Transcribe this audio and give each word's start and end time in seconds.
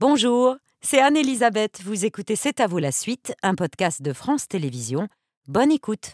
Bonjour, 0.00 0.54
c'est 0.80 1.00
Anne-Elisabeth. 1.00 1.82
Vous 1.82 2.04
écoutez 2.04 2.36
C'est 2.36 2.60
à 2.60 2.68
vous 2.68 2.78
la 2.78 2.92
suite, 2.92 3.34
un 3.42 3.56
podcast 3.56 4.00
de 4.00 4.12
France 4.12 4.46
Télévisions. 4.46 5.08
Bonne 5.48 5.72
écoute. 5.72 6.12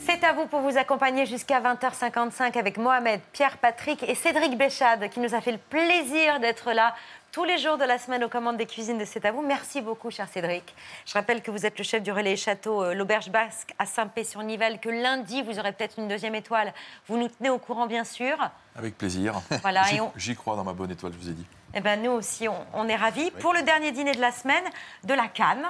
C'est 0.00 0.24
à 0.24 0.32
vous 0.32 0.46
pour 0.46 0.60
vous 0.60 0.76
accompagner 0.76 1.24
jusqu'à 1.24 1.60
20h55 1.60 2.58
avec 2.58 2.78
Mohamed, 2.78 3.20
Pierre 3.32 3.58
Patrick 3.58 4.02
et 4.02 4.16
Cédric 4.16 4.58
Béchade 4.58 5.08
qui 5.10 5.20
nous 5.20 5.36
a 5.36 5.40
fait 5.40 5.52
le 5.52 5.58
plaisir 5.58 6.40
d'être 6.40 6.72
là 6.72 6.96
tous 7.32 7.44
les 7.44 7.58
jours 7.58 7.76
de 7.76 7.84
la 7.84 7.98
semaine 7.98 8.24
aux 8.24 8.28
commandes 8.28 8.56
des 8.56 8.66
cuisines 8.66 8.98
de 8.98 9.04
C'est 9.04 9.24
à 9.24 9.32
vous. 9.32 9.42
Merci 9.42 9.80
beaucoup, 9.80 10.10
cher 10.10 10.26
Cédric. 10.32 10.74
Je 11.06 11.12
rappelle 11.14 11.42
que 11.42 11.50
vous 11.50 11.66
êtes 11.66 11.76
le 11.78 11.84
chef 11.84 12.02
du 12.02 12.10
relais 12.10 12.36
château 12.36 12.82
euh, 12.82 12.94
L'Auberge 12.94 13.30
Basque 13.30 13.74
à 13.78 13.86
Saint-Pé-sur-Nivelle, 13.86 14.80
que 14.80 14.88
lundi, 14.88 15.42
vous 15.42 15.58
aurez 15.58 15.72
peut-être 15.72 15.98
une 15.98 16.08
deuxième 16.08 16.34
étoile. 16.34 16.72
Vous 17.06 17.18
nous 17.18 17.28
tenez 17.28 17.50
au 17.50 17.58
courant, 17.58 17.86
bien 17.86 18.04
sûr. 18.04 18.36
Avec 18.76 18.96
plaisir. 18.96 19.34
Voilà, 19.62 19.82
J'y- 19.84 20.00
on- 20.00 20.34
crois 20.34 20.56
dans 20.56 20.64
ma 20.64 20.72
bonne 20.72 20.90
étoile, 20.90 21.12
je 21.12 21.18
vous 21.18 21.28
ai 21.30 21.34
dit. 21.34 21.46
Eh 21.74 21.80
ben, 21.80 22.02
nous 22.02 22.12
aussi, 22.12 22.48
on, 22.48 22.56
on 22.72 22.88
est 22.88 22.96
ravis. 22.96 23.30
Pour 23.32 23.52
le 23.52 23.62
dernier 23.62 23.92
dîner 23.92 24.12
de 24.12 24.20
la 24.20 24.32
semaine, 24.32 24.64
de 25.04 25.14
la 25.14 25.28
canne. 25.28 25.64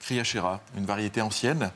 Criachera, 0.00 0.60
une 0.76 0.84
variété 0.84 1.22
ancienne. 1.22 1.70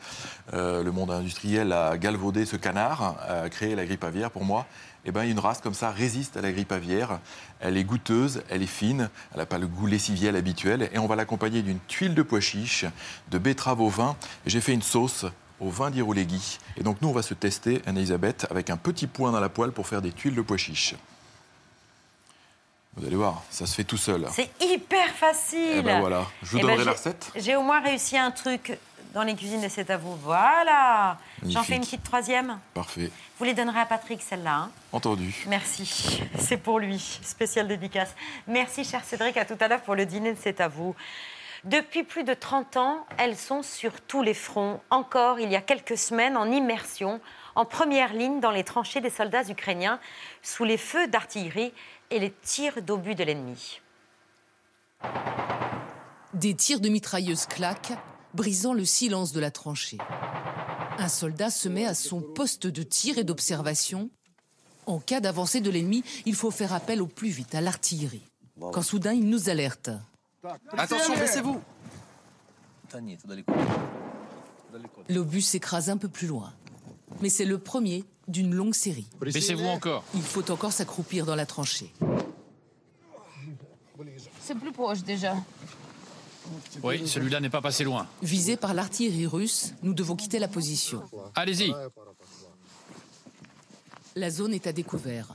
Euh, 0.53 0.83
le 0.83 0.93
monde 0.93 1.11
industriel 1.11 1.73
a 1.73 1.97
galvaudé 1.97 2.45
ce 2.45 2.57
canard, 2.57 3.17
a 3.29 3.49
créé 3.49 3.75
la 3.75 3.87
grippe 3.87 4.05
aviaire 4.05 4.31
pour 4.31 4.45
moi. 4.45 4.67
Et 5.05 5.13
ben, 5.13 5.23
une 5.23 5.39
race 5.39 5.61
comme 5.61 5.75
ça 5.75 5.91
résiste 5.91 6.37
à 6.37 6.43
la 6.43 6.53
grippe 6.53 6.73
aviaire. 6.73 7.21
Elle 7.61 7.77
est 7.77 7.85
goûteuse, 7.85 8.43
elle 8.51 8.63
est 8.63 8.67
fine, 8.67 9.09
elle 9.33 9.39
n'a 9.39 9.47
pas 9.47 9.59
le 9.59 9.67
goût 9.67 9.87
lessiviel 9.87 10.37
habituel. 10.37 10.91
Et 10.93 10.99
on 10.99 11.07
va 11.07 11.17
l'accompagner 11.17 11.63
d'une 11.63 11.79
tuile 11.89 12.15
de 12.15 12.23
pois 12.23 12.41
chiche, 12.41 12.85
de 13.31 13.39
betterave 13.39 13.81
au 13.81 13.89
vin. 13.89 14.17
Et 14.47 14.51
j'ai 14.51 14.61
fait 14.61 14.73
une 14.73 14.83
sauce 14.83 15.25
au 15.59 15.71
vin 15.71 15.91
d'Irouléguy. 15.91 16.59
Et 16.77 16.83
donc 16.83 17.01
nous, 17.01 17.09
on 17.09 17.13
va 17.13 17.23
se 17.23 17.35
tester, 17.35 17.81
Anne-Elisabeth, 17.87 18.47
avec 18.51 18.69
un 18.71 18.77
petit 18.77 19.07
point 19.07 19.33
dans 19.33 19.41
la 19.41 19.49
poêle 19.49 19.73
pour 19.73 19.87
faire 19.87 20.03
des 20.03 20.13
tuiles 20.13 20.35
de 20.35 20.43
pois 20.43 20.57
chiche. 20.59 20.95
Vous 22.97 23.07
allez 23.07 23.17
voir, 23.17 23.43
ça 23.51 23.67
se 23.67 23.75
fait 23.75 23.85
tout 23.85 23.97
seul. 23.97 24.27
C'est 24.33 24.51
hyper 24.61 25.09
facile. 25.15 25.77
Eh 25.77 25.83
ben 25.83 26.01
voilà, 26.01 26.27
je 26.43 26.51
vous 26.51 26.59
Eh 26.59 26.61
ben, 26.63 26.69
donnerai 26.69 26.85
la 26.85 26.93
recette. 26.93 27.31
J'ai 27.37 27.55
au 27.57 27.63
moins 27.63 27.81
réussi 27.81 28.19
un 28.19 28.33
truc 28.33 28.77
dans 29.15 29.23
les 29.23 29.35
cuisines 29.35 29.61
de 29.61 29.69
C'est 29.69 29.91
à 29.91 29.97
vous. 29.97 30.17
Voilà. 30.17 31.19
J'en 31.47 31.63
fais 31.63 31.77
une 31.77 31.83
petite 31.83 32.03
troisième. 32.03 32.59
Parfait. 32.75 33.11
Vous 33.39 33.45
les 33.45 33.55
donnerez 33.55 33.81
à 33.81 33.87
Patrick, 33.87 34.23
celle-là. 34.23 34.55
hein 34.55 34.71
Entendu. 34.93 35.45
Merci. 35.49 36.23
C'est 36.39 36.57
pour 36.57 36.79
lui. 36.79 36.99
Spécial 37.23 37.67
dédicace. 37.69 38.15
Merci, 38.47 38.85
cher 38.85 39.05
Cédric. 39.05 39.37
À 39.37 39.45
tout 39.45 39.57
à 39.61 39.69
l'heure 39.69 39.81
pour 39.83 39.95
le 39.95 40.07
dîner 40.07 40.33
de 40.33 40.39
C'est 40.41 40.61
à 40.61 40.69
vous. 40.69 40.95
Depuis 41.65 42.05
plus 42.05 42.25
de 42.25 42.33
30 42.33 42.77
ans, 42.79 43.07
elles 43.19 43.37
sont 43.37 43.63
sur 43.63 44.01
tous 44.01 44.23
les 44.23 44.33
fronts. 44.35 44.81
Encore 44.91 45.41
il 45.41 45.51
y 45.51 45.57
a 45.57 45.61
quelques 45.61 45.99
semaines, 45.99 46.37
en 46.37 46.51
immersion, 46.51 47.21
en 47.55 47.67
première 47.67 48.15
ligne 48.15 48.41
dans 48.41 48.51
les 48.51 48.65
tranchées 48.65 49.03
des 49.03 49.11
soldats 49.11 49.47
ukrainiens, 49.47 50.01
sous 50.43 50.65
les 50.65 50.79
feux 50.79 51.07
d'artillerie 51.09 51.73
et 52.11 52.19
les 52.19 52.31
tirs 52.31 52.81
d'obus 52.81 53.15
de 53.15 53.25
l'ennemi. 53.25 53.81
Des 56.33 56.55
tirs 56.55 56.81
de 56.81 56.89
mitrailleuse 56.89 57.45
claquent, 57.47 57.93
brisant 58.35 58.73
le 58.73 58.85
silence 58.85 59.33
de 59.33 59.41
la 59.41 59.51
tranchée. 59.51 59.99
Un 60.99 61.09
soldat 61.09 61.51
se 61.51 61.69
met 61.69 61.87
à 61.87 61.95
son 61.95 62.21
poste 62.21 62.67
de 62.67 62.83
tir 62.83 63.19
et 63.19 63.25
d'observation. 63.25 64.11
En 64.87 64.99
cas 64.99 65.21
d'avancée 65.21 65.61
de 65.61 65.71
l'ennemi, 65.71 66.05
il 66.27 66.35
faut 66.35 66.51
faire 66.51 66.73
appel 66.73 67.01
au 67.01 67.07
plus 67.07 67.31
vite 67.31 67.55
à 67.55 67.61
l'artillerie. 67.61 68.25
Quand 68.73 68.83
soudain, 68.83 69.13
il 69.13 69.29
nous 69.29 69.49
alerte. 69.49 69.91
Attention, 70.77 71.15
baissez-vous 71.17 71.61
L'obus 75.09 75.43
s'écrase 75.43 75.91
un 75.91 75.97
peu 75.97 76.09
plus 76.09 76.27
loin. 76.27 76.53
Mais 77.21 77.29
c'est 77.29 77.45
le 77.45 77.59
premier 77.59 78.05
d'une 78.29 78.55
longue 78.55 78.75
série. 78.75 79.07
Baissez-vous 79.21 79.65
encore. 79.65 80.05
Il 80.15 80.23
faut 80.23 80.49
encore 80.51 80.73
s'accroupir 80.73 81.27
dans 81.27 81.35
la 81.35 81.47
tranchée. 81.47 81.93
C'est 84.41 84.55
plus 84.55 84.73
proche 84.73 85.03
déjà. 85.03 85.37
Oui, 86.83 87.07
celui-là 87.07 87.41
n'est 87.41 87.51
pas 87.51 87.61
passé 87.61 87.85
loin. 87.85 88.07
Visés 88.23 88.57
par 88.57 88.75
l'artillerie 88.75 89.27
russe, 89.27 89.75
nous 89.83 89.95
devons 89.95 90.17
quitter 90.17 90.39
la 90.39 90.49
position. 90.49 91.03
Allez-y. 91.35 91.73
La 94.17 94.31
zone 94.31 94.55
est 94.55 94.67
à 94.67 94.73
découvert. 94.73 95.29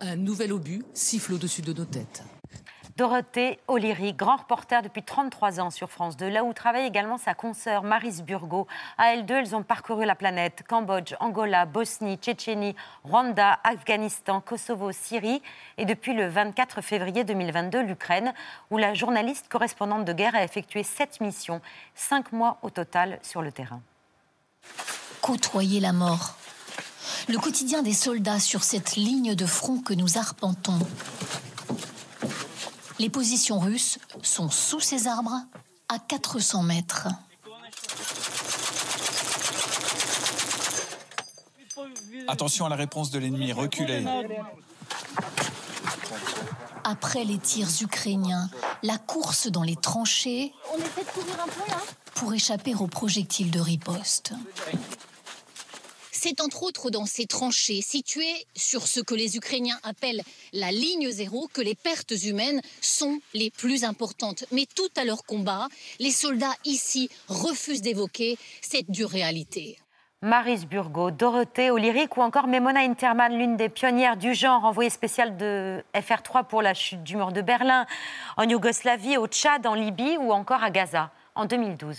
Un 0.00 0.16
nouvel 0.16 0.52
obus 0.52 0.82
siffle 0.94 1.34
au-dessus 1.34 1.62
de 1.62 1.72
nos 1.72 1.84
têtes. 1.84 2.22
Dorothée 3.00 3.58
O'Leary, 3.66 4.12
grand 4.12 4.36
reporter 4.36 4.82
depuis 4.82 5.02
33 5.02 5.58
ans 5.58 5.70
sur 5.70 5.90
France 5.90 6.18
2, 6.18 6.28
là 6.28 6.44
où 6.44 6.52
travaille 6.52 6.84
également 6.84 7.16
sa 7.16 7.32
consoeur 7.32 7.82
Maris 7.82 8.20
Burgo. 8.20 8.66
À 8.98 9.14
elles 9.14 9.24
deux, 9.24 9.36
elles 9.36 9.56
ont 9.56 9.62
parcouru 9.62 10.04
la 10.04 10.14
planète 10.14 10.64
Cambodge, 10.68 11.14
Angola, 11.18 11.64
Bosnie, 11.64 12.18
Tchétchénie, 12.18 12.76
Rwanda, 13.04 13.58
Afghanistan, 13.64 14.42
Kosovo, 14.42 14.92
Syrie 14.92 15.40
et 15.78 15.86
depuis 15.86 16.12
le 16.12 16.28
24 16.28 16.82
février 16.82 17.24
2022, 17.24 17.80
l'Ukraine, 17.80 18.34
où 18.70 18.76
la 18.76 18.92
journaliste 18.92 19.46
correspondante 19.48 20.04
de 20.04 20.12
guerre 20.12 20.34
a 20.34 20.44
effectué 20.44 20.82
sept 20.82 21.22
missions, 21.22 21.62
cinq 21.94 22.32
mois 22.32 22.58
au 22.60 22.68
total 22.68 23.18
sur 23.22 23.40
le 23.40 23.50
terrain. 23.50 23.80
côtoyer 25.22 25.80
la 25.80 25.94
mort. 25.94 26.36
Le 27.30 27.38
quotidien 27.38 27.82
des 27.82 27.94
soldats 27.94 28.40
sur 28.40 28.62
cette 28.62 28.96
ligne 28.96 29.34
de 29.34 29.46
front 29.46 29.80
que 29.80 29.94
nous 29.94 30.18
arpentons. 30.18 30.78
Les 33.00 33.08
positions 33.08 33.58
russes 33.58 33.98
sont 34.22 34.50
sous 34.50 34.78
ces 34.78 35.06
arbres, 35.06 35.32
à 35.88 35.98
400 35.98 36.62
mètres. 36.62 37.08
Attention 42.28 42.66
à 42.66 42.68
la 42.68 42.76
réponse 42.76 43.10
de 43.10 43.18
l'ennemi, 43.18 43.54
reculez. 43.54 44.04
Après 46.84 47.24
les 47.24 47.38
tirs 47.38 47.70
ukrainiens, 47.80 48.50
la 48.82 48.98
course 48.98 49.46
dans 49.46 49.62
les 49.62 49.76
tranchées 49.76 50.52
pour 52.16 52.34
échapper 52.34 52.74
aux 52.74 52.86
projectiles 52.86 53.50
de 53.50 53.60
riposte. 53.60 54.34
C'est 56.22 56.42
entre 56.42 56.64
autres 56.64 56.90
dans 56.90 57.06
ces 57.06 57.24
tranchées 57.24 57.80
situées 57.80 58.46
sur 58.54 58.86
ce 58.86 59.00
que 59.00 59.14
les 59.14 59.38
Ukrainiens 59.38 59.80
appellent 59.84 60.20
la 60.52 60.70
ligne 60.70 61.10
zéro 61.10 61.48
que 61.50 61.62
les 61.62 61.74
pertes 61.74 62.12
humaines 62.24 62.60
sont 62.82 63.22
les 63.32 63.50
plus 63.50 63.84
importantes. 63.84 64.44
Mais 64.52 64.66
tout 64.66 64.90
à 64.98 65.04
leur 65.06 65.24
combat, 65.24 65.68
les 65.98 66.10
soldats 66.10 66.54
ici 66.66 67.08
refusent 67.28 67.80
d'évoquer 67.80 68.36
cette 68.60 68.90
dure 68.90 69.08
réalité. 69.08 69.78
Maris 70.20 70.66
Burgo, 70.66 71.10
Dorothée 71.10 71.70
O'Lyric 71.70 72.14
ou 72.18 72.20
encore 72.20 72.48
Memona 72.48 72.80
Interman, 72.80 73.32
l'une 73.32 73.56
des 73.56 73.70
pionnières 73.70 74.18
du 74.18 74.34
genre, 74.34 74.66
envoyée 74.66 74.90
spéciale 74.90 75.38
de 75.38 75.82
FR3 75.94 76.46
pour 76.46 76.60
la 76.60 76.74
chute 76.74 77.02
du 77.02 77.16
mur 77.16 77.32
de 77.32 77.40
Berlin, 77.40 77.86
en 78.36 78.46
Yougoslavie, 78.46 79.16
au 79.16 79.26
Tchad, 79.26 79.66
en 79.66 79.72
Libye 79.72 80.18
ou 80.18 80.34
encore 80.34 80.62
à 80.62 80.68
Gaza 80.68 81.10
en 81.34 81.46
2012. 81.46 81.96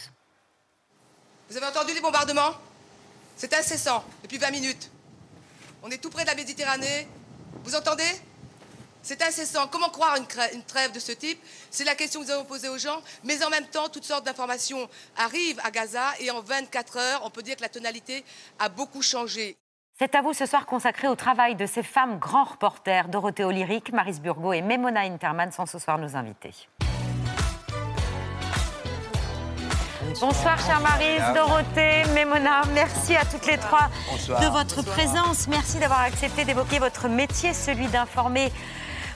Vous 1.50 1.58
avez 1.58 1.66
entendu 1.66 1.96
les 1.96 2.02
bombardements? 2.02 2.52
C'est 3.42 3.56
incessant, 3.56 4.04
depuis 4.22 4.38
20 4.38 4.52
minutes. 4.52 4.92
On 5.82 5.90
est 5.90 5.98
tout 5.98 6.12
près 6.12 6.22
de 6.22 6.30
la 6.30 6.36
Méditerranée. 6.36 7.08
Vous 7.64 7.74
entendez? 7.74 8.04
C'est 9.02 9.20
incessant. 9.24 9.68
Comment 9.68 9.90
croire 9.90 10.16
une, 10.16 10.64
trêve 10.64 10.92
de 10.92 11.00
ce 11.00 11.12
type? 11.12 11.42
C'est 11.72 11.84
la 11.84 11.96
question 11.96 12.20
que 12.20 12.26
nous 12.26 12.32
avons 12.34 12.46
posée 12.46 12.70
aux 12.70 12.78
gens. 12.78 13.02
Mais 13.24 13.44
en 13.44 13.50
même 13.50 13.66
temps, 13.66 13.90
toutes 13.90 14.04
sortes 14.04 14.28
d'informations 14.28 14.88
arrivent 15.18 15.60
à 15.64 15.72
Gaza 15.72 16.04
et 16.20 16.30
en 16.30 16.42
24 16.42 16.98
heures, 16.98 17.22
on 17.26 17.32
peut 17.32 17.42
dire 17.42 17.56
que 17.56 17.64
la 17.64 17.70
tonalité 17.70 18.24
a 18.60 18.70
beaucoup 18.70 19.02
changé. 19.02 19.58
C'est 19.98 20.14
à 20.14 20.22
vous 20.22 20.34
ce 20.34 20.46
soir 20.46 20.68
consacré 20.68 21.08
au 21.08 21.16
travail 21.16 21.56
de 21.56 21.66
ces 21.66 21.82
femmes 21.82 22.20
grands 22.20 22.44
reporters. 22.44 23.08
Dorothée 23.08 23.44
O'Lyric, 23.44 23.92
Maris 23.92 24.20
Burgo 24.22 24.54
et 24.54 24.62
Memona 24.62 25.02
Interman 25.02 25.52
sont 25.52 25.66
ce 25.66 25.80
soir 25.80 25.98
nos 25.98 26.16
invités. 26.16 26.54
Bonsoir, 30.20 30.60
chère 30.60 30.82
Marise, 30.82 31.22
Dorothée, 31.34 32.04
Memona. 32.14 32.64
Merci 32.74 33.16
à 33.16 33.24
toutes 33.24 33.46
les 33.46 33.58
trois 33.58 33.90
de 34.28 34.48
votre 34.52 34.84
présence. 34.84 35.48
Merci 35.48 35.80
d'avoir 35.80 36.02
accepté 36.02 36.44
d'évoquer 36.44 36.80
votre 36.80 37.08
métier, 37.08 37.54
celui 37.54 37.88
d'informer 37.88 38.52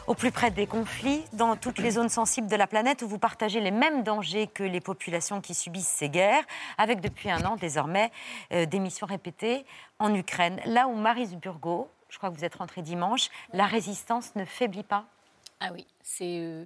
au 0.07 0.13
plus 0.13 0.31
près 0.31 0.51
des 0.51 0.67
conflits, 0.67 1.23
dans 1.33 1.55
toutes 1.55 1.79
les 1.79 1.91
zones 1.91 2.09
sensibles 2.09 2.47
de 2.47 2.55
la 2.55 2.67
planète 2.67 3.01
où 3.01 3.07
vous 3.07 3.17
partagez 3.17 3.59
les 3.59 3.71
mêmes 3.71 4.03
dangers 4.03 4.47
que 4.47 4.63
les 4.63 4.79
populations 4.79 5.41
qui 5.41 5.53
subissent 5.53 5.87
ces 5.87 6.09
guerres, 6.09 6.43
avec 6.77 7.01
depuis 7.01 7.29
un 7.29 7.43
an 7.45 7.55
désormais 7.55 8.11
euh, 8.53 8.65
des 8.65 8.79
missions 8.79 9.07
répétées 9.07 9.65
en 9.99 10.13
Ukraine. 10.13 10.61
Là 10.65 10.87
où 10.87 10.95
Marise 10.95 11.35
Burgo, 11.35 11.89
je 12.09 12.17
crois 12.17 12.29
que 12.29 12.35
vous 12.35 12.45
êtes 12.45 12.55
rentrée 12.55 12.83
dimanche, 12.83 13.29
la 13.51 13.65
résistance 13.65 14.35
ne 14.35 14.45
faiblit 14.45 14.83
pas. 14.83 15.05
Ah 15.59 15.69
oui, 15.73 15.85
c'est 16.03 16.39
euh, 16.39 16.65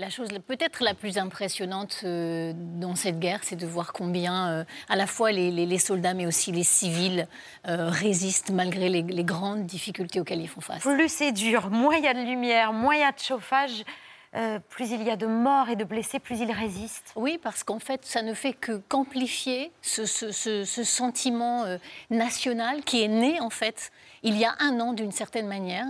la 0.00 0.10
chose 0.10 0.28
peut-être 0.46 0.84
la 0.84 0.94
plus 0.94 1.18
impressionnante 1.18 2.02
euh, 2.04 2.52
dans 2.54 2.94
cette 2.94 3.18
guerre, 3.18 3.40
c'est 3.42 3.56
de 3.56 3.66
voir 3.66 3.92
combien 3.92 4.48
euh, 4.48 4.64
à 4.88 4.94
la 4.94 5.08
fois 5.08 5.32
les, 5.32 5.50
les- 5.50 5.66
les 5.66 5.78
soldats 5.78 6.14
mais 6.14 6.24
aussi 6.24 6.52
les 6.52 6.62
civils 6.62 7.26
euh, 7.66 7.88
résistent 7.90 8.50
malgré 8.50 8.88
les, 8.90 9.02
les 9.02 9.24
grandes 9.24 9.66
difficultés 9.66 10.20
auxquelles 10.20 10.40
ils 10.40 10.48
font 10.48 10.60
face. 10.60 10.82
Plus 10.82 11.08
c'est 11.08 11.32
dur, 11.32 11.68
moins 11.70 11.96
il 11.96 12.04
y 12.04 12.08
a 12.08 12.14
de 12.14 12.20
lumière, 12.20 12.72
moins 12.72 12.94
il 12.94 13.00
y 13.00 13.04
a 13.04 13.10
de 13.10 13.18
chauffage, 13.18 13.82
plus 14.68 14.90
il 14.90 15.02
y 15.02 15.10
a 15.10 15.16
de 15.16 15.26
morts 15.26 15.68
et 15.68 15.74
de 15.74 15.82
blessés, 15.84 16.20
plus 16.20 16.38
ils 16.38 16.52
résistent. 16.52 17.12
Oui, 17.16 17.40
parce 17.42 17.64
qu'en 17.64 17.78
fait, 17.80 18.04
ça 18.04 18.22
ne 18.22 18.34
fait 18.34 18.52
que 18.52 18.76
qu'amplifier 18.88 19.72
ce, 19.82 20.04
sentiment 20.84 21.64
national 22.10 22.84
qui 22.84 23.02
est 23.02 23.08
né, 23.08 23.40
en 23.40 23.48
fait, 23.50 23.90
il 24.22 24.36
y 24.36 24.44
a 24.44 24.54
un 24.60 24.78
an 24.80 24.92
d'une 24.92 25.12
certaine 25.12 25.48
manière, 25.48 25.86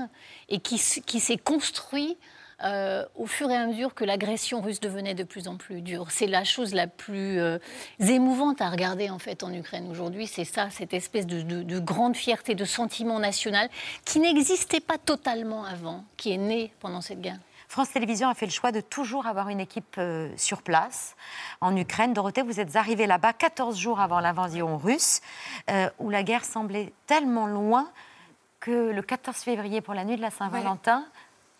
et 0.48 0.60
qui, 0.60 0.80
qui 1.04 1.18
s'est 1.20 1.36
construit 1.36 2.16
euh, 2.64 3.04
au 3.14 3.26
fur 3.26 3.50
et 3.50 3.56
à 3.56 3.66
mesure 3.66 3.94
que 3.94 4.04
l'agression 4.04 4.60
russe 4.60 4.80
devenait 4.80 5.14
de 5.14 5.24
plus 5.24 5.48
en 5.48 5.56
plus 5.56 5.80
dure. 5.80 6.10
C'est 6.10 6.26
la 6.26 6.44
chose 6.44 6.74
la 6.74 6.86
plus 6.86 7.40
émouvante 8.00 8.60
à 8.60 8.70
regarder 8.70 9.10
en 9.10 9.18
fait 9.18 9.42
en 9.42 9.52
Ukraine 9.52 9.88
aujourd'hui. 9.90 10.26
C'est 10.26 10.44
ça, 10.44 10.70
cette 10.70 10.94
espèce 10.94 11.26
de, 11.26 11.42
de, 11.42 11.78
grande 11.78 12.16
fierté, 12.16 12.54
de 12.54 12.64
sentiment 12.64 13.18
national 13.18 13.68
qui 14.04 14.20
n'existait 14.20 14.80
pas 14.80 14.98
totalement 14.98 15.64
avant, 15.64 16.04
qui 16.16 16.32
est 16.32 16.38
né 16.38 16.72
pendant 16.80 17.00
cette 17.00 17.20
guerre. 17.20 17.38
France 17.68 17.90
Télévisions 17.90 18.30
a 18.30 18.34
fait 18.34 18.46
le 18.46 18.52
choix 18.52 18.72
de 18.72 18.80
toujours 18.80 19.26
avoir 19.26 19.50
une 19.50 19.60
équipe 19.60 19.96
euh, 19.98 20.32
sur 20.36 20.62
place 20.62 21.16
en 21.60 21.76
Ukraine. 21.76 22.14
Dorothée, 22.14 22.40
vous 22.40 22.60
êtes 22.60 22.76
arrivée 22.76 23.06
là-bas 23.06 23.34
14 23.34 23.78
jours 23.78 24.00
avant 24.00 24.20
l'invasion 24.20 24.78
russe, 24.78 25.20
euh, 25.70 25.90
où 25.98 26.08
la 26.08 26.22
guerre 26.22 26.46
semblait 26.46 26.92
tellement 27.06 27.46
loin 27.46 27.90
que 28.60 28.90
le 28.90 29.02
14 29.02 29.36
février, 29.36 29.82
pour 29.82 29.92
la 29.92 30.04
nuit 30.04 30.16
de 30.16 30.22
la 30.22 30.30
Saint-Valentin, 30.30 31.04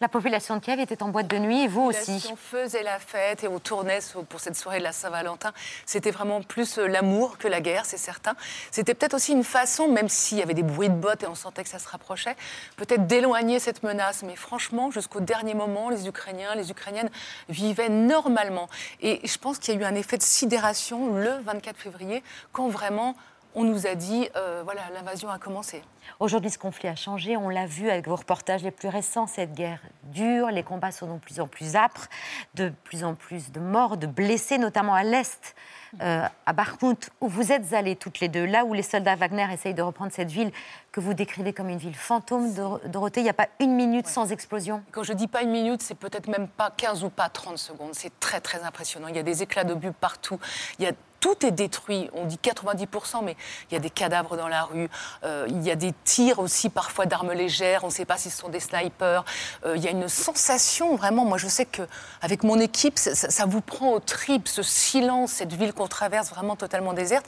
la 0.01 0.09
population 0.09 0.55
de 0.55 0.61
Kiev 0.61 0.79
était 0.79 1.03
en 1.03 1.09
boîte 1.09 1.27
de 1.27 1.39
nuit 1.39 1.65
et 1.65 1.67
vous 1.67 1.83
aussi. 1.83 2.29
On 2.31 2.37
faisait 2.37 2.85
la 2.85 3.01
fête 3.01 3.43
et 3.43 3.49
on 3.49 3.59
tournait 3.59 3.99
pour 4.29 4.39
cette 4.39 4.55
soirée 4.55 4.79
de 4.79 4.85
la 4.85 4.93
Saint-Valentin. 4.93 5.53
C'était 5.87 6.13
vraiment 6.13 6.41
plus 6.41 6.79
euh, 6.79 6.87
l'amour 6.87 7.37
que 7.37 7.49
la 7.49 7.61
guerre, 7.61 7.85
c'est 7.85 7.97
certain. 7.97 8.37
C'était 8.71 8.95
peut-être 8.95 9.15
aussi 9.15 9.33
une 9.33 9.43
façon, 9.43 9.89
même 9.89 10.09
s'il 10.09 10.39
y 10.39 10.43
avait 10.43 10.55
des 10.55 10.63
bruits 10.63 10.89
de 10.89 10.95
bottes 10.95 11.25
et 11.25 11.27
on 11.27 11.35
sentait 11.35 11.65
que 11.65 11.69
ça 11.69 11.81
se 11.81 11.89
rapprochait, 11.89 12.37
peut-être 12.77 13.09
d'éloigner 13.09 13.59
cette 13.59 13.83
menace. 13.83 14.23
Mais 14.23 14.37
franchement, 14.37 14.93
jusqu'au 14.93 15.19
dernier 15.19 15.55
moment, 15.55 15.91
les 15.91 16.07
Ukrainiens, 16.07 16.55
les 16.55 16.71
Ukrainiennes 16.71 17.11
vivaient 17.49 17.89
normalement. 17.89 18.69
Et 19.01 19.21
je 19.27 19.39
pense 19.39 19.59
qu'il 19.59 19.75
y 19.75 19.79
a 19.79 19.81
eu 19.81 19.85
un 19.85 19.97
effet 19.97 20.17
de 20.17 20.23
sidération 20.23 21.17
le 21.17 21.41
24 21.43 21.77
février, 21.77 22.23
quand 22.53 22.69
vraiment 22.69 23.17
on 23.55 23.65
nous 23.65 23.87
a 23.87 23.95
dit, 23.95 24.29
euh, 24.37 24.63
voilà, 24.65 24.83
l'invasion 24.95 25.29
a 25.31 25.39
commencé. 25.39 25.83
Aujourd'hui, 26.21 26.51
ce 26.51 26.59
conflit 26.59 26.89
a 26.89 26.97
changé. 26.97 27.37
On 27.37 27.49
l'a 27.49 27.67
vu 27.67 27.91
avec 27.91 28.07
vos 28.07 28.17
reportages 28.17 28.63
les 28.63 28.71
plus 28.71 28.89
récents. 28.89 29.27
Cette 29.27 29.53
guerre 29.53 29.81
dure, 30.05 30.49
les 30.49 30.63
combats 30.63 30.93
sont 30.93 31.15
de 31.15 31.19
plus 31.19 31.41
en 31.41 31.47
plus 31.47 31.77
âpres, 31.77 32.09
de 32.55 32.73
plus 32.85 33.05
en 33.05 33.15
plus 33.15 33.51
de 33.51 33.61
morts, 33.61 33.97
de 33.97 34.07
blessés, 34.07 34.59
notamment 34.59 34.95
à 34.95 35.03
l'est, 35.03 35.55
euh, 36.01 36.27
à 36.47 36.53
Bakhmut, 36.53 37.11
où 37.21 37.29
vous 37.29 37.53
êtes 37.53 37.73
allés 37.73 37.97
toutes 37.97 38.21
les 38.21 38.29
deux, 38.29 38.45
là 38.45 38.65
où 38.65 38.75
les 38.75 38.83
soldats 38.83 39.17
Wagner 39.17 39.47
essayent 39.53 39.75
de 39.75 39.83
reprendre 39.83 40.13
cette 40.13 40.31
ville 40.31 40.53
que 40.93 41.01
vous 41.01 41.15
décrivez 41.15 41.53
comme 41.53 41.69
une 41.69 41.79
ville 41.79 41.95
fantôme. 41.95 42.53
Dorothée, 42.87 43.21
il 43.21 43.25
n'y 43.25 43.31
a 43.31 43.35
pas 43.35 43.49
une 43.61 43.75
minute 43.75 44.07
sans 44.07 44.33
explosion? 44.33 44.83
Quand 44.93 45.03
je 45.03 45.13
dis 45.13 45.29
pas 45.29 45.43
une 45.43 45.51
minute, 45.51 45.83
c'est 45.83 45.95
peut-être 45.95 46.29
même 46.29 46.49
pas 46.49 46.71
15 46.71 47.05
ou 47.05 47.11
pas 47.11 47.29
30 47.29 47.59
secondes. 47.59 47.95
C'est 47.95 48.19
très, 48.21 48.41
très 48.41 48.63
impressionnant. 48.63 49.09
Il 49.09 49.17
y 49.17 49.21
a 49.21 49.23
des 49.23 49.43
éclats 49.43 49.65
d'obus 49.65 49.93
partout. 49.93 50.39
Il 50.79 50.85
y 50.85 50.89
a 50.89 50.93
tout 51.21 51.45
est 51.45 51.51
détruit. 51.51 52.11
On 52.15 52.25
dit 52.25 52.39
90%, 52.43 53.25
mais 53.25 53.37
il 53.71 53.75
y 53.75 53.77
a 53.77 53.81
des 53.81 53.91
cadavres 53.91 54.37
dans 54.37 54.49
la 54.49 54.63
rue. 54.63 54.89
Euh, 55.25 55.47
il 55.49 55.63
y 55.63 55.71
a 55.71 55.77
des 55.77 55.93
tirs 56.05 56.39
aussi, 56.39 56.69
parfois 56.69 57.07
d'armes 57.07 57.33
légères. 57.33 57.85
On 57.85 57.89
ne 57.89 57.93
sait 57.93 58.05
pas 58.05 58.17
si 58.17 58.31
ce 58.31 58.39
sont 58.39 58.49
des 58.49 58.61
snipers. 58.61 59.25
Euh, 59.65 59.77
il 59.77 59.83
y 59.83 59.89
a 59.89 59.91
une 59.91 60.09
sensation, 60.09 60.97
vraiment. 60.97 61.25
Moi, 61.25 61.39
je 61.39 61.49
sais 61.49 61.67
qu'avec 61.67 62.43
mon 62.45 62.59
équipe, 62.61 62.99
ça, 62.99 63.47
vous 63.47 63.61
prend 63.61 63.93
au 63.93 64.01
trip, 64.01 64.49
ce 64.49 64.63
silence, 64.63 65.33
cette 65.33 65.53
ville 65.53 65.73
qu'on 65.79 65.89
traverse 65.89 66.31
vraiment 66.31 66.57
totalement 66.57 66.93
déserte. 66.93 67.27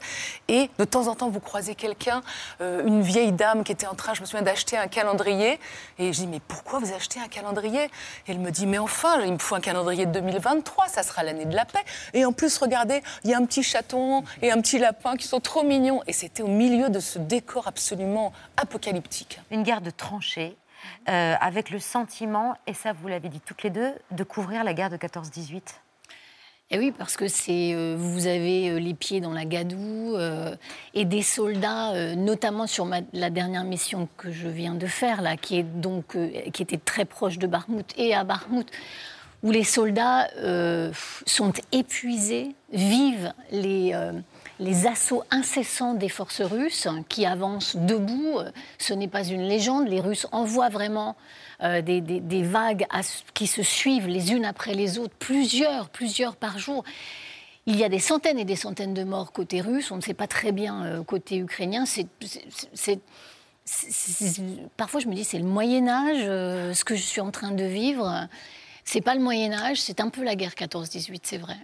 Et 0.48 0.70
de 0.78 0.84
temps 0.84 1.08
en 1.08 1.14
temps, 1.14 1.28
vous 1.28 1.40
croisez 1.40 1.74
quelqu'un, 1.74 2.22
euh, 2.60 2.86
une 2.86 3.02
vieille 3.02 3.32
dame 3.32 3.64
qui 3.64 3.72
était 3.72 3.86
en 3.86 3.94
train, 3.94 4.14
je 4.14 4.20
me 4.20 4.26
souviens, 4.26 4.42
d'acheter 4.42 4.76
un 4.76 4.88
calendrier. 4.88 5.58
Et 5.98 6.12
je 6.12 6.20
dis, 6.20 6.26
mais 6.26 6.40
pourquoi 6.40 6.78
vous 6.78 6.92
achetez 6.92 7.20
un 7.20 7.28
calendrier? 7.28 7.84
Et 7.84 7.90
elle 8.28 8.38
me 8.38 8.50
dit, 8.50 8.66
mais 8.66 8.78
enfin, 8.78 9.20
il 9.22 9.32
me 9.32 9.38
faut 9.38 9.54
un 9.54 9.60
calendrier 9.60 10.06
de 10.06 10.12
2023, 10.12 10.88
ça 10.88 11.02
sera 11.02 11.22
l'année 11.22 11.44
de 11.44 11.54
la 11.54 11.64
paix. 11.64 11.84
Et 12.14 12.24
en 12.24 12.32
plus, 12.32 12.56
regardez, 12.58 13.02
il 13.24 13.30
y 13.30 13.34
a 13.34 13.38
un 13.38 13.44
petit 13.44 13.62
chat 13.62 13.80
et 14.42 14.50
un 14.50 14.60
petit 14.60 14.78
lapin 14.78 15.16
qui 15.16 15.26
sont 15.26 15.40
trop 15.40 15.62
mignons. 15.62 16.02
Et 16.06 16.12
c'était 16.12 16.42
au 16.42 16.48
milieu 16.48 16.90
de 16.90 17.00
ce 17.00 17.18
décor 17.18 17.66
absolument 17.66 18.32
apocalyptique. 18.56 19.40
Une 19.50 19.62
guerre 19.62 19.80
de 19.80 19.90
tranchées. 19.90 20.56
Euh, 21.10 21.34
avec 21.42 21.68
le 21.68 21.78
sentiment, 21.78 22.54
et 22.66 22.72
ça 22.72 22.94
vous 22.94 23.06
l'avez 23.06 23.28
dit 23.28 23.40
toutes 23.40 23.62
les 23.62 23.68
deux, 23.68 23.92
de 24.12 24.24
couvrir 24.24 24.64
la 24.64 24.72
guerre 24.72 24.88
de 24.88 24.96
14-18 24.96 25.60
et 26.72 26.76
eh 26.76 26.78
oui, 26.78 26.92
parce 26.96 27.16
que 27.16 27.26
c'est 27.26 27.74
euh, 27.74 27.96
vous 27.98 28.28
avez 28.28 28.70
euh, 28.70 28.78
les 28.78 28.94
pieds 28.94 29.20
dans 29.20 29.32
la 29.32 29.44
gadoue 29.44 30.16
et 30.94 31.04
des 31.04 31.22
soldats, 31.22 32.14
notamment 32.14 32.66
sur 32.66 32.88
la 33.12 33.30
dernière 33.30 33.64
mission 33.64 34.08
que 34.16 34.30
je 34.30 34.48
viens 34.48 34.74
de 34.74 34.86
faire 34.86 35.20
là, 35.20 35.36
qui 35.36 35.58
est 35.58 35.62
donc 35.62 36.16
qui 36.52 36.62
était 36.62 36.78
très 36.78 37.04
proche 37.04 37.38
de 37.38 37.46
Barmouth 37.46 37.92
et 37.96 38.14
à 38.14 38.24
Barmouth 38.24 38.70
où 39.42 39.50
les 39.50 39.64
soldats 39.64 40.28
euh, 40.38 40.92
sont 41.26 41.52
épuisés, 41.72 42.54
vivent 42.72 43.32
les, 43.50 43.92
euh, 43.94 44.12
les 44.60 44.86
assauts 44.86 45.24
incessants 45.30 45.94
des 45.94 46.10
forces 46.10 46.42
russes 46.42 46.86
qui 47.08 47.24
avancent 47.26 47.76
debout. 47.76 48.38
Ce 48.78 48.92
n'est 48.92 49.08
pas 49.08 49.24
une 49.24 49.42
légende, 49.42 49.88
les 49.88 50.00
Russes 50.00 50.26
envoient 50.32 50.68
vraiment 50.68 51.16
euh, 51.62 51.80
des, 51.80 52.00
des, 52.00 52.42
vagues 52.42 52.86
qui 53.34 53.46
se 53.46 53.62
suivent 53.62 54.06
les 54.06 54.32
unes 54.32 54.44
après 54.44 54.74
les 54.74 54.98
autres, 54.98 55.14
plusieurs, 55.18 55.88
plusieurs 55.88 56.36
par 56.36 56.58
jour. 56.58 56.84
Il 57.66 57.76
y 57.76 57.84
a 57.84 57.88
des 57.88 57.98
centaines 57.98 58.38
et 58.38 58.44
des 58.44 58.56
centaines 58.56 58.94
de 58.94 59.02
morts 59.02 59.32
côté 59.32 59.60
russe, 59.60 59.90
on 59.90 59.96
ne 59.96 60.02
sait 60.02 60.14
pas 60.14 60.26
très 60.26 60.52
bien 60.52 61.02
côté 61.06 61.38
ukrainien. 61.38 61.84
C'est 61.86 63.00
parfois 64.76 65.00
je 65.00 65.06
me 65.06 65.14
dis 65.14 65.24
c'est 65.24 65.38
le 65.38 65.44
Moyen 65.44 65.88
Âge, 65.88 66.74
ce 66.74 66.84
que 66.84 66.96
je 66.96 67.02
suis 67.02 67.20
en 67.20 67.30
train 67.30 67.52
de 67.52 67.64
vivre. 67.64 68.28
C'est 68.84 69.02
pas 69.02 69.14
le 69.14 69.20
Moyen 69.20 69.52
Âge, 69.52 69.80
c'est 69.80 70.00
un 70.00 70.08
peu 70.08 70.24
la 70.24 70.34
guerre 70.34 70.54
14-18, 70.54 71.20
c'est 71.22 71.38
vrai. 71.38 71.56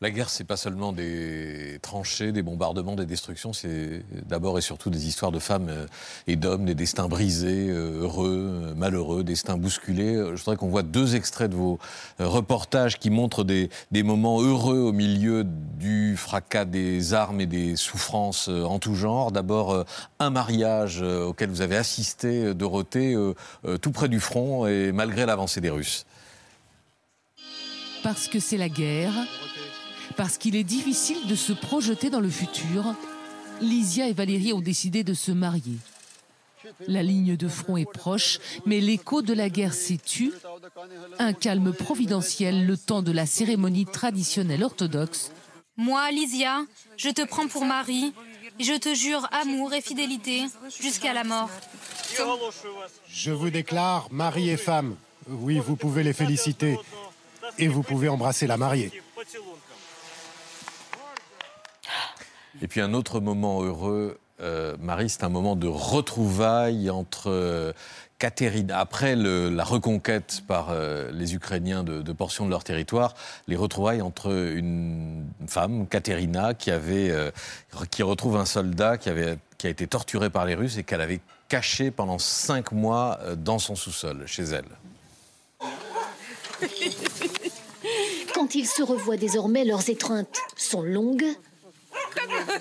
La 0.00 0.12
guerre, 0.12 0.30
c'est 0.30 0.44
pas 0.44 0.56
seulement 0.56 0.92
des 0.92 1.80
tranchées, 1.82 2.30
des 2.30 2.42
bombardements, 2.42 2.94
des 2.94 3.04
destructions, 3.04 3.52
c'est 3.52 4.04
d'abord 4.28 4.56
et 4.56 4.60
surtout 4.60 4.90
des 4.90 5.08
histoires 5.08 5.32
de 5.32 5.40
femmes 5.40 5.70
euh, 5.70 5.86
et 6.28 6.36
d'hommes, 6.36 6.66
des 6.66 6.76
destins 6.76 7.08
brisés, 7.08 7.66
euh, 7.68 8.02
heureux, 8.02 8.74
malheureux, 8.76 9.24
destins 9.24 9.56
bousculés. 9.56 10.14
Je 10.14 10.36
voudrais 10.36 10.54
qu'on 10.54 10.68
voit 10.68 10.84
deux 10.84 11.16
extraits 11.16 11.50
de 11.50 11.56
vos 11.56 11.80
euh, 12.20 12.28
reportages 12.28 13.00
qui 13.00 13.10
montrent 13.10 13.42
des, 13.42 13.70
des, 13.90 14.04
moments 14.04 14.40
heureux 14.40 14.78
au 14.78 14.92
milieu 14.92 15.42
du 15.44 16.16
fracas 16.16 16.64
des 16.64 17.12
armes 17.12 17.40
et 17.40 17.46
des 17.46 17.74
souffrances 17.74 18.46
en 18.46 18.78
tout 18.78 18.94
genre. 18.94 19.32
D'abord, 19.32 19.84
un 20.20 20.30
mariage 20.30 21.02
auquel 21.02 21.50
vous 21.50 21.60
avez 21.60 21.76
assisté, 21.76 22.54
Dorothée, 22.54 23.16
tout 23.82 23.90
près 23.90 24.08
du 24.08 24.20
front 24.20 24.66
et 24.68 24.92
malgré 24.92 25.26
l'avancée 25.26 25.60
des 25.60 25.70
Russes. 25.70 26.06
Parce 28.04 28.28
que 28.28 28.38
c'est 28.38 28.56
la 28.56 28.68
guerre 28.68 29.12
parce 30.18 30.36
qu'il 30.36 30.56
est 30.56 30.64
difficile 30.64 31.28
de 31.28 31.36
se 31.36 31.52
projeter 31.52 32.10
dans 32.10 32.18
le 32.18 32.28
futur, 32.28 32.92
Lysia 33.60 34.08
et 34.08 34.12
Valérie 34.12 34.52
ont 34.52 34.60
décidé 34.60 35.04
de 35.04 35.14
se 35.14 35.30
marier. 35.30 35.78
La 36.88 37.04
ligne 37.04 37.36
de 37.36 37.46
front 37.46 37.76
est 37.76 37.90
proche, 37.90 38.40
mais 38.66 38.80
l'écho 38.80 39.22
de 39.22 39.32
la 39.32 39.48
guerre 39.48 39.74
s'est 39.74 40.00
tu. 40.04 40.32
Un 41.20 41.32
calme 41.32 41.72
providentiel 41.72 42.66
le 42.66 42.76
temps 42.76 43.02
de 43.02 43.12
la 43.12 43.26
cérémonie 43.26 43.86
traditionnelle 43.86 44.64
orthodoxe. 44.64 45.30
Moi, 45.76 46.10
Lysia, 46.10 46.64
je 46.96 47.10
te 47.10 47.24
prends 47.24 47.46
pour 47.46 47.64
mari 47.64 48.12
et 48.58 48.64
je 48.64 48.76
te 48.76 48.92
jure 48.94 49.28
amour 49.30 49.72
et 49.72 49.80
fidélité 49.80 50.46
jusqu'à 50.80 51.12
la 51.12 51.22
mort. 51.22 51.50
Je 53.08 53.30
vous 53.30 53.50
déclare 53.50 54.08
mari 54.10 54.50
et 54.50 54.56
femme. 54.56 54.96
Oui, 55.28 55.60
vous 55.64 55.76
pouvez 55.76 56.02
les 56.02 56.12
féliciter 56.12 56.76
et 57.56 57.68
vous 57.68 57.84
pouvez 57.84 58.08
embrasser 58.08 58.48
la 58.48 58.56
mariée. 58.56 58.90
Et 62.60 62.66
puis 62.68 62.80
un 62.80 62.92
autre 62.92 63.20
moment 63.20 63.62
heureux, 63.62 64.18
euh, 64.40 64.76
Marie, 64.80 65.08
c'est 65.08 65.24
un 65.24 65.28
moment 65.28 65.54
de 65.54 65.68
retrouvailles 65.68 66.90
entre 66.90 67.30
euh, 67.30 67.72
après 68.70 69.14
la 69.14 69.62
reconquête 69.62 70.42
par 70.48 70.70
euh, 70.70 71.12
les 71.12 71.36
Ukrainiens 71.36 71.84
de, 71.84 72.12
portions 72.12 72.46
de 72.46 72.50
leur 72.50 72.64
territoire, 72.64 73.14
les 73.46 73.54
retrouvailles 73.54 74.02
entre 74.02 74.32
une 74.32 75.24
femme, 75.46 75.86
Katerina, 75.86 76.54
qui, 76.54 76.72
avait, 76.72 77.12
qui 77.92 78.02
retrouve 78.02 78.36
un 78.36 78.44
soldat 78.44 78.98
qui, 78.98 79.08
avait, 79.08 79.38
qui 79.56 79.68
a 79.68 79.70
été 79.70 79.86
torturé 79.86 80.30
par 80.30 80.46
les 80.46 80.56
Russes 80.56 80.78
et 80.78 80.82
qu'elle 80.82 81.00
avait 81.00 81.20
caché 81.48 81.92
pendant 81.92 82.18
cinq 82.18 82.72
mois 82.72 83.20
dans 83.36 83.60
son 83.60 83.76
sous-sol, 83.76 84.24
chez 84.26 84.42
elle. 84.42 84.64
Quand 88.34 88.56
ils 88.56 88.66
se 88.66 88.82
revoient 88.82 89.16
désormais, 89.16 89.64
leurs 89.64 89.88
étreintes 89.88 90.38
sont 90.56 90.82
longues 90.82 91.36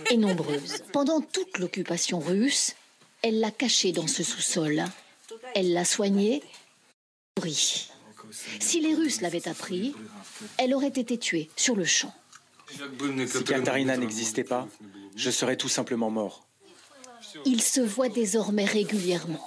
et 0.10 0.18
nombreuse. 0.18 0.84
Pendant 0.94 1.22
toute 1.22 1.58
l'occupation 1.58 2.20
russe, 2.20 2.76
elle 3.22 3.40
l'a 3.40 3.52
caché 3.52 3.92
dans 3.92 4.08
ce 4.08 4.24
sous-sol. 4.24 4.84
Elle 5.56 5.74
l'a 5.74 5.86
soigné, 5.86 6.44
nourri. 7.38 7.90
Si 8.60 8.82
les 8.82 8.94
Russes 8.94 9.22
l'avaient 9.22 9.48
appris, 9.48 9.96
elle 10.58 10.74
aurait 10.74 10.88
été 10.88 11.18
tuée 11.18 11.50
sur 11.56 11.76
le 11.76 11.86
champ. 11.86 12.14
Si 12.70 13.44
Katarina 13.44 13.98
n'existait 13.98 14.44
pas, 14.44 14.68
je 15.16 15.32
serais 15.32 15.56
tout 15.56 15.70
simplement 15.70 16.10
mort. 16.10 16.46
Ils 17.46 17.62
se 17.62 17.82
voient 17.82 18.10
désormais 18.10 18.66
régulièrement. 18.66 19.46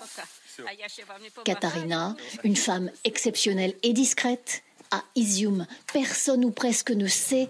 Katharina, 1.45 2.17
une 2.45 2.57
femme 2.57 2.91
exceptionnelle 3.05 3.75
et 3.83 3.93
discrète, 3.93 4.63
à 4.91 5.05
Izium, 5.15 5.67
personne 5.93 6.45
ou 6.45 6.51
presque 6.51 6.91
ne 6.91 7.07
sait 7.07 7.49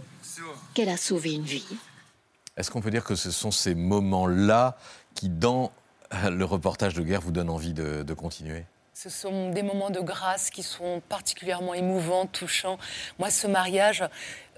qu'elle 0.74 0.88
a 0.88 0.96
sauvé 0.96 1.32
une 1.32 1.44
vie. 1.44 1.66
Est-ce 2.60 2.70
qu'on 2.70 2.82
peut 2.82 2.90
dire 2.90 3.04
que 3.04 3.14
ce 3.14 3.30
sont 3.30 3.50
ces 3.50 3.74
moments-là 3.74 4.76
qui, 5.14 5.30
dans 5.30 5.72
le 6.28 6.44
reportage 6.44 6.92
de 6.92 7.02
guerre, 7.02 7.22
vous 7.22 7.32
donnent 7.32 7.48
envie 7.48 7.72
de, 7.72 8.12
continuer? 8.12 8.66
Ce 8.92 9.08
sont 9.08 9.48
des 9.48 9.62
moments 9.62 9.88
de 9.88 10.00
grâce 10.00 10.50
qui 10.50 10.62
sont 10.62 11.00
particulièrement 11.08 11.72
émouvants, 11.72 12.26
touchants. 12.26 12.76
Moi, 13.18 13.30
ce 13.30 13.46
mariage, 13.46 14.04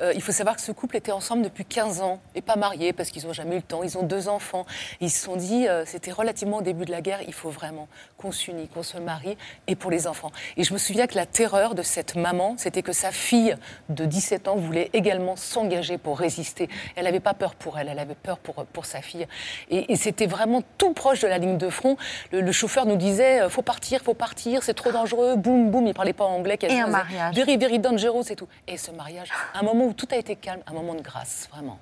euh, 0.02 0.12
il 0.14 0.22
faut 0.22 0.32
savoir 0.32 0.56
que 0.56 0.62
ce 0.62 0.72
couple 0.72 0.96
était 0.96 1.12
ensemble 1.12 1.42
depuis 1.42 1.64
15 1.64 2.00
ans 2.00 2.20
et 2.34 2.42
pas 2.42 2.56
mariés 2.56 2.92
parce 2.92 3.10
qu'ils 3.10 3.26
n'ont 3.26 3.32
jamais 3.32 3.54
eu 3.54 3.58
le 3.58 3.62
temps. 3.62 3.82
Ils 3.82 3.96
ont 3.96 4.02
deux 4.02 4.28
enfants. 4.28 4.66
Ils 5.00 5.10
se 5.10 5.24
sont 5.24 5.36
dit, 5.36 5.68
euh, 5.68 5.84
c'était 5.86 6.10
relativement 6.10 6.58
au 6.58 6.62
début 6.62 6.84
de 6.84 6.90
la 6.90 7.00
guerre, 7.00 7.20
il 7.26 7.32
faut 7.32 7.50
vraiment 7.50 7.88
qu'on 8.16 8.32
s'unisse, 8.32 8.68
qu'on 8.72 8.82
se 8.82 8.98
marie 8.98 9.36
et 9.66 9.76
pour 9.76 9.90
les 9.90 10.06
enfants. 10.06 10.30
Et 10.56 10.64
je 10.64 10.72
me 10.72 10.78
souviens 10.78 11.06
que 11.06 11.14
la 11.14 11.26
terreur 11.26 11.74
de 11.74 11.82
cette 11.82 12.16
maman, 12.16 12.54
c'était 12.58 12.82
que 12.82 12.92
sa 12.92 13.10
fille 13.10 13.54
de 13.88 14.04
17 14.04 14.48
ans 14.48 14.56
voulait 14.56 14.90
également 14.92 15.36
s'engager 15.36 15.98
pour 15.98 16.18
résister. 16.18 16.68
Elle 16.96 17.04
n'avait 17.04 17.20
pas 17.20 17.34
peur 17.34 17.54
pour 17.54 17.78
elle, 17.78 17.88
elle 17.88 17.98
avait 17.98 18.14
peur 18.14 18.38
pour, 18.38 18.64
pour 18.66 18.86
sa 18.86 19.02
fille. 19.02 19.26
Et, 19.70 19.96
c'était 20.02 20.26
vraiment 20.26 20.62
tout 20.78 20.94
proche 20.94 21.20
de 21.20 21.28
la 21.28 21.38
ligne 21.38 21.58
de 21.58 21.68
front. 21.68 21.96
Le, 22.32 22.50
chauffeur 22.50 22.86
nous 22.86 22.96
disait, 22.96 23.42
euh, 23.42 23.48
faut 23.48 23.62
partir, 23.62 24.00
faut 24.00 24.14
partir, 24.14 24.62
c'est 24.62 24.74
trop 24.74 24.90
dangereux, 24.90 25.36
boum, 25.36 25.70
boum. 25.70 25.86
Il 25.86 25.94
parlait 25.94 26.12
pas 26.12 26.24
anglais. 26.24 26.58
Et 26.62 26.80
un 26.80 26.88
mariage. 26.88 27.34
Very, 27.34 27.56
very 27.56 27.78
dangerous 27.78 28.24
et 28.30 28.36
tout. 28.36 28.48
Et 28.66 28.76
ce 28.76 28.90
mariage, 28.90 29.28
un 29.54 29.62
moment 29.62 29.86
où 29.86 29.91
tout 29.92 30.08
a 30.10 30.16
été 30.16 30.36
calme, 30.36 30.62
un 30.66 30.72
moment 30.72 30.94
de 30.94 31.02
grâce, 31.02 31.48
vraiment. 31.50 31.78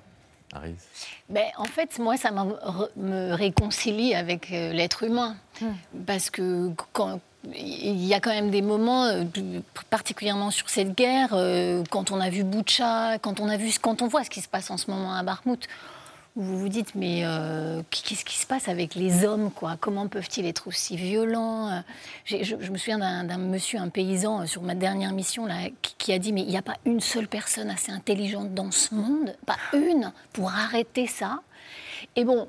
Ben, 1.29 1.45
en 1.57 1.65
fait, 1.65 1.97
moi, 1.99 2.17
ça 2.17 2.31
me 2.31 3.33
réconcilie 3.33 4.13
avec 4.13 4.51
euh, 4.51 4.73
l'être 4.73 5.03
humain. 5.03 5.35
Hmm. 5.61 5.73
Parce 6.05 6.29
que 6.29 6.71
quand, 6.91 7.19
il 7.55 8.05
y 8.05 8.13
a 8.13 8.19
quand 8.19 8.31
même 8.31 8.51
des 8.51 8.61
moments, 8.61 9.05
euh, 9.05 9.23
particulièrement 9.89 10.51
sur 10.51 10.69
cette 10.69 10.95
guerre, 10.95 11.29
euh, 11.33 11.83
quand 11.89 12.11
on 12.11 12.19
a 12.19 12.29
vu 12.29 12.43
Boucha, 12.43 13.17
quand 13.19 13.39
on 13.39 13.49
a 13.49 13.57
vu, 13.57 13.71
quand 13.81 14.01
on 14.01 14.07
voit 14.07 14.23
ce 14.23 14.29
qui 14.29 14.41
se 14.41 14.49
passe 14.49 14.69
en 14.71 14.77
ce 14.77 14.91
moment 14.91 15.13
à 15.15 15.23
Bakhmout, 15.23 15.67
vous 16.37 16.57
vous 16.57 16.69
dites, 16.69 16.95
mais 16.95 17.23
euh, 17.25 17.81
qu'est-ce 17.89 18.23
qui 18.23 18.37
se 18.37 18.45
passe 18.45 18.69
avec 18.69 18.95
les 18.95 19.25
hommes 19.25 19.51
quoi? 19.51 19.75
Comment 19.77 20.07
peuvent-ils 20.07 20.45
être 20.45 20.67
aussi 20.67 20.95
violents? 20.95 21.83
Je, 22.23 22.55
me 22.55 22.77
souviens 22.77 22.99
d'un 23.25 23.37
monsieur, 23.37 23.79
un 23.79 23.89
paysan, 23.89 24.41
euh, 24.41 24.45
sur 24.45 24.61
ma 24.61 24.73
dernière 24.73 25.11
mission, 25.11 25.45
là, 25.45 25.55
qui, 25.81 26.13
a 26.13 26.19
dit, 26.19 26.31
mais 26.31 26.41
il 26.41 26.47
n'y 26.47 26.57
a 26.57 26.61
pas 26.61 26.77
une 26.85 27.01
seule 27.01 27.27
personne 27.27 27.69
assez 27.69 27.91
intelligente 27.91 28.53
dans 28.53 28.71
ce 28.71 28.95
monde, 28.95 29.35
pas 29.45 29.57
une, 29.73 30.13
pour 30.31 30.49
arrêter 30.51 31.05
ça? 31.05 31.41
Et 32.15 32.23
bon, 32.23 32.47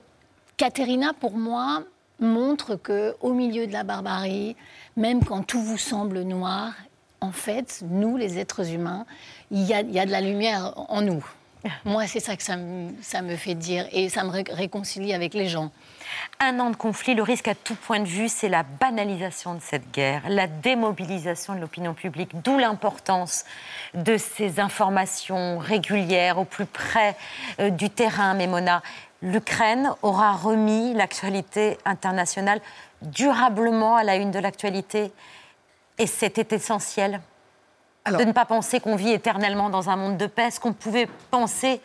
Katerina, 0.56 1.12
pour 1.12 1.36
moi, 1.36 1.82
montre 2.20 2.76
que 2.76 3.16
au 3.20 3.32
milieu 3.32 3.66
de 3.66 3.72
la 3.72 3.82
barbarie, 3.82 4.54
même 4.96 5.24
quand 5.24 5.42
tout 5.42 5.60
vous 5.60 5.78
semble 5.78 6.20
noir, 6.20 6.72
en 7.20 7.32
fait, 7.32 7.82
nous, 7.90 8.16
les 8.16 8.38
êtres 8.38 8.70
humains, 8.72 9.06
il 9.50 9.62
y 9.64 9.74
a 9.74 9.82
de 9.82 10.10
la 10.10 10.20
lumière 10.20 10.72
en 10.76 11.02
nous. 11.02 11.24
Moi, 11.84 12.06
c'est 12.06 12.20
ça 12.20 12.36
que 12.36 12.42
ça 12.42 12.56
me, 12.56 13.36
fait 13.36 13.54
dire 13.54 13.86
et 13.92 14.08
ça 14.08 14.24
me 14.24 14.30
réconcilie 14.30 15.14
avec 15.14 15.34
les 15.34 15.48
gens. 15.48 15.70
Un 16.40 16.58
an 16.58 16.70
de 16.70 16.76
conflit, 16.76 17.14
le 17.14 17.22
risque 17.22 17.48
à 17.48 17.54
tout 17.54 17.74
point 17.74 18.00
de 18.00 18.06
vue, 18.06 18.28
c'est 18.28 18.48
la 18.48 18.64
banalisation 18.64 19.54
de 19.54 19.60
cette 19.60 19.90
guerre, 19.92 20.22
la 20.28 20.46
démobilisation 20.46 21.54
de 21.54 21.60
l'opinion 21.60 21.94
publique, 21.94 22.30
d'où 22.42 22.58
l'importance 22.58 23.44
de 23.94 24.16
ces 24.16 24.60
informations 24.60 25.58
régulières 25.58 26.38
au 26.38 26.44
plus 26.44 26.66
près 26.66 27.16
euh, 27.60 27.70
du 27.70 27.90
terrain, 27.90 28.34
Mémona. 28.34 28.82
L'Ukraine 29.22 29.92
aura 30.02 30.32
remis 30.32 30.94
l'actualité 30.94 31.78
internationale 31.84 32.60
durablement 33.02 33.96
à 33.96 34.02
la 34.02 34.16
une 34.16 34.32
de 34.32 34.38
l'actualité 34.38 35.12
et 35.98 36.06
c'était 36.08 36.56
essentiel 36.56 37.20
de 38.10 38.24
ne 38.24 38.32
pas 38.32 38.44
penser 38.44 38.80
qu'on 38.80 38.96
vit 38.96 39.12
éternellement 39.12 39.70
dans 39.70 39.90
un 39.90 39.96
monde 39.96 40.16
de 40.16 40.26
paix, 40.26 40.50
ce 40.50 40.60
qu'on 40.60 40.72
pouvait 40.72 41.08
penser 41.30 41.80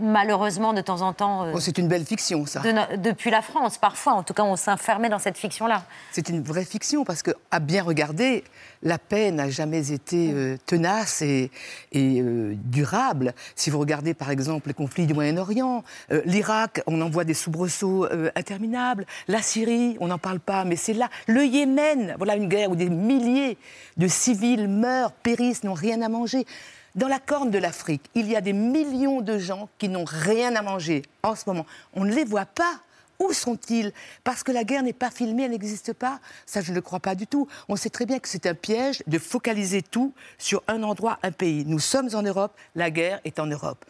malheureusement 0.00 0.72
de 0.72 0.80
temps 0.80 1.02
en 1.02 1.12
temps. 1.12 1.44
Euh, 1.44 1.52
oh, 1.54 1.60
c'est 1.60 1.78
une 1.78 1.86
belle 1.86 2.04
fiction, 2.04 2.44
ça. 2.46 2.62
depuis 2.96 3.30
la 3.30 3.42
France, 3.42 3.78
parfois. 3.78 4.14
En 4.14 4.22
tout 4.22 4.34
cas, 4.34 4.42
on 4.42 4.56
s'enfermait 4.56 5.08
dans 5.08 5.18
cette 5.18 5.38
fiction-là. 5.38 5.84
C'est 6.10 6.28
une 6.28 6.42
vraie 6.42 6.64
fiction 6.64 7.04
parce 7.04 7.22
que, 7.22 7.30
à 7.50 7.60
bien 7.60 7.82
regarder, 7.82 8.44
la 8.82 8.98
paix 8.98 9.30
n'a 9.30 9.48
jamais 9.48 9.92
été 9.92 10.32
euh, 10.32 10.56
tenace 10.66 11.22
et, 11.22 11.50
euh, 11.94 12.54
durable. 12.64 13.34
Si 13.54 13.70
vous 13.70 13.78
regardez, 13.78 14.14
par 14.14 14.30
exemple, 14.30 14.68
les 14.68 14.74
conflits 14.74 15.06
du 15.06 15.14
Moyen-Orient, 15.14 15.84
l'Irak, 16.24 16.82
on 16.86 17.00
en 17.00 17.08
voit 17.08 17.24
des 17.24 17.34
soubresauts 17.34 18.06
interminables. 18.34 19.06
La 19.28 19.42
Syrie, 19.42 19.96
on 20.00 20.08
n'en 20.08 20.18
parle 20.18 20.40
pas, 20.40 20.64
mais 20.64 20.76
c'est 20.76 20.94
là. 20.94 21.08
Le 21.26 21.44
Yémen, 21.44 22.14
voilà 22.18 22.36
une 22.36 22.48
guerre 22.48 22.70
où 22.70 22.76
des 22.76 22.90
milliers 22.90 23.56
de 23.96 24.08
civils 24.08 24.68
meurent, 24.68 25.12
périssent, 25.12 25.64
n'ont 25.64 25.74
rien 25.74 26.02
à 26.02 26.08
manger. 26.08 26.46
Dans 26.94 27.08
la 27.08 27.20
corne 27.20 27.50
de 27.50 27.58
l'Afrique, 27.58 28.02
il 28.14 28.28
y 28.28 28.36
a 28.36 28.40
des 28.40 28.52
millions 28.52 29.20
de 29.20 29.38
gens 29.38 29.68
qui 29.78 29.88
n'ont 29.88 30.04
rien 30.04 30.56
à 30.56 30.62
manger 30.62 31.02
en 31.22 31.36
ce 31.36 31.44
moment. 31.46 31.66
On 31.94 32.04
ne 32.04 32.12
les 32.12 32.24
voit 32.24 32.46
pas. 32.46 32.80
Où 33.20 33.32
sont-ils? 33.34 33.92
Parce 34.24 34.42
que 34.42 34.50
la 34.50 34.64
guerre 34.64 34.82
n'est 34.82 34.94
pas 34.94 35.10
filmée, 35.10 35.44
elle 35.44 35.50
n'existe 35.50 35.92
pas. 35.92 36.20
Ça, 36.46 36.62
je 36.62 36.70
ne 36.70 36.76
le 36.76 36.80
crois 36.80 37.00
pas 37.00 37.14
du 37.14 37.26
tout. 37.26 37.46
On 37.68 37.76
sait 37.76 37.90
très 37.90 38.06
bien 38.06 38.18
que 38.18 38.26
c'est 38.26 38.46
un 38.46 38.54
piège 38.54 39.02
de 39.06 39.18
focaliser 39.18 39.82
tout 39.82 40.14
sur 40.38 40.62
un 40.68 40.82
endroit, 40.82 41.18
un 41.22 41.30
pays. 41.30 41.64
Nous 41.66 41.80
sommes 41.80 42.08
en 42.14 42.22
Europe, 42.22 42.56
la 42.74 42.90
guerre 42.90 43.20
est 43.24 43.38
en 43.38 43.46
Europe. 43.46 43.84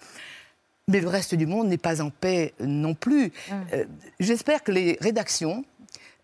Mais 0.89 1.01
le 1.01 1.09
reste 1.09 1.37
du 1.37 1.47
monde 1.47 1.69
n'est 1.69 1.79
pas 1.79 2.03
en 2.03 2.11
paix 2.11 2.55
non 2.59 2.95
plus. 2.95 3.27
Mmh. 3.27 3.55
Euh, 3.73 3.85
j'espère 4.19 4.65
que 4.65 4.73
les 4.73 4.99
rédactions, 5.01 5.65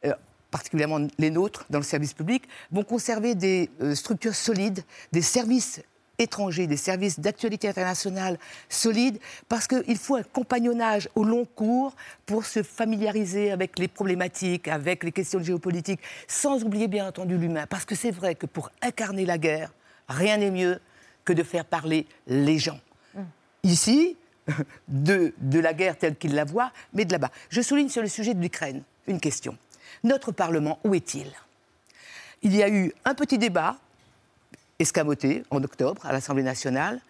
euh, 0.05 0.13
particulièrement 0.51 1.07
les 1.19 1.31
nôtres 1.31 1.65
dans 1.71 1.79
le 1.79 1.85
service 1.85 2.13
public, 2.13 2.43
vont 2.73 2.83
conserver 2.83 3.37
des 3.37 3.71
euh, 3.81 3.95
structures 3.95 4.35
solides, 4.35 4.83
des 5.13 5.23
services 5.23 5.81
étrangers, 6.19 6.67
des 6.67 6.77
services 6.77 7.21
d'actualité 7.21 7.69
internationale 7.69 8.39
solides, 8.69 9.19
parce 9.49 9.67
qu'il 9.67 9.97
faut 9.97 10.17
un 10.17 10.23
compagnonnage 10.23 11.09
au 11.15 11.25
long 11.25 11.45
cours 11.45 11.95
pour 12.25 12.47
se 12.47 12.63
familiariser 12.63 13.51
avec 13.51 13.79
les 13.79 13.89
problématiques, 13.89 14.69
avec 14.69 15.05
les 15.05 15.13
questions 15.13 15.43
géopolitiques, 15.43 16.01
sans 16.29 16.65
oublier 16.65 16.89
bien 16.89 17.07
entendu 17.07 17.37
l'humain. 17.37 17.67
Parce 17.67 17.85
que 17.85 17.95
c'est 17.95 18.11
vrai 18.11 18.35
que 18.35 18.47
pour 18.47 18.71
incarner 18.83 19.25
la 19.25 19.39
guerre, 19.39 19.73
rien 20.09 20.37
n'est 20.39 20.51
mieux 20.51 20.81
que 21.25 21.33
de 21.33 21.43
faire 21.43 21.65
parler 21.65 22.07
les 22.27 22.59
gens. 22.59 22.81
Mm. 23.15 23.21
Ici, 23.65 24.17
de, 24.89 25.35
de 25.39 25.59
la 25.59 25.75
guerre 25.75 25.99
telle 25.99 26.17
qu'ils 26.17 26.35
la 26.35 26.45
voient, 26.45 26.73
mais 26.95 27.05
de 27.05 27.13
là-bas. 27.13 27.31
Je 27.51 27.61
souligne 27.61 27.89
sur 27.89 28.03
le 28.03 28.09
sujet 28.09 28.35
de 28.35 28.41
l'Ukraine 28.41 28.83
une 29.07 29.21
question. 29.21 29.57
Notre 30.05 30.33
Parlement, 30.33 30.79
où 30.85 30.95
est-il? 30.95 31.27
Il 32.43 32.55
y 32.55 32.63
a 32.63 32.69
eu 32.69 32.93
un 33.05 33.15
petit 33.15 33.39
débat 33.39 33.79
escamoté 34.79 35.43
en 35.51 35.63
octobre 35.63 36.05
à 36.05 36.13
l'Assemblée 36.13 36.43
nationale. 36.43 37.01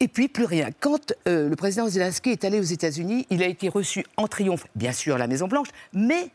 Et 0.00 0.08
puis 0.08 0.28
plus 0.28 0.44
rien. 0.44 0.70
Quand 0.80 1.12
euh, 1.28 1.48
le 1.48 1.56
président 1.56 1.88
Zelensky 1.88 2.30
est 2.30 2.44
allé 2.44 2.58
aux 2.58 2.64
États-Unis, 2.64 3.26
il 3.30 3.42
a 3.42 3.46
été 3.46 3.68
reçu 3.68 4.04
en 4.16 4.26
triomphe, 4.26 4.66
bien 4.74 4.92
sûr, 4.92 5.14
à 5.14 5.18
la 5.18 5.26
Maison-Blanche, 5.26 5.68
mais 5.92 6.30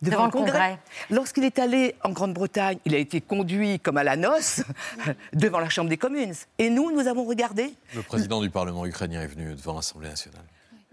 devant, 0.00 0.26
le 0.26 0.30
Congrès. 0.30 0.78
Lorsqu'il 1.10 1.44
est 1.44 1.58
allé 1.58 1.94
en 2.02 2.10
Grande-Bretagne, 2.10 2.78
il 2.84 2.94
a 2.94 2.98
été 2.98 3.20
conduit 3.20 3.78
comme 3.80 3.98
à 3.98 4.04
la 4.04 4.16
noce 4.16 4.62
devant 5.32 5.60
la 5.60 5.68
Chambre 5.68 5.90
des 5.90 5.98
communes. 5.98 6.34
Et 6.58 6.70
nous, 6.70 6.90
nous 6.90 7.06
avons 7.06 7.24
regardé. 7.24 7.74
Le 7.94 8.02
président 8.02 8.40
du 8.40 8.50
Parlement 8.50 8.86
ukrainien 8.86 9.22
est 9.22 9.26
venu 9.26 9.54
devant 9.54 9.74
l'Assemblée 9.74 10.08
nationale. 10.08 10.44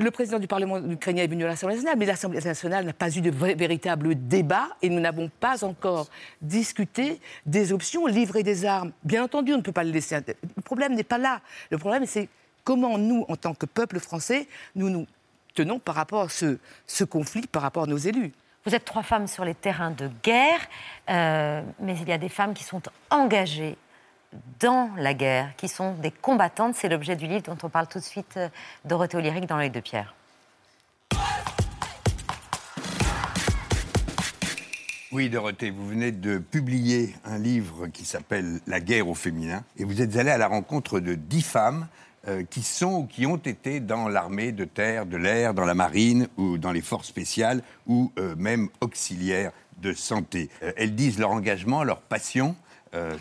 Le 0.02 0.12
président 0.12 0.40
du 0.40 0.48
Parlement 0.48 0.78
ukrainien 0.78 1.24
est 1.24 1.28
venu 1.28 1.44
à 1.44 1.48
l'Assemblée 1.48 1.76
nationale, 1.76 2.00
mais 2.00 2.06
l'Assemblée 2.06 2.40
nationale 2.40 2.86
n'a 2.86 2.94
pas 2.94 3.10
eu 3.10 3.20
de 3.20 3.32
véritable 3.32 4.16
débat 4.16 4.70
et 4.82 4.88
nous 4.88 5.02
n'avons 5.02 5.30
pas 5.42 5.66
encore 5.66 6.08
discuté 6.42 7.20
des 7.46 7.74
options, 7.74 8.06
livrer 8.06 8.42
des 8.42 8.64
armes. 8.64 8.94
Bien 9.04 9.26
entendu, 9.26 9.54
on 9.54 9.58
ne 9.58 9.62
peut 9.62 9.74
pas 9.74 9.84
le 9.84 9.92
laisser. 9.92 10.18
Le 10.26 10.62
problème 10.62 10.96
n'est 10.96 11.04
pas 11.04 11.18
là. 11.18 11.42
Le 11.70 11.78
problème, 11.78 12.06
c'est 12.06 12.30
comment 12.64 12.98
nous, 12.98 13.26
en 13.28 13.36
tant 13.36 13.54
que 13.54 13.66
peuple 13.66 14.00
français, 14.00 14.48
nous 14.74 14.90
nous 14.90 15.06
tenons 15.54 15.80
par 15.80 15.96
rapport 15.96 16.22
à 16.22 16.30
ce, 16.30 17.04
conflit, 17.04 17.46
par 17.48 17.62
rapport 17.62 17.84
à 17.84 17.88
nos 17.88 17.98
élus. 17.98 18.32
Vous 18.66 18.74
êtes 18.74 18.86
trois 18.86 19.04
femmes 19.04 19.28
sur 19.28 19.44
les 19.44 19.56
terrains 19.56 19.92
de 19.92 20.10
guerre, 20.24 20.62
euh, 21.10 21.62
mais 21.82 21.98
il 22.02 22.08
y 22.08 22.14
a 22.14 22.18
des 22.18 22.30
femmes 22.30 22.54
qui 22.54 22.64
sont 22.64 22.82
engagées 23.10 23.76
dans 24.60 24.90
la 24.98 25.14
guerre, 25.14 25.56
qui 25.58 25.68
sont 25.68 25.94
des 25.94 26.12
combattantes. 26.12 26.76
C'est 26.76 26.90
l'objet 26.90 27.16
du 27.16 27.28
livre 27.28 27.44
dont 27.44 27.58
on 27.64 27.70
parle 27.70 27.88
tout 27.88 28.00
de 28.00 28.04
suite, 28.04 28.38
euh, 28.38 28.50
Dorothée 28.86 29.18
Olyric 29.18 29.46
dans 29.46 29.58
l'œil 29.58 29.72
de 29.72 29.80
pierre. 29.80 30.14
Oui, 35.12 35.30
Dorothée, 35.30 35.72
vous 35.72 35.88
venez 35.88 36.12
de 36.12 36.38
publier 36.38 37.16
un 37.26 37.40
livre 37.40 37.88
qui 37.88 38.06
s'appelle 38.06 38.60
La 38.68 38.80
guerre 38.80 39.08
au 39.08 39.16
féminin, 39.16 39.64
et 39.78 39.84
vous 39.84 40.02
êtes 40.02 40.18
allée 40.18 40.30
à 40.30 40.38
la 40.38 40.48
rencontre 40.48 41.00
de 41.00 41.16
dix 41.16 41.42
femmes 41.42 41.88
euh, 42.28 42.44
qui 42.48 42.62
sont 42.62 42.92
ou 42.92 43.04
qui 43.08 43.26
ont 43.26 43.38
été 43.38 43.80
dans 43.80 44.08
l'armée 44.08 44.52
de 44.52 44.66
terre, 44.66 45.08
de 45.08 45.18
l'air, 45.18 45.56
dans 45.56 45.66
la 45.66 45.74
marine 45.74 46.28
ou 46.38 46.60
dans 46.60 46.72
les 46.72 46.82
forces 46.82 47.08
spéciales 47.08 47.64
ou 47.88 48.12
euh, 48.20 48.36
même 48.36 48.70
auxiliaires 48.82 49.52
de 49.82 49.94
santé. 49.94 50.50
elles 50.76 50.94
disent 50.94 51.18
leur 51.18 51.32
engagement, 51.32 51.86
leur 51.86 52.02
passion. 52.02 52.56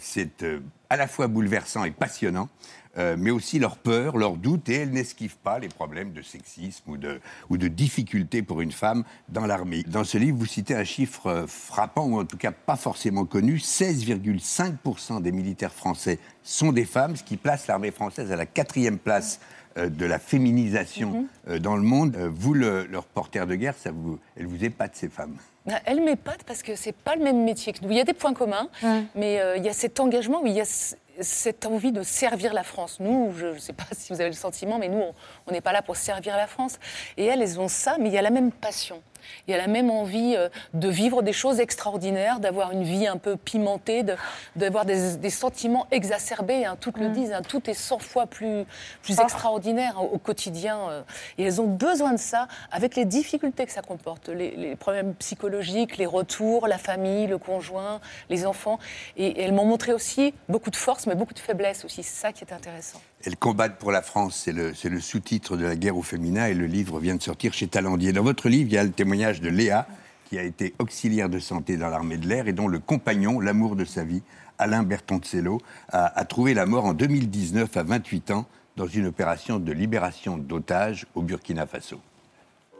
C'est 0.00 0.44
à 0.90 0.96
la 0.96 1.06
fois 1.06 1.26
bouleversant 1.28 1.84
et 1.84 1.90
passionnant. 1.90 2.48
euh, 2.96 3.16
mais 3.18 3.30
aussi 3.30 3.60
leurs 3.60 3.76
peurs, 3.76 4.16
leurs 4.16 4.36
doutes, 4.36 4.68
et 4.70 4.74
elles 4.76 4.90
n'esquivent 4.90 5.36
pas 5.36 5.60
les 5.60 5.68
problèmes 5.68 6.12
de 6.12 6.20
sexisme 6.22 6.90
ou 6.90 6.96
de, 6.96 7.20
ou 7.48 7.56
de 7.56 7.68
difficultés 7.68 8.42
pour 8.42 8.60
une 8.60 8.72
femme 8.72 9.04
dans 9.28 9.46
l'armée. 9.46 9.84
Dans 9.86 10.02
ce 10.02 10.18
livre, 10.18 10.36
vous 10.38 10.46
citez 10.46 10.74
un 10.74 10.82
chiffre 10.84 11.26
euh, 11.28 11.46
frappant, 11.46 12.06
ou 12.06 12.18
en 12.18 12.24
tout 12.24 12.38
cas 12.38 12.50
pas 12.50 12.74
forcément 12.76 13.24
connu, 13.24 13.58
16,5% 13.58 15.22
des 15.22 15.32
militaires 15.32 15.72
français 15.72 16.18
sont 16.42 16.72
des 16.72 16.84
femmes, 16.84 17.14
ce 17.16 17.22
qui 17.22 17.36
place 17.36 17.66
l'armée 17.66 17.90
française 17.90 18.32
à 18.32 18.36
la 18.36 18.46
quatrième 18.46 18.98
place 18.98 19.38
euh, 19.76 19.88
de 19.88 20.06
la 20.06 20.18
féminisation 20.18 21.28
Mhm. 21.48 21.58
dans 21.60 21.76
le 21.76 21.82
monde. 21.82 22.16
Vous, 22.16 22.54
le, 22.54 22.86
le 22.86 22.98
reporter 22.98 23.46
de 23.46 23.54
guerre, 23.54 23.74
ça 23.78 23.90
vous, 23.92 24.18
elle 24.36 24.46
vous 24.46 24.64
épate, 24.64 24.96
ces 24.96 25.08
femmes? 25.08 25.36
Elle 25.84 26.00
m'épate 26.02 26.44
parce 26.44 26.62
que 26.62 26.76
c'est 26.76 26.92
pas 26.92 27.16
le 27.16 27.22
même 27.22 27.44
métier 27.44 27.72
que 27.72 27.82
nous. 27.82 27.90
Il 27.90 27.96
y 27.96 28.00
a 28.00 28.04
des 28.04 28.14
points 28.14 28.34
communs, 28.34 28.68
mais 29.14 29.40
euh, 29.40 29.56
il 29.56 29.64
y 29.64 29.68
a 29.68 29.72
cet 29.72 30.00
engagement, 30.00 30.42
où 30.42 30.46
il 30.46 30.54
y 30.54 30.60
a 30.60 30.94
cette 31.20 31.66
envie 31.66 31.92
de 31.92 32.02
servir 32.02 32.54
la 32.54 32.62
France. 32.62 32.98
Nous, 33.00 33.34
je 33.36 33.46
ne 33.46 33.58
sais 33.58 33.72
pas 33.72 33.84
si 33.92 34.12
vous 34.12 34.20
avez 34.20 34.30
le 34.30 34.36
sentiment, 34.36 34.78
mais 34.78 34.88
nous, 34.88 35.02
on 35.46 35.52
n'est 35.52 35.60
pas 35.60 35.72
là 35.72 35.82
pour 35.82 35.96
servir 35.96 36.36
la 36.36 36.46
France. 36.46 36.78
Et 37.16 37.24
elles, 37.24 37.42
elles 37.42 37.60
ont 37.60 37.68
ça, 37.68 37.96
mais 37.98 38.08
il 38.08 38.14
y 38.14 38.18
a 38.18 38.22
la 38.22 38.30
même 38.30 38.52
passion. 38.52 39.02
Il 39.46 39.50
y 39.52 39.54
a 39.54 39.58
la 39.58 39.66
même 39.66 39.90
envie 39.90 40.34
euh, 40.36 40.48
de 40.74 40.88
vivre 40.88 41.22
des 41.22 41.32
choses 41.32 41.60
extraordinaires, 41.60 42.40
d'avoir 42.40 42.72
une 42.72 42.82
vie 42.82 43.06
un 43.06 43.16
peu 43.16 43.36
pimentée, 43.36 44.02
de- 44.02 44.16
d'avoir 44.56 44.84
des, 44.84 45.16
des 45.16 45.30
sentiments 45.30 45.86
exacerbés. 45.90 46.64
hein. 46.64 46.76
Toutes 46.80 46.98
le 46.98 47.08
disent, 47.08 47.32
hein. 47.32 47.42
tout 47.46 47.68
est 47.70 47.74
100 47.74 47.98
fois 47.98 48.26
plus, 48.26 48.64
plus 49.02 49.18
extraordinaire 49.20 49.94
hein, 49.98 50.08
au 50.12 50.18
quotidien. 50.18 50.78
euh. 50.90 51.02
Et 51.38 51.44
elles 51.44 51.60
ont 51.60 51.66
besoin 51.66 52.12
de 52.12 52.18
ça, 52.18 52.48
avec 52.72 52.96
les 52.96 53.04
difficultés 53.04 53.66
que 53.66 53.72
ça 53.72 53.82
comporte, 53.82 54.28
les, 54.28 54.50
les 54.56 54.76
problèmes 54.76 55.14
psychologiques, 55.14 55.96
les 55.96 56.06
retours, 56.06 56.66
la 56.68 56.78
famille, 56.78 57.26
le 57.26 57.38
conjoint, 57.38 58.00
les 58.30 58.46
enfants. 58.46 58.78
Et, 59.16 59.26
et 59.26 59.42
elles 59.42 59.52
m'ont 59.52 59.64
montré 59.64 59.92
aussi 59.92 60.34
beaucoup 60.48 60.70
de 60.70 60.76
force, 60.76 61.06
mais 61.06 61.14
beaucoup 61.14 61.34
de 61.34 61.38
faiblesse 61.38 61.84
aussi. 61.84 62.02
C'est 62.02 62.20
ça 62.20 62.32
qui 62.32 62.44
est 62.44 62.52
intéressant. 62.52 63.00
Elles 63.24 63.36
combattent 63.36 63.78
pour 63.78 63.90
la 63.90 64.02
France, 64.02 64.42
c'est 64.44 64.52
le, 64.52 65.00
sous-titre 65.00 65.56
de 65.56 65.64
la 65.64 65.74
guerre 65.74 65.96
au 65.96 66.02
féminin 66.02 66.46
et 66.46 66.54
le 66.54 66.66
livre 66.66 67.00
vient 67.00 67.16
de 67.16 67.22
sortir 67.22 67.52
chez 67.52 67.66
Talandier. 67.66 68.12
Dans 68.12 68.22
votre 68.22 68.48
livre, 68.48 68.70
il 68.70 68.74
y 68.74 68.78
a 68.78 68.84
le 68.84 68.92
témoignage 68.92 69.40
de 69.40 69.48
Léa, 69.48 69.86
qui 70.28 70.38
a 70.38 70.42
été 70.44 70.74
auxiliaire 70.78 71.28
de 71.28 71.40
santé 71.40 71.76
dans 71.76 71.88
l'armée 71.88 72.16
de 72.16 72.28
l'air 72.28 72.46
et 72.46 72.52
dont 72.52 72.68
le 72.68 72.78
compagnon, 72.78 73.40
l'amour 73.40 73.74
de 73.74 73.84
sa 73.84 74.04
vie, 74.04 74.22
Alain 74.58 74.84
Bertoncello, 74.84 75.60
a, 75.90 76.24
trouvé 76.26 76.54
la 76.54 76.64
mort 76.66 76.84
en 76.84 76.94
2019 76.94 77.76
à 77.76 77.82
28 77.82 78.30
ans 78.30 78.46
dans 78.76 78.86
une 78.86 79.06
opération 79.06 79.58
de 79.58 79.72
libération 79.72 80.38
d'otages 80.38 81.06
au 81.16 81.22
Burkina 81.22 81.66
Faso. 81.66 82.00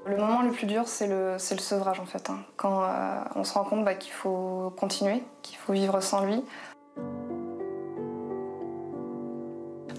Le 0.07 0.17
moment 0.17 0.43
le 0.43 0.53
plus 0.53 0.67
dur, 0.67 0.87
c'est 0.87 1.09
le, 1.09 1.35
c'est 1.39 1.57
le 1.57 1.61
sevrage 1.61 1.99
en 1.99 2.07
fait. 2.07 2.31
hein. 2.31 2.39
Quand 2.57 2.85
euh, 2.85 3.19
on 3.35 3.43
se 3.43 3.53
rend 3.55 3.65
compte 3.65 3.85
bah, 3.85 3.95
qu'il 3.95 4.13
faut 4.13 4.73
continuer, 4.79 5.23
qu'il 5.43 5.57
faut 5.57 5.73
vivre 5.73 6.01
sans 6.01 6.25
lui. 6.25 6.45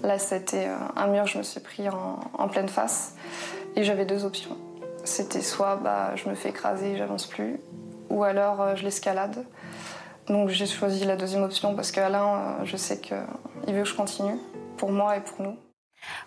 Là, 0.02 0.18
c'était 0.18 0.66
euh, 0.66 0.76
un 0.96 1.08
mur, 1.08 1.26
je 1.26 1.38
me 1.38 1.42
suis 1.42 1.60
pris 1.60 1.88
en, 1.88 2.48
pleine 2.48 2.68
face 2.68 3.14
et 3.76 3.84
j'avais 3.84 4.06
deux 4.06 4.24
options. 4.24 4.56
C'était 5.04 5.42
soit 5.42 5.76
bah, 5.76 6.12
je 6.16 6.28
me 6.28 6.34
fais 6.34 6.50
écraser 6.50 6.96
j'avance 6.96 7.26
plus, 7.26 7.60
ou 8.08 8.24
alors 8.24 8.60
euh, 8.60 8.76
je 8.76 8.84
l'escalade. 8.84 9.44
Donc 10.26 10.48
j'ai 10.48 10.66
choisi 10.66 11.04
la 11.04 11.16
deuxième 11.16 11.42
option 11.42 11.74
parce 11.74 11.92
qu'Alain, 11.92 12.58
euh, 12.60 12.64
je 12.64 12.76
sais 12.76 13.00
qu'il 13.00 13.16
veut 13.68 13.82
que 13.82 13.88
je 13.88 13.94
continue, 13.94 14.38
pour 14.78 14.90
moi 14.90 15.16
et 15.16 15.20
pour 15.20 15.42
nous. 15.42 15.56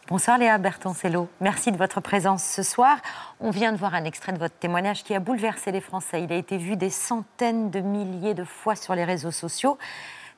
Bonsoir 0.07 0.37
Léa 0.37 0.59
Bertoncello, 0.59 1.27
merci 1.41 1.71
de 1.71 1.77
votre 1.77 1.99
présence 1.99 2.43
ce 2.43 2.61
soir. 2.61 2.97
On 3.39 3.49
vient 3.49 3.71
de 3.71 3.77
voir 3.77 3.95
un 3.95 4.03
extrait 4.03 4.31
de 4.31 4.37
votre 4.37 4.55
témoignage 4.55 5.03
qui 5.03 5.15
a 5.15 5.19
bouleversé 5.19 5.71
les 5.71 5.81
Français. 5.81 6.21
Il 6.21 6.31
a 6.31 6.35
été 6.35 6.57
vu 6.57 6.77
des 6.77 6.91
centaines 6.91 7.71
de 7.71 7.79
milliers 7.79 8.35
de 8.35 8.43
fois 8.43 8.75
sur 8.75 8.93
les 8.93 9.03
réseaux 9.03 9.31
sociaux. 9.31 9.79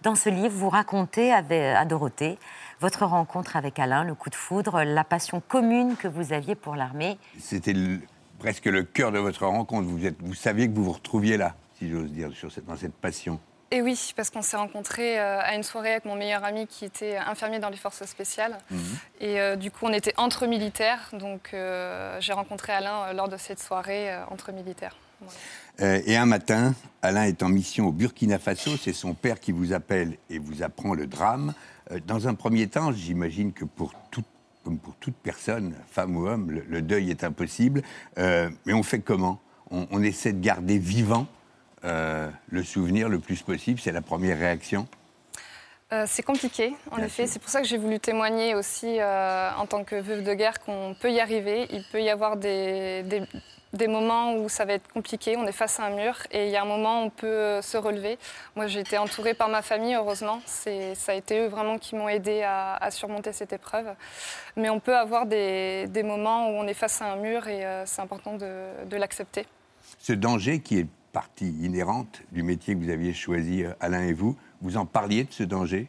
Dans 0.06 0.14
ce 0.14 0.30
livre, 0.30 0.54
vous 0.56 0.70
racontez 0.70 1.34
avec- 1.34 1.76
à 1.76 1.84
Dorothée 1.84 2.38
votre 2.80 3.06
rencontre 3.08 3.56
avec 3.56 3.80
Alain, 3.80 4.04
le 4.04 4.14
coup 4.14 4.30
de 4.30 4.36
foudre, 4.36 4.84
la 4.84 5.04
passion 5.04 5.42
commune 5.42 5.96
que 5.98 6.08
vous 6.08 6.32
aviez 6.32 6.54
pour 6.54 6.76
l'armée. 6.76 7.18
C'était 7.40 7.74
le- 7.74 8.00
presque 8.38 8.66
le 8.66 8.84
cœur 8.84 9.12
de 9.12 9.18
votre 9.18 9.48
rencontre. 9.48 9.88
Vous, 9.88 10.06
êtes, 10.06 10.22
vous 10.22 10.36
saviez 10.36 10.70
que 10.70 10.76
vous 10.76 10.84
vous 10.84 10.92
retrouviez 10.92 11.38
là, 11.38 11.56
si 11.80 11.90
j'ose 11.90 12.12
dire, 12.12 12.32
sur 12.34 12.52
cette, 12.52 12.66
dans 12.68 12.76
cette 12.78 12.94
passion. 12.94 13.40
Et 13.72 13.82
oui, 13.82 14.14
parce 14.16 14.30
qu'on 14.30 14.44
s'est 14.44 14.58
rencontrés 14.58 15.20
euh, 15.20 15.40
à 15.42 15.56
une 15.56 15.64
soirée 15.64 15.94
avec 15.94 16.06
mon 16.06 16.14
meilleur 16.16 16.44
ami 16.44 16.68
qui 16.68 16.86
était 16.86 17.18
infirmier 17.18 17.58
dans 17.58 17.70
les 17.70 17.76
forces 17.78 18.06
spéciales. 18.06 18.60
Et 19.20 19.42
euh, 19.42 19.56
du 19.56 19.72
coup, 19.72 19.88
on 19.88 19.92
était 19.92 20.14
entre 20.18 20.46
militaires. 20.46 21.10
Donc, 21.14 21.50
euh, 21.56 22.18
j'ai 22.22 22.34
rencontré 22.34 22.74
Alain 22.74 23.06
euh, 23.08 23.14
lors 23.14 23.28
de 23.28 23.38
cette 23.38 23.60
soirée 23.60 24.12
euh, 24.14 24.24
entre 24.30 24.52
militaires. 24.52 24.96
Euh, 25.82 26.02
et 26.06 26.16
un 26.16 26.26
matin, 26.26 26.74
Alain 27.02 27.24
est 27.24 27.44
en 27.44 27.50
mission 27.50 27.88
au 27.88 27.92
Burkina 27.92 28.40
Faso. 28.40 28.78
C'est 28.78 28.94
son 28.94 29.14
père 29.14 29.40
qui 29.40 29.52
vous 29.52 29.74
appelle 29.74 30.18
et 30.30 30.40
vous 30.40 30.64
apprend 30.64 30.94
le 30.94 31.08
drame. 31.08 31.54
Euh, 31.92 32.00
dans 32.08 32.28
un 32.28 32.34
premier 32.34 32.68
temps, 32.68 32.92
j'imagine 32.92 33.52
que 33.52 33.66
pour 33.66 33.94
toute, 34.10 34.26
comme 34.64 34.78
pour 34.78 34.96
toute 34.96 35.16
personne, 35.16 35.74
femme 35.90 36.16
ou 36.16 36.28
homme, 36.28 36.52
le, 36.52 36.66
le 36.68 36.82
deuil 36.82 37.10
est 37.12 37.24
impossible. 37.24 37.82
Euh, 38.18 38.50
mais 38.66 38.74
on 38.74 38.84
fait 38.84 39.00
comment? 39.00 39.40
On, 39.70 39.88
on 39.92 40.02
essaie 40.02 40.32
de 40.34 40.42
garder 40.42 40.78
vivant 40.78 41.28
le 41.84 42.64
souvenir 42.64 43.10
le 43.10 43.20
plus 43.20 43.44
possible. 43.44 43.80
C'est 43.80 43.92
la 43.92 44.02
première 44.02 44.40
réaction? 44.40 44.88
Euh, 45.94 46.06
c'est 46.08 46.24
compliqué, 46.24 46.74
en 46.90 46.98
effet. 46.98 47.28
C'est 47.28 47.38
pour 47.38 47.50
ça 47.50 47.62
que 47.62 47.68
j'ai 47.68 47.78
voulu 47.78 48.00
témoigner 48.00 48.56
aussi 48.56 49.00
euh, 49.00 49.52
en 49.56 49.68
tant 49.68 49.84
que 49.84 49.96
veuve 49.96 50.24
de 50.24 50.34
guerre 50.34 50.60
qu'on 50.62 50.96
peut 51.00 51.12
y 51.12 51.20
arriver. 51.20 51.68
Il 51.72 51.84
peut 51.92 52.02
y 52.02 52.10
avoir 52.10 52.38
des, 52.38 53.04
des- 53.04 53.22
des 53.76 53.88
moments 53.88 54.36
où 54.36 54.50
ça 54.50 54.66
va 54.66 54.74
être 54.74 54.92
compliqué, 54.92 55.38
on 55.38 55.46
est 55.46 55.52
face 55.52 55.80
à 55.80 55.86
un 55.86 55.90
mur 55.92 56.16
et 56.32 56.46
il 56.46 56.52
y 56.52 56.56
a 56.56 56.62
un 56.62 56.66
moment 56.66 57.02
où 57.02 57.06
on 57.06 57.10
peut 57.10 57.28
euh, 57.28 57.62
se 57.62 57.78
relever. 57.78 58.18
Moi, 58.56 58.68
j'ai 58.68 58.80
été 58.80 58.98
entourée 58.98 59.34
par 59.34 59.50
ma 59.50 59.62
famille, 59.62 59.96
heureusement. 59.96 60.42
Ça 60.46 61.12
a 61.12 61.16
été 61.16 61.40
eux 61.42 61.48
vraiment 61.48 61.78
qui 61.78 61.96
m'ont 61.96 62.10
aidée 62.10 62.42
à, 62.44 62.76
à 62.76 62.92
surmonter 62.92 63.34
cette 63.34 63.54
épreuve. 63.54 63.88
Mais 64.56 64.70
on 64.70 64.80
peut 64.80 64.96
avoir 64.96 65.26
des, 65.26 65.88
des 65.88 66.04
moments 66.04 66.50
où 66.50 66.54
on 66.54 66.68
est 66.68 66.74
face 66.74 67.02
à 67.02 67.06
un 67.06 67.18
mur 67.18 67.48
et 67.48 67.66
euh, 67.66 67.86
c'est 67.86 68.02
important 68.02 68.34
de, 68.34 68.86
de 68.86 68.98
l'accepter. 68.98 69.46
Ce 70.00 70.14
danger 70.14 70.60
qui 70.62 70.80
est 70.80 70.88
partie 71.12 71.52
inhérente 71.62 72.22
du 72.32 72.44
métier 72.44 72.76
que 72.76 72.80
vous 72.80 72.90
aviez 72.90 73.14
choisi, 73.14 73.64
euh, 73.64 73.74
Alain 73.80 74.02
et 74.02 74.14
vous, 74.14 74.36
vous 74.62 74.78
en 74.78 74.86
parliez 74.86 75.26
de 75.26 75.32
ce 75.32 75.44
danger? 75.44 75.88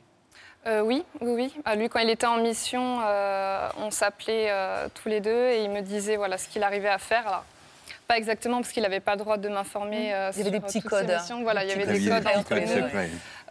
Euh, 0.67 0.81
oui, 0.81 1.05
oui, 1.21 1.31
oui. 1.33 1.77
Lui, 1.77 1.89
quand 1.89 2.01
il 2.01 2.11
était 2.11 2.27
en 2.27 2.39
mission, 2.39 2.99
euh, 3.05 3.69
on 3.79 3.93
s'appelait 3.93 4.49
euh, 4.51 4.89
tous 4.95 5.09
les 5.09 5.21
deux 5.21 5.51
et 5.51 5.63
il 5.63 5.71
me 5.71 5.81
disait 5.81 6.17
voilà 6.17 6.39
ce 6.39 6.49
qu'il 6.49 6.65
arrivait 6.65 6.89
à 6.89 6.99
faire. 6.99 7.25
Alors, 7.29 7.45
pas 8.09 8.17
exactement 8.17 8.59
parce 8.61 8.73
qu'il 8.73 8.83
n'avait 8.83 9.01
pas 9.01 9.13
le 9.13 9.19
droit 9.19 9.37
de 9.37 9.49
m'informer. 9.49 10.15
euh, 10.15 10.31
Il 10.37 10.39
y 10.39 10.41
avait 10.43 10.51
des 10.51 10.57
sur 10.59 10.67
petits 10.67 10.83
codes. 10.83 11.11
Voilà, 11.43 11.65
il 11.65 11.69
y 11.71 11.73
avait 11.73 11.87
des 11.87 12.09
codes 12.09 12.27
entre 12.37 12.55
nous. 12.55 12.87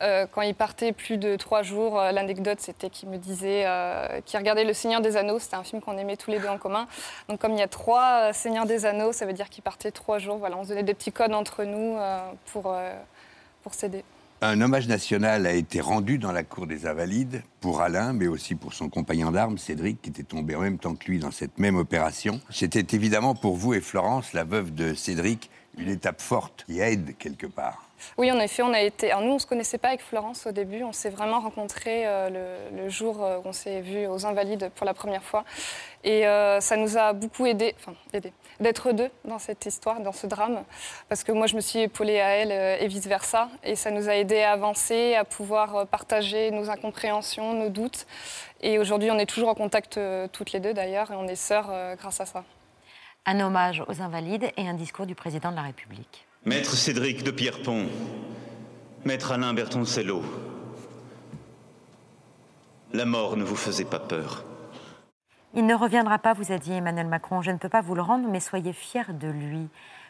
Euh, 0.01 0.25
quand 0.29 0.41
il 0.41 0.53
partait 0.53 0.91
plus 0.91 1.17
de 1.17 1.37
trois 1.37 1.61
jours, 1.63 1.97
euh, 1.99 2.11
l'anecdote 2.11 2.59
c'était 2.59 2.89
qu'il 2.89 3.07
me 3.07 3.17
disait 3.17 3.63
euh, 3.65 4.19
qu'il 4.25 4.37
regardait 4.37 4.65
Le 4.65 4.73
Seigneur 4.73 4.99
des 4.99 5.15
Anneaux. 5.15 5.39
C'était 5.39 5.55
un 5.55 5.63
film 5.63 5.81
qu'on 5.81 5.97
aimait 5.97 6.17
tous 6.17 6.31
les 6.31 6.39
deux 6.39 6.49
en 6.49 6.57
commun. 6.57 6.85
Donc 7.29 7.39
comme 7.39 7.53
il 7.53 7.59
y 7.59 7.63
a 7.63 7.67
trois 7.69 8.29
euh, 8.29 8.33
Seigneurs 8.33 8.65
des 8.65 8.85
Anneaux, 8.85 9.13
ça 9.13 9.25
veut 9.25 9.31
dire 9.31 9.49
qu'il 9.49 9.63
partait 9.63 9.91
trois 9.91 10.19
jours. 10.19 10.37
Voilà, 10.37 10.57
on 10.57 10.63
se 10.63 10.69
donnait 10.69 10.83
des 10.83 10.93
petits 10.93 11.13
codes 11.13 11.33
entre 11.33 11.63
nous 11.63 11.97
euh, 11.97 12.19
pour, 12.51 12.73
euh, 12.73 12.93
pour 13.63 13.73
s'aider. 13.73 14.03
Un 14.41 14.59
hommage 14.59 14.87
national 14.89 15.47
a 15.47 15.53
été 15.53 15.79
rendu 15.79 16.17
dans 16.17 16.33
la 16.33 16.43
cour 16.43 16.67
des 16.67 16.85
Invalides 16.85 17.41
pour 17.61 17.81
Alain, 17.81 18.11
mais 18.11 18.27
aussi 18.27 18.53
pour 18.53 18.73
son 18.73 18.89
compagnon 18.89 19.31
d'armes, 19.31 19.57
Cédric, 19.57 20.01
qui 20.01 20.09
était 20.09 20.23
tombé 20.23 20.55
en 20.55 20.59
même 20.59 20.77
temps 20.77 20.93
que 20.93 21.05
lui 21.05 21.19
dans 21.19 21.31
cette 21.31 21.57
même 21.57 21.77
opération. 21.77 22.41
C'était 22.49 22.95
évidemment 22.95 23.33
pour 23.33 23.55
vous 23.55 23.73
et 23.73 23.79
Florence, 23.79 24.33
la 24.33 24.43
veuve 24.43 24.73
de 24.75 24.93
Cédric, 24.93 25.49
une 25.77 25.89
étape 25.89 26.21
forte 26.21 26.65
qui 26.67 26.79
aide 26.81 27.15
quelque 27.17 27.47
part. 27.47 27.87
Oui, 28.17 28.29
en 28.29 28.39
effet, 28.39 28.61
on 28.61 28.73
a 28.73 28.81
été. 28.81 29.11
Nous, 29.21 29.31
on 29.31 29.39
se 29.39 29.47
connaissait 29.47 29.77
pas 29.77 29.87
avec 29.89 30.01
Florence 30.01 30.45
au 30.45 30.51
début. 30.51 30.83
On 30.83 30.91
s'est 30.91 31.09
vraiment 31.09 31.39
rencontrés 31.39 32.05
euh, 32.05 32.29
le, 32.71 32.83
le 32.83 32.89
jour 32.89 33.23
euh, 33.23 33.37
où 33.37 33.47
on 33.47 33.53
s'est 33.53 33.81
vus 33.81 34.05
aux 34.05 34.25
Invalides 34.25 34.69
pour 34.75 34.85
la 34.85 34.93
première 34.93 35.23
fois. 35.23 35.45
Et 36.03 36.27
euh, 36.27 36.59
ça 36.59 36.77
nous 36.77 36.97
a 36.97 37.13
beaucoup 37.13 37.45
aidé, 37.45 37.73
enfin 37.79 37.93
aidé, 38.13 38.33
d'être 38.59 38.91
deux 38.91 39.09
dans 39.25 39.39
cette 39.39 39.65
histoire, 39.65 39.99
dans 39.99 40.11
ce 40.11 40.27
drame, 40.27 40.63
parce 41.09 41.23
que 41.23 41.31
moi, 41.31 41.47
je 41.47 41.55
me 41.55 41.61
suis 41.61 41.79
épaulée 41.79 42.19
à 42.19 42.29
elle 42.29 42.51
euh, 42.51 42.77
et 42.79 42.87
vice 42.87 43.07
versa. 43.07 43.49
Et 43.63 43.75
ça 43.75 43.91
nous 43.91 44.09
a 44.09 44.15
aidé 44.15 44.41
à 44.41 44.51
avancer, 44.51 45.15
à 45.15 45.25
pouvoir 45.25 45.75
euh, 45.75 45.85
partager 45.85 46.51
nos 46.51 46.69
incompréhensions, 46.69 47.53
nos 47.53 47.69
doutes. 47.69 48.05
Et 48.61 48.79
aujourd'hui, 48.79 49.11
on 49.11 49.19
est 49.19 49.25
toujours 49.25 49.49
en 49.49 49.55
contact 49.55 49.97
euh, 49.97 50.27
toutes 50.31 50.51
les 50.51 50.59
deux 50.59 50.73
d'ailleurs, 50.73 51.11
et 51.11 51.15
on 51.15 51.27
est 51.27 51.35
sœurs 51.35 51.71
grâce 51.97 52.21
à 52.21 52.25
ça. 52.25 52.43
Un 53.25 53.39
hommage 53.39 53.83
aux 53.87 54.01
Invalides 54.01 54.51
et 54.57 54.67
un 54.67 54.73
discours 54.73 55.05
du 55.05 55.15
président 55.15 55.51
de 55.51 55.55
la 55.55 55.63
République. 55.63 56.27
Maître 56.45 56.75
Cédric 56.75 57.23
de 57.23 57.31
Pierrepont, 57.31 57.87
Maître 59.03 59.31
Alain 59.31 59.53
Bertoncello, 59.53 60.21
la 62.93 63.05
mort 63.05 63.35
ne 63.35 63.43
vous 63.43 63.55
faisait 63.55 63.85
pas 63.85 63.99
peur. 63.99 64.45
Il 65.57 65.65
ne 65.65 65.73
reviendra 65.73 66.19
pas, 66.19 66.33
vous 66.33 66.51
a 66.51 66.57
dit 66.57 66.73
Emmanuel 66.73 67.07
Macron. 67.07 67.41
Je 67.41 67.49
ne 67.49 67.57
peux 67.57 67.69
pas 67.69 67.79
vous 67.79 67.95
le 67.95 68.01
rendre, 68.01 68.27
mais 68.29 68.41
soyez 68.41 68.73
fiers 68.73 69.13
de 69.13 69.29
lui. 69.29 69.69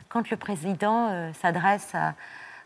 Quand 0.10 0.28
le 0.32 0.38
président 0.38 1.10
euh, 1.12 1.32
s'adresse 1.34 1.94
à, 1.94 2.16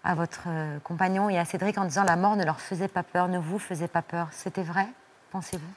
à 0.06 0.15
votre 0.15 0.44
euh, 0.48 0.80
compagnon 0.80 1.30
et 1.30 1.38
à 1.38 1.44
Cédric 1.44 1.78
en 1.78 1.84
disant 1.84 2.04
la 2.04 2.15
mort 2.15 2.38
ne 2.38 2.46
leur 2.46 2.62
faisait 2.62 2.88
pas 2.88 3.04
peur, 3.04 3.28
ne 3.28 3.38
vous 3.38 3.60
faisait 3.60 3.89
pas 3.89 4.02
peur, 4.02 4.30
c'était 4.32 4.63
vrai, 4.63 4.88
pensez-vous? 5.32 5.72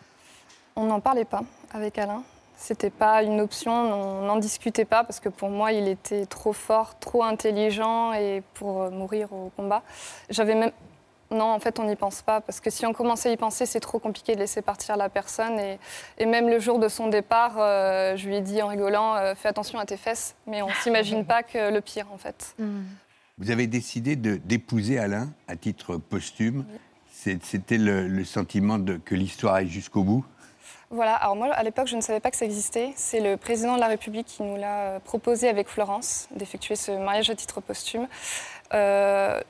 On 0.77 0.85
n'en 0.85 1.01
parlait 1.01 1.25
pas 1.25 1.43
avec 1.75 1.99
Alain. 1.99 2.23
C'était 2.57 2.91
pas 2.91 3.25
une 3.25 3.41
option, 3.41 3.73
on 3.73 4.23
n'en 4.23 4.37
discutait 4.37 4.85
pas 4.85 5.03
parce 5.03 5.19
que 5.19 5.29
pour 5.29 5.51
moi, 5.51 5.73
il 5.73 5.89
était 5.89 6.27
trop 6.27 6.53
fort, 6.53 6.97
trop 7.01 7.25
intelligent 7.25 8.13
et 8.13 8.45
pour 8.55 8.83
euh, 8.83 8.91
mourir 8.91 9.33
au 9.33 9.51
combat. 9.57 9.83
J'avais 10.31 10.55
même, 10.55 10.71
Non, 11.33 11.47
en 11.47 11.59
fait, 11.59 11.79
on 11.81 11.85
n'y 11.85 11.97
pense 11.97 12.21
pas, 12.23 12.41
parce 12.41 12.61
que 12.61 12.69
si 12.71 12.85
on 12.85 12.93
commençait 12.93 13.31
à 13.31 13.33
y 13.33 13.37
penser, 13.37 13.65
c'est 13.67 13.81
trop 13.81 13.99
compliqué 13.99 14.35
de 14.35 14.41
laisser 14.41 14.61
partir 14.63 14.97
la 14.97 15.09
personne. 15.09 15.59
Et, 15.59 15.79
et 16.19 16.27
même 16.27 16.49
le 16.49 16.61
jour 16.61 16.79
de 16.79 16.89
son 16.89 17.09
départ, 17.09 17.55
euh, 17.59 18.17
je 18.17 18.29
lui 18.29 18.37
ai 18.37 18.41
dit 18.43 18.61
en 18.63 18.69
rigolant, 18.69 19.17
euh, 19.17 19.35
fais 19.35 19.49
attention 19.49 19.79
à 19.79 19.87
tes 19.87 19.97
fesses, 19.97 20.35
mais 20.47 20.61
on 20.63 20.69
s'imagine 20.83 21.25
pas 21.25 21.43
que 21.43 21.73
le 21.73 21.81
pire, 21.81 22.07
en 22.13 22.19
fait. 22.19 22.55
Vous 23.39 23.51
avez 23.51 23.67
décidé 23.67 24.15
de- 24.15 24.37
d'épouser 24.37 24.99
Alain 24.99 25.31
à 25.49 25.57
titre 25.57 25.97
posthume. 25.97 26.65
C'est- 27.11 27.43
C'était 27.43 27.79
le, 27.79 28.07
le 28.09 28.25
sentiment 28.25 28.79
de, 28.79 28.97
que 28.99 29.15
l'histoire 29.15 29.55
aille 29.55 29.69
jusqu'au 29.69 30.03
bout? 30.03 30.25
Voilà, 30.91 31.15
alors 31.15 31.37
moi, 31.37 31.47
à 31.55 31.63
l'époque, 31.63 31.87
je 31.87 31.97
ne 31.97 32.03
savais 32.03 32.21
pas 32.21 32.31
que 32.31 32.37
ça 32.37 32.45
existait. 32.45 32.93
C'est 32.97 33.21
le 33.21 33.39
président 33.39 33.77
de 33.77 33.81
la 33.81 33.87
République 33.87 34.27
qui 34.27 34.43
nous 34.43 34.57
l'a 34.59 34.81
euh, 34.81 34.99
proposé 35.01 35.49
avec 35.49 35.69
Florence, 35.69 36.29
d'effectuer 36.37 36.77
ce 36.77 36.93
mariage 36.93 37.31
à 37.31 37.35
titre 37.35 37.63
posthume. 37.63 38.07
Euh, 38.75 39.41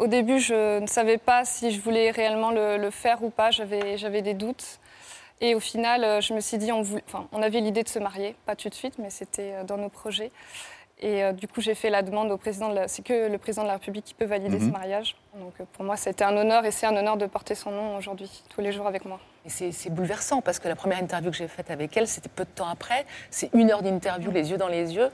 au 0.00 0.06
début, 0.06 0.40
je 0.40 0.80
ne 0.80 0.86
savais 0.86 1.18
pas 1.18 1.44
si 1.44 1.70
je 1.70 1.80
voulais 1.80 2.10
réellement 2.10 2.50
le, 2.50 2.90
faire 2.90 3.22
ou 3.22 3.28
pas, 3.28 3.50
j'avais 3.50 4.22
des 4.22 4.34
doutes. 4.34 4.80
Et 5.42 5.54
au 5.54 5.60
final, 5.60 6.04
euh, 6.04 6.20
je 6.20 6.34
me 6.34 6.40
suis 6.40 6.58
dit, 6.58 6.70
on 6.72 7.42
avait 7.42 7.60
l'idée 7.60 7.82
de 7.82 7.88
se 7.88 7.98
marier, 7.98 8.34
pas 8.44 8.56
tout 8.56 8.68
de 8.68 8.74
suite, 8.74 8.98
mais 8.98 9.08
c'était 9.08 9.54
euh, 9.54 9.64
dans 9.64 9.78
nos 9.78 9.88
projets. 9.88 10.32
Et 11.02 11.24
euh, 11.24 11.32
du 11.32 11.48
coup, 11.48 11.60
j'ai 11.62 11.74
fait 11.74 11.88
la 11.88 12.02
demande 12.02 12.30
au 12.30 12.36
président 12.36 12.68
de 12.68 12.74
la... 12.74 12.88
C'est 12.88 13.02
que 13.02 13.28
le 13.28 13.38
président 13.38 13.62
de 13.62 13.68
la 13.68 13.74
République 13.74 14.04
qui 14.04 14.12
peut 14.14 14.26
valider 14.26 14.58
Mhm. 14.58 14.66
ce 14.68 14.72
mariage. 14.72 15.16
Donc 15.34 15.54
euh, 15.60 15.64
pour 15.72 15.84
moi, 15.84 15.96
c'était 15.96 16.24
un 16.24 16.36
honneur 16.36 16.64
et 16.66 16.70
c'est 16.70 16.86
un 16.86 16.94
honneur 16.94 17.16
de 17.16 17.24
porter 17.26 17.54
son 17.54 17.70
nom 17.70 17.96
aujourd'hui, 17.96 18.30
tous 18.50 18.60
les 18.60 18.70
jours 18.70 18.86
avec 18.86 19.06
moi. 19.06 19.18
Et 19.46 19.48
c'est 19.48 19.72
c'est 19.72 19.88
bouleversant 19.88 20.42
parce 20.42 20.58
que 20.58 20.68
la 20.68 20.76
première 20.76 20.98
interview 20.98 21.30
que 21.30 21.36
j'ai 21.38 21.48
faite 21.48 21.70
avec 21.70 21.96
elle, 21.96 22.06
c'était 22.06 22.28
peu 22.28 22.44
de 22.44 22.50
temps 22.50 22.68
après. 22.68 23.06
C'est 23.30 23.48
une 23.54 23.70
heure 23.70 23.82
d'interview, 23.82 24.30
les 24.30 24.50
yeux 24.50 24.58
dans 24.58 24.68
les 24.68 24.94
yeux. 24.94 25.10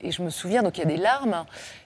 Et 0.00 0.10
je 0.10 0.22
me 0.22 0.30
souviens, 0.30 0.62
donc 0.62 0.78
il 0.78 0.80
y 0.80 0.84
a 0.84 0.88
des 0.88 0.96
larmes 0.96 1.44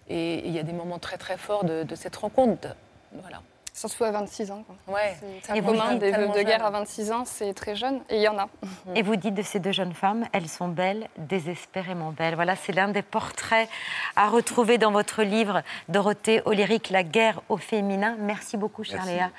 et 0.09 0.35
et 0.35 0.47
il 0.47 0.53
y 0.53 0.59
a 0.59 0.63
des 0.65 0.73
moments 0.73 0.99
très 1.01 1.17
très 1.19 1.37
forts 1.37 1.65
de, 1.65 1.83
de 1.83 1.95
cette 1.97 2.15
rencontre. 2.17 2.69
Voilà. 3.13 3.43
Surtout 3.81 4.05
à 4.05 4.11
26 4.11 4.51
ans. 4.51 4.63
quoi. 4.63 4.95
Ouais. 4.95 5.17
C'est 5.43 5.57
Et 5.57 5.63
commun 5.63 5.93
dites 5.93 6.01
des 6.01 6.13
vœux 6.13 6.29
de 6.29 6.43
guerre 6.43 6.59
jeune. 6.59 6.67
à 6.67 6.71
26 6.71 7.13
ans, 7.13 7.25
c'est 7.25 7.55
très 7.55 7.75
jeune, 7.75 8.03
et 8.11 8.17
il 8.17 8.21
y 8.23 8.29
en 8.29 8.37
a. 8.39 8.47
Et 8.95 9.01
vous 9.01 9.17
dites 9.17 9.33
de 9.33 9.41
ces 9.41 9.59
deux 9.59 9.73
jeunes 9.73 9.95
femmes, 9.95 10.27
elles 10.35 10.49
sont 10.51 10.69
belles, 10.69 11.09
désespérément 11.17 12.11
belles. 12.11 12.35
Voilà, 12.35 12.57
c'est 12.57 12.73
l'un 12.73 12.89
des 12.89 13.01
portraits 13.01 13.71
à 14.17 14.29
retrouver 14.29 14.77
dans 14.77 14.91
votre 14.93 15.23
livre, 15.23 15.63
Dorothée 15.89 16.43
Olyrique, 16.45 16.91
La 16.91 17.03
guerre 17.05 17.41
au 17.49 17.57
féminin. 17.57 18.17
Merci 18.19 18.59
beaucoup, 18.59 18.85
chère. 18.85 19.07
Léa, 19.07 19.31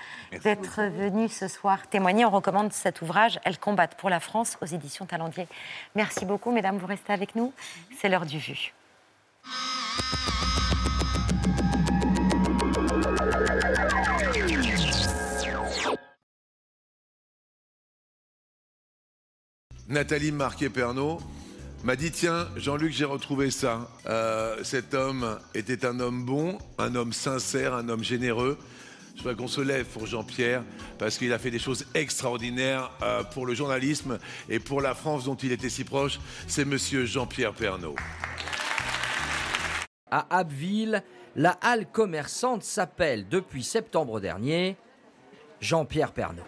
d'être 0.44 0.82
venue 0.86 1.30
ce 1.30 1.48
soir 1.48 1.86
témoigner. 1.88 2.26
On 2.26 2.32
recommande 2.32 2.74
cet 2.74 3.04
ouvrage, 3.04 3.40
Elles 3.44 3.60
combattent 3.60 3.96
pour 3.96 4.10
la 4.10 4.20
France, 4.20 4.58
aux 4.62 4.66
éditions 4.66 5.06
Talendier. 5.06 5.48
Merci 5.94 6.26
beaucoup, 6.26 6.52
mesdames, 6.52 6.78
vous 6.80 6.88
restez 6.88 7.14
avec 7.14 7.36
nous. 7.36 7.54
C'est 8.00 8.10
l'heure 8.10 8.26
du 8.26 8.40
vu. 8.40 8.74
Nathalie 19.92 20.32
Marquet-Pernot 20.32 21.20
m'a 21.84 21.98
dit 21.98 22.12
Tiens, 22.12 22.48
Jean-Luc, 22.56 22.94
j'ai 22.94 23.04
retrouvé 23.04 23.52
ça. 23.52 23.90
Euh, 24.06 24.64
cet 24.64 24.94
homme 24.94 25.38
était 25.54 25.86
un 25.86 26.00
homme 26.00 26.24
bon, 26.24 26.58
un 26.78 26.96
homme 26.96 27.12
sincère, 27.12 27.74
un 27.74 27.90
homme 27.90 28.02
généreux. 28.02 28.58
Je 29.16 29.22
voudrais 29.22 29.36
qu'on 29.36 29.50
se 29.50 29.60
lève 29.60 29.86
pour 29.86 30.06
Jean-Pierre 30.06 30.64
parce 30.98 31.18
qu'il 31.18 31.34
a 31.34 31.40
fait 31.40 31.52
des 31.52 31.60
choses 31.60 31.86
extraordinaires 31.94 32.90
euh, 33.04 33.24
pour 33.24 33.46
le 33.46 33.54
journalisme 33.54 34.18
et 34.48 34.60
pour 34.60 34.80
la 34.80 34.96
France 34.96 35.26
dont 35.26 35.36
il 35.36 35.52
était 35.52 35.70
si 35.70 35.84
proche. 35.84 36.22
C'est 36.48 36.64
monsieur 36.64 37.04
Jean-Pierre 37.06 37.54
Pernaud. 37.54 37.96
À 40.10 40.38
Abbeville, 40.38 41.04
la 41.36 41.58
halle 41.62 41.86
commerçante 41.86 42.64
s'appelle 42.64 43.28
depuis 43.28 43.64
septembre 43.64 44.22
dernier 44.22 44.78
Jean-Pierre 45.60 46.14
Pernaud. 46.14 46.44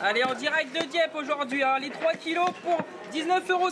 Allez, 0.00 0.22
en 0.22 0.34
direct 0.34 0.72
de 0.74 0.88
Dieppe 0.90 1.14
aujourd'hui, 1.16 1.62
hein, 1.62 1.78
les 1.80 1.90
3 1.90 2.14
kilos 2.14 2.48
pour 2.62 2.78
19,50 3.12 3.50
euros. 3.50 3.68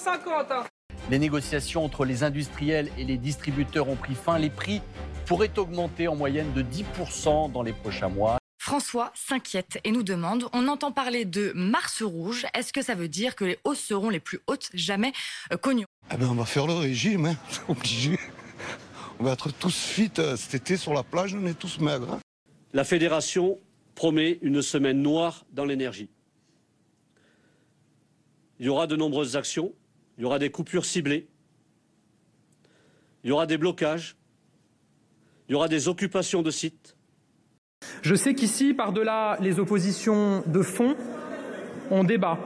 hein. 0.51 0.65
Les 1.09 1.19
négociations 1.21 1.85
entre 1.85 2.05
les 2.05 2.25
industriels 2.25 2.91
et 2.99 3.05
les 3.05 3.17
distributeurs 3.17 3.89
ont 3.89 3.95
pris 3.95 4.17
fin. 4.17 4.39
Les 4.39 4.51
prix 4.51 4.83
pourraient 5.27 5.57
augmenter 5.57 6.09
en 6.09 6.17
moyenne 6.17 6.53
de 6.53 6.63
10% 6.63 7.53
dans 7.53 7.63
les 7.63 7.73
prochains 7.73 8.09
mois. 8.09 8.39
François 8.59 9.13
s'inquiète 9.15 9.79
et 9.85 9.93
nous 9.93 10.03
demande, 10.03 10.47
on 10.53 10.67
entend 10.67 10.91
parler 10.91 11.25
de 11.25 11.53
Mars 11.55 12.03
rouge, 12.03 12.47
est-ce 12.55 12.73
que 12.73 12.83
ça 12.83 12.97
veut 12.97 13.07
dire 13.07 13.37
que 13.37 13.45
les 13.45 13.59
hausses 13.63 13.79
seront 13.79 14.11
les 14.11 14.19
plus 14.19 14.41
hautes 14.49 14.69
jamais 14.75 15.13
euh, 15.53 15.57
connues? 15.57 15.85
Ah 16.11 16.17
ben 16.17 16.27
on 16.29 16.35
va 16.35 16.45
faire 16.45 16.67
le 16.67 16.73
régime, 16.75 17.27
hein, 17.27 17.37
c'est 17.51 17.71
obligé. 17.71 18.19
On 19.21 19.25
va 19.25 19.35
être 19.35 19.53
tous 19.53 19.77
fit 19.77 20.11
euh, 20.19 20.35
cet 20.37 20.55
été 20.55 20.77
sur 20.77 20.93
la 20.95 21.05
plage, 21.05 21.37
on 21.41 21.47
est 21.47 21.55
tous 21.57 21.79
maigres. 21.79 22.15
hein. 22.15 22.21
La 22.73 22.83
fédération 22.83 23.61
promet 23.95 24.41
une 24.43 24.61
semaine 24.63 25.01
noire 25.01 25.45
dans 25.53 25.65
l'énergie. 25.65 26.09
Il 28.59 28.67
y 28.67 28.69
aura 28.69 28.87
de 28.87 28.97
nombreuses 28.97 29.37
actions, 29.37 29.73
il 30.17 30.23
y 30.23 30.25
aura 30.25 30.39
des 30.39 30.51
coupures 30.51 30.85
ciblées, 30.85 31.29
il 33.23 33.29
y 33.29 33.33
aura 33.33 33.47
des 33.47 33.59
blocages, 33.59 34.17
il 35.49 35.53
y 35.53 35.55
aura 35.55 35.69
des 35.69 35.89
occupations 35.89 36.43
de 36.43 36.51
sites. 36.51 36.97
Je 38.03 38.15
sais 38.15 38.35
qu'ici, 38.35 38.73
par-delà 38.73 39.37
les 39.41 39.61
oppositions 39.61 40.43
de 40.47 40.63
fond, 40.63 40.97
on 41.91 42.05
débat. 42.05 42.39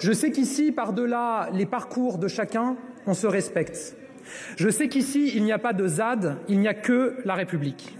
Je 0.00 0.12
sais 0.12 0.30
qu'ici, 0.30 0.72
par-delà 0.72 1.48
les 1.52 1.66
parcours 1.66 2.18
de 2.18 2.28
chacun, 2.28 2.76
on 3.06 3.14
se 3.14 3.26
respecte. 3.26 3.96
Je 4.56 4.68
sais 4.68 4.88
qu'ici, 4.88 5.32
il 5.34 5.44
n'y 5.44 5.52
a 5.52 5.58
pas 5.58 5.72
de 5.72 5.86
ZAD, 5.86 6.38
il 6.48 6.58
n'y 6.60 6.68
a 6.68 6.74
que 6.74 7.16
la 7.24 7.34
République. 7.34 7.96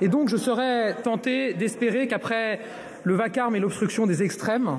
Et 0.00 0.08
donc, 0.08 0.28
je 0.28 0.36
serais 0.36 0.94
tenté 1.02 1.54
d'espérer 1.54 2.06
qu'après 2.06 2.60
le 3.02 3.14
vacarme 3.14 3.56
et 3.56 3.60
l'obstruction 3.60 4.06
des 4.06 4.22
extrêmes, 4.22 4.78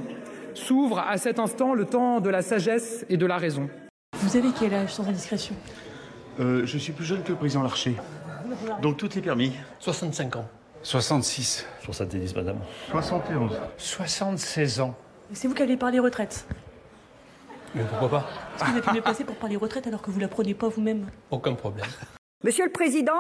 s'ouvre 0.58 1.00
à 1.00 1.18
cet 1.18 1.40
instant 1.40 1.74
le 1.74 1.86
temps 1.86 2.20
de 2.20 2.30
la 2.30 2.42
sagesse 2.42 3.06
et 3.10 3.18
de 3.18 3.26
la 3.26 3.38
raison. 3.38 3.70
Vous 4.18 4.36
avez 4.36 4.50
quel 4.58 4.74
âge 4.74 4.94
sans 4.94 5.08
indiscrétion? 5.08 5.56
Euh, 6.40 6.66
je 6.66 6.78
suis 6.78 6.94
plus 6.94 7.06
jeune 7.06 7.24
que 7.24 7.30
le 7.30 7.38
président 7.38 7.64
Larcher. 7.64 7.96
Donc 8.82 8.98
tout 8.98 9.18
est 9.18 9.22
permis. 9.22 9.54
65 9.80 10.36
ans. 10.38 10.48
66. 10.84 11.66
70, 11.84 12.36
madame. 12.36 12.60
71. 12.92 13.52
76 13.78 14.80
ans. 14.82 14.96
C'est 15.34 15.48
vous 15.48 15.54
qui 15.54 15.64
allez 15.64 15.78
parler 15.78 16.00
retraite. 16.00 16.48
Mais 17.76 17.84
pourquoi 17.84 18.10
pas? 18.10 18.26
Est-ce 18.56 18.64
que 18.64 18.72
vous 18.72 18.78
êtes 18.78 18.94
mieux 18.94 19.02
placé 19.02 19.24
pour 19.24 19.36
parler 19.36 19.56
retraite 19.56 19.88
alors 19.88 20.02
que 20.02 20.10
vous 20.12 20.20
la 20.20 20.28
prenez 20.28 20.54
pas 20.54 20.70
vous-même 20.70 21.08
Aucun 21.32 21.54
problème. 21.54 21.86
Monsieur 22.44 22.66
le 22.66 22.72
Président, 22.72 23.20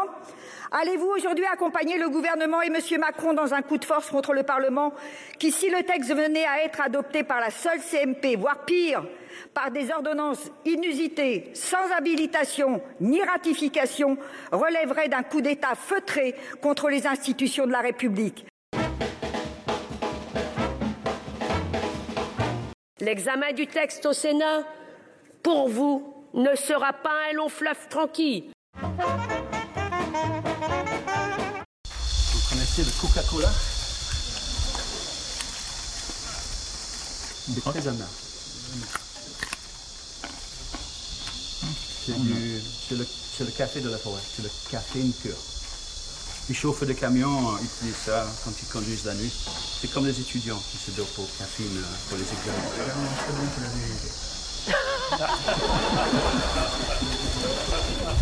allez-vous 0.71 1.07
aujourd'hui 1.07 1.45
accompagner 1.51 1.97
le 1.97 2.07
gouvernement 2.07 2.61
et 2.61 2.69
Monsieur 2.69 2.99
Macron 2.99 3.33
dans 3.33 3.55
un 3.55 3.63
coup 3.63 3.79
de 3.79 3.83
force 3.83 4.11
contre 4.11 4.31
le 4.31 4.43
Parlement 4.43 4.93
qui, 5.39 5.51
si 5.51 5.71
le 5.71 5.81
texte 5.81 6.13
venait 6.13 6.45
à 6.45 6.63
être 6.63 6.81
adopté 6.81 7.23
par 7.23 7.39
la 7.39 7.49
seule 7.49 7.79
CMP, 7.81 8.35
voire 8.37 8.63
pire, 8.65 9.03
par 9.55 9.71
des 9.71 9.89
ordonnances 9.89 10.51
inusitées, 10.65 11.49
sans 11.55 11.91
habilitation 11.97 12.79
ni 13.01 13.19
ratification, 13.23 14.19
relèverait 14.51 15.09
d'un 15.09 15.23
coup 15.23 15.41
d'État 15.41 15.73
feutré 15.73 16.35
contre 16.61 16.87
les 16.87 17.07
institutions 17.07 17.65
de 17.65 17.71
la 17.71 17.81
République? 17.81 18.45
L'examen 23.01 23.51
du 23.53 23.65
texte 23.65 24.05
au 24.05 24.13
Sénat, 24.13 24.63
pour 25.41 25.69
vous, 25.69 26.13
ne 26.35 26.55
sera 26.55 26.93
pas 26.93 27.15
un 27.31 27.33
long 27.33 27.49
fleuve 27.49 27.87
tranquille. 27.89 28.51
Vous 28.81 28.89
connaissez 32.49 32.83
le 32.83 32.91
Coca-Cola? 33.01 33.49
C'est 37.53 37.61
très 37.63 37.87
amer. 37.87 38.07
C'est 42.05 42.19
du- 42.21 42.61
c'est 42.87 42.95
le, 42.95 43.07
c'est 43.37 43.43
le 43.45 43.51
café 43.51 43.81
de 43.81 43.89
la 43.89 43.97
forêt, 43.97 44.21
c'est 44.35 44.43
le 44.43 44.49
café 44.69 45.01
pur. 45.21 45.35
Les 46.49 46.55
chauffeurs 46.55 46.87
de 46.87 46.93
camions 46.93 47.55
euh, 47.55 47.57
utilisent 47.61 47.95
ça 48.05 48.25
quand 48.45 48.51
ils 48.61 48.67
conduisent 48.69 49.05
la 49.05 49.15
nuit. 49.15 49.31
C'est 49.81 49.91
comme 49.91 50.05
les 50.05 50.17
étudiants 50.19 50.61
qui 50.71 50.77
se 50.77 50.91
dopent 50.95 51.19
au 51.19 51.27
caféine 51.37 51.77
euh, 51.77 51.95
pour 52.09 52.17
les 52.17 52.23
examens. 52.23 52.67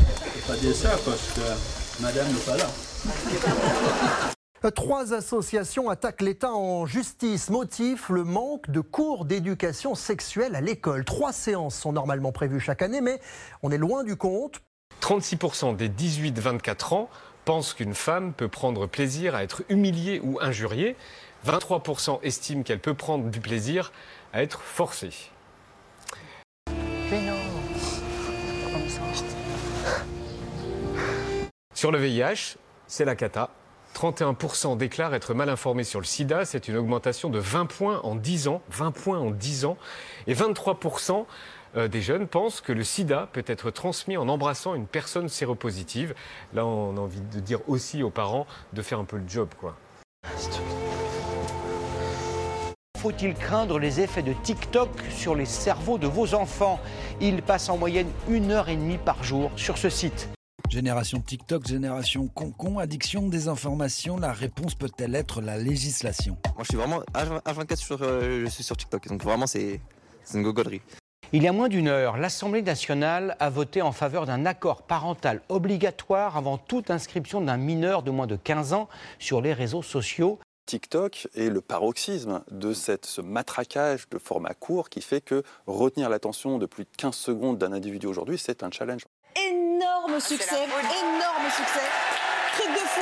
Je 0.45 0.51
peux 0.51 0.57
pas 0.57 0.63
dire 0.63 0.75
ça 0.75 0.89
parce 1.03 1.33
que 1.33 2.03
madame 2.03 2.27
n'est 2.27 2.39
pas 2.39 2.57
là. 2.57 2.67
Trois 4.75 5.13
associations 5.13 5.89
attaquent 5.89 6.21
l'État 6.21 6.51
en 6.51 6.85
justice. 6.85 7.49
Motif, 7.49 8.09
le 8.09 8.23
manque 8.23 8.69
de 8.69 8.79
cours 8.79 9.25
d'éducation 9.25 9.95
sexuelle 9.95 10.55
à 10.55 10.61
l'école. 10.61 11.03
Trois 11.03 11.33
séances 11.33 11.75
sont 11.75 11.93
normalement 11.93 12.31
prévues 12.31 12.59
chaque 12.59 12.83
année, 12.83 13.01
mais 13.01 13.19
on 13.63 13.71
est 13.71 13.79
loin 13.79 14.03
du 14.03 14.15
compte. 14.17 14.61
36% 15.01 15.75
des 15.77 15.89
18-24 15.89 16.93
ans 16.93 17.09
pensent 17.45 17.73
qu'une 17.73 17.95
femme 17.95 18.31
peut 18.31 18.47
prendre 18.47 18.85
plaisir 18.85 19.33
à 19.33 19.43
être 19.43 19.63
humiliée 19.69 20.19
ou 20.23 20.37
injuriée. 20.41 20.95
23% 21.47 22.19
estiment 22.21 22.61
qu'elle 22.61 22.79
peut 22.79 22.93
prendre 22.93 23.29
du 23.29 23.39
plaisir 23.39 23.91
à 24.31 24.43
être 24.43 24.61
forcée. 24.61 25.31
Sur 31.85 31.91
le 31.91 31.99
VIH, 31.99 32.57
c'est 32.87 33.05
la 33.05 33.15
cata. 33.15 33.51
31% 33.93 34.75
déclarent 34.75 35.13
être 35.13 35.35
mal 35.35 35.49
informés 35.49 35.83
sur 35.83 35.99
le 35.99 36.05
sida. 36.07 36.43
C'est 36.43 36.67
une 36.67 36.77
augmentation 36.77 37.29
de 37.29 37.37
20 37.37 37.67
points 37.67 38.01
en 38.01 38.15
10 38.15 38.47
ans. 38.47 38.63
20 38.71 38.89
points 38.89 39.19
en 39.19 39.29
10 39.29 39.65
ans. 39.65 39.77
Et 40.25 40.33
23% 40.33 41.27
euh, 41.77 41.87
des 41.87 42.01
jeunes 42.01 42.25
pensent 42.25 42.59
que 42.59 42.73
le 42.73 42.83
sida 42.83 43.29
peut 43.33 43.43
être 43.45 43.69
transmis 43.69 44.17
en 44.17 44.29
embrassant 44.29 44.73
une 44.73 44.87
personne 44.87 45.29
séropositive. 45.29 46.15
Là, 46.55 46.65
on 46.65 46.97
a 46.97 46.99
envie 46.99 47.21
de 47.21 47.39
dire 47.39 47.59
aussi 47.67 48.01
aux 48.01 48.09
parents 48.09 48.47
de 48.73 48.81
faire 48.81 48.97
un 48.97 49.05
peu 49.05 49.17
le 49.17 49.27
job. 49.27 49.49
Faut-il 52.97 53.35
craindre 53.35 53.77
les 53.77 54.01
effets 54.01 54.23
de 54.23 54.33
TikTok 54.33 54.89
sur 55.11 55.35
les 55.35 55.45
cerveaux 55.45 55.99
de 55.99 56.07
vos 56.07 56.33
enfants? 56.33 56.79
Ils 57.21 57.43
passent 57.43 57.69
en 57.69 57.77
moyenne 57.77 58.09
une 58.27 58.49
heure 58.49 58.69
et 58.69 58.75
demie 58.75 58.97
par 58.97 59.23
jour 59.23 59.51
sur 59.55 59.77
ce 59.77 59.91
site. 59.91 60.29
Génération 60.69 61.21
TikTok, 61.21 61.67
génération 61.67 62.27
concon, 62.27 62.79
addiction, 62.79 63.27
désinformation, 63.27 64.17
la 64.17 64.33
réponse 64.33 64.75
peut-elle 64.75 65.15
être 65.15 65.41
la 65.41 65.57
législation? 65.57 66.37
Moi 66.55 66.63
je 66.63 66.69
suis 66.69 66.77
vraiment 66.77 67.01
H24 67.13 67.75
sur, 67.75 68.01
euh, 68.01 68.41
je 68.45 68.49
suis 68.49 68.63
sur 68.63 68.75
TikTok, 68.75 69.07
donc 69.07 69.23
vraiment 69.23 69.47
c'est 69.47 69.79
une 70.33 70.43
gogolerie. 70.43 70.81
Il 71.33 71.43
y 71.43 71.47
a 71.47 71.51
moins 71.51 71.69
d'une 71.69 71.87
heure, 71.87 72.17
l'Assemblée 72.17 72.61
nationale 72.61 73.35
a 73.39 73.49
voté 73.49 73.81
en 73.81 73.91
faveur 73.91 74.25
d'un 74.25 74.45
accord 74.45 74.83
parental 74.83 75.41
obligatoire 75.49 76.37
avant 76.37 76.57
toute 76.57 76.91
inscription 76.91 77.41
d'un 77.41 77.57
mineur 77.57 78.03
de 78.03 78.11
moins 78.11 78.27
de 78.27 78.35
15 78.35 78.73
ans 78.73 78.89
sur 79.19 79.41
les 79.41 79.53
réseaux 79.53 79.83
sociaux. 79.83 80.39
TikTok 80.65 81.27
est 81.35 81.49
le 81.49 81.61
paroxysme 81.61 82.43
de 82.51 82.73
cette, 82.73 83.05
ce 83.05 83.21
matraquage 83.21 84.09
de 84.09 84.17
format 84.17 84.53
court 84.53 84.89
qui 84.89 85.01
fait 85.01 85.21
que 85.21 85.43
retenir 85.67 86.09
l'attention 86.09 86.57
de 86.57 86.65
plus 86.65 86.85
de 86.85 86.89
15 86.97 87.15
secondes 87.15 87.57
d'un 87.57 87.71
individu 87.71 88.07
aujourd'hui, 88.07 88.37
c'est 88.37 88.63
un 88.63 88.71
challenge. 88.71 89.05
Énorme 89.35 90.19
succès, 90.19 90.63
énorme 90.63 91.49
succès. 91.55 91.85
Truc 92.57 92.71
de 92.73 92.79
fou, 92.79 93.01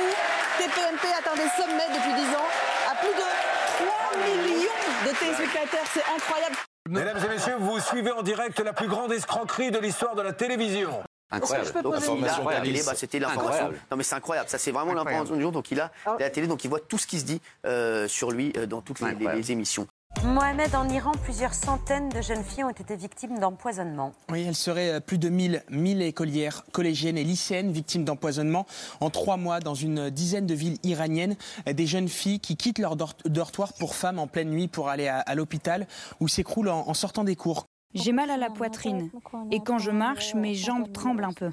TPMP 0.58 1.06
atteint 1.18 1.36
des 1.36 1.62
sommets 1.62 1.88
depuis 1.88 2.12
10 2.12 2.36
ans, 2.36 2.48
à 2.90 2.94
plus 2.96 3.14
de 3.14 3.86
3 3.86 4.16
millions 4.26 4.70
de 5.06 5.18
téléspectateurs, 5.18 5.86
c'est 5.92 6.04
incroyable. 6.14 6.56
Mesdames 6.88 7.18
et 7.24 7.28
messieurs, 7.28 7.56
vous 7.58 7.80
suivez 7.80 8.12
en 8.12 8.22
direct 8.22 8.60
la 8.60 8.72
plus 8.72 8.88
grande 8.88 9.12
escroquerie 9.12 9.70
de 9.70 9.78
l'histoire 9.78 10.14
de 10.14 10.22
la 10.22 10.32
télévision. 10.32 11.02
Incroyable. 11.30 11.70
L'information 11.92 12.48
à 12.48 12.54
la 12.54 12.60
télé, 12.60 12.82
bah, 12.84 12.92
c'était 12.94 13.18
l'information. 13.18 13.70
Non, 13.90 13.96
mais 13.96 14.02
c'est 14.04 14.14
incroyable. 14.14 14.48
Ça, 14.48 14.58
c'est 14.58 14.70
vraiment 14.70 14.92
l'information 14.94 15.34
du 15.36 15.42
jour. 15.42 15.52
Donc, 15.52 15.70
il 15.70 15.80
a 15.80 15.90
à 16.06 16.16
la 16.18 16.30
télé, 16.30 16.46
donc 16.46 16.64
il 16.64 16.68
voit 16.70 16.80
tout 16.80 16.98
ce 16.98 17.06
qui 17.06 17.18
se 17.18 17.24
dit 17.24 17.40
euh, 17.66 18.06
sur 18.08 18.30
lui 18.30 18.52
euh, 18.56 18.66
dans 18.66 18.80
toutes 18.80 19.00
les, 19.00 19.14
les- 19.14 19.34
les 19.34 19.52
émissions. 19.52 19.86
Mohamed, 20.22 20.72
en 20.76 20.88
Iran, 20.90 21.10
plusieurs 21.24 21.54
centaines 21.54 22.08
de 22.08 22.22
jeunes 22.22 22.44
filles 22.44 22.62
ont 22.62 22.70
été 22.70 22.94
victimes 22.94 23.40
d'empoisonnement. 23.40 24.12
Oui, 24.30 24.44
elles 24.46 24.54
seraient 24.54 24.90
euh, 24.92 25.00
plus 25.00 25.18
de 25.18 25.28
1000, 25.28 25.64
1000 25.70 26.02
écolières, 26.02 26.62
collégiennes 26.70 27.18
et 27.18 27.24
lycéennes 27.24 27.72
victimes 27.72 28.04
d'empoisonnement 28.04 28.64
en 29.00 29.10
trois 29.10 29.36
mois 29.36 29.58
dans 29.58 29.74
une 29.74 30.10
dizaine 30.10 30.46
de 30.46 30.54
villes 30.54 30.78
iraniennes. 30.84 31.34
Des 31.66 31.86
jeunes 31.88 32.08
filles 32.08 32.38
qui 32.38 32.56
quittent 32.56 32.78
leur 32.78 32.94
dor- 32.94 33.16
dortoir 33.24 33.72
pour 33.72 33.96
femmes 33.96 34.20
en 34.20 34.28
pleine 34.28 34.50
nuit 34.50 34.68
pour 34.68 34.88
aller 34.88 35.08
à, 35.08 35.18
à 35.18 35.34
l'hôpital 35.34 35.88
ou 36.20 36.28
s'écroulent 36.28 36.68
en, 36.70 36.88
en 36.88 36.94
sortant 36.94 37.24
des 37.24 37.34
cours. 37.34 37.66
J'ai 37.94 38.12
mal 38.12 38.30
à 38.30 38.36
la 38.36 38.50
poitrine 38.50 39.10
et 39.50 39.60
quand 39.60 39.78
je 39.78 39.90
marche, 39.90 40.34
mes 40.34 40.54
jambes 40.54 40.92
tremblent 40.92 41.24
un 41.24 41.32
peu. 41.32 41.50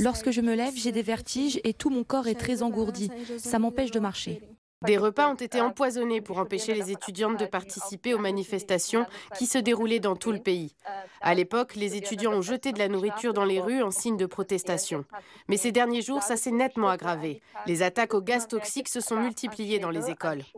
Lorsque 0.00 0.30
je 0.30 0.40
me 0.40 0.54
lève, 0.54 0.74
j'ai 0.76 0.92
des 0.92 1.02
vertiges 1.02 1.60
et 1.64 1.74
tout 1.74 1.90
mon 1.90 2.04
corps 2.04 2.26
est 2.26 2.34
très 2.34 2.62
engourdi. 2.62 3.10
Ça 3.38 3.58
m'empêche 3.58 3.90
de 3.90 4.00
marcher. 4.00 4.40
Des 4.84 4.98
repas 4.98 5.30
ont 5.30 5.34
été 5.34 5.62
empoisonnés 5.62 6.20
pour 6.20 6.38
empêcher 6.38 6.74
les 6.74 6.90
étudiantes 6.90 7.38
de 7.38 7.46
participer 7.46 8.12
aux 8.12 8.18
manifestations 8.18 9.06
qui 9.38 9.46
se 9.46 9.56
déroulaient 9.56 10.00
dans 10.00 10.16
tout 10.16 10.32
le 10.32 10.40
pays. 10.40 10.74
À 11.22 11.34
l'époque, 11.34 11.74
les 11.74 11.96
étudiants 11.96 12.34
ont 12.34 12.42
jeté 12.42 12.72
de 12.72 12.78
la 12.78 12.88
nourriture 12.88 13.32
dans 13.32 13.46
les 13.46 13.60
rues 13.60 13.82
en 13.82 13.90
signe 13.90 14.18
de 14.18 14.26
protestation. 14.26 15.06
Mais 15.48 15.56
ces 15.56 15.72
derniers 15.72 16.02
jours, 16.02 16.22
ça 16.22 16.36
s'est 16.36 16.50
nettement 16.50 16.90
aggravé. 16.90 17.40
Les 17.66 17.82
attaques 17.82 18.12
au 18.12 18.20
gaz 18.20 18.46
toxique 18.46 18.88
se 18.88 19.00
sont 19.00 19.16
multipliées 19.16 19.78
dans 19.78 19.90
les 19.90 20.10
écoles. 20.10 20.42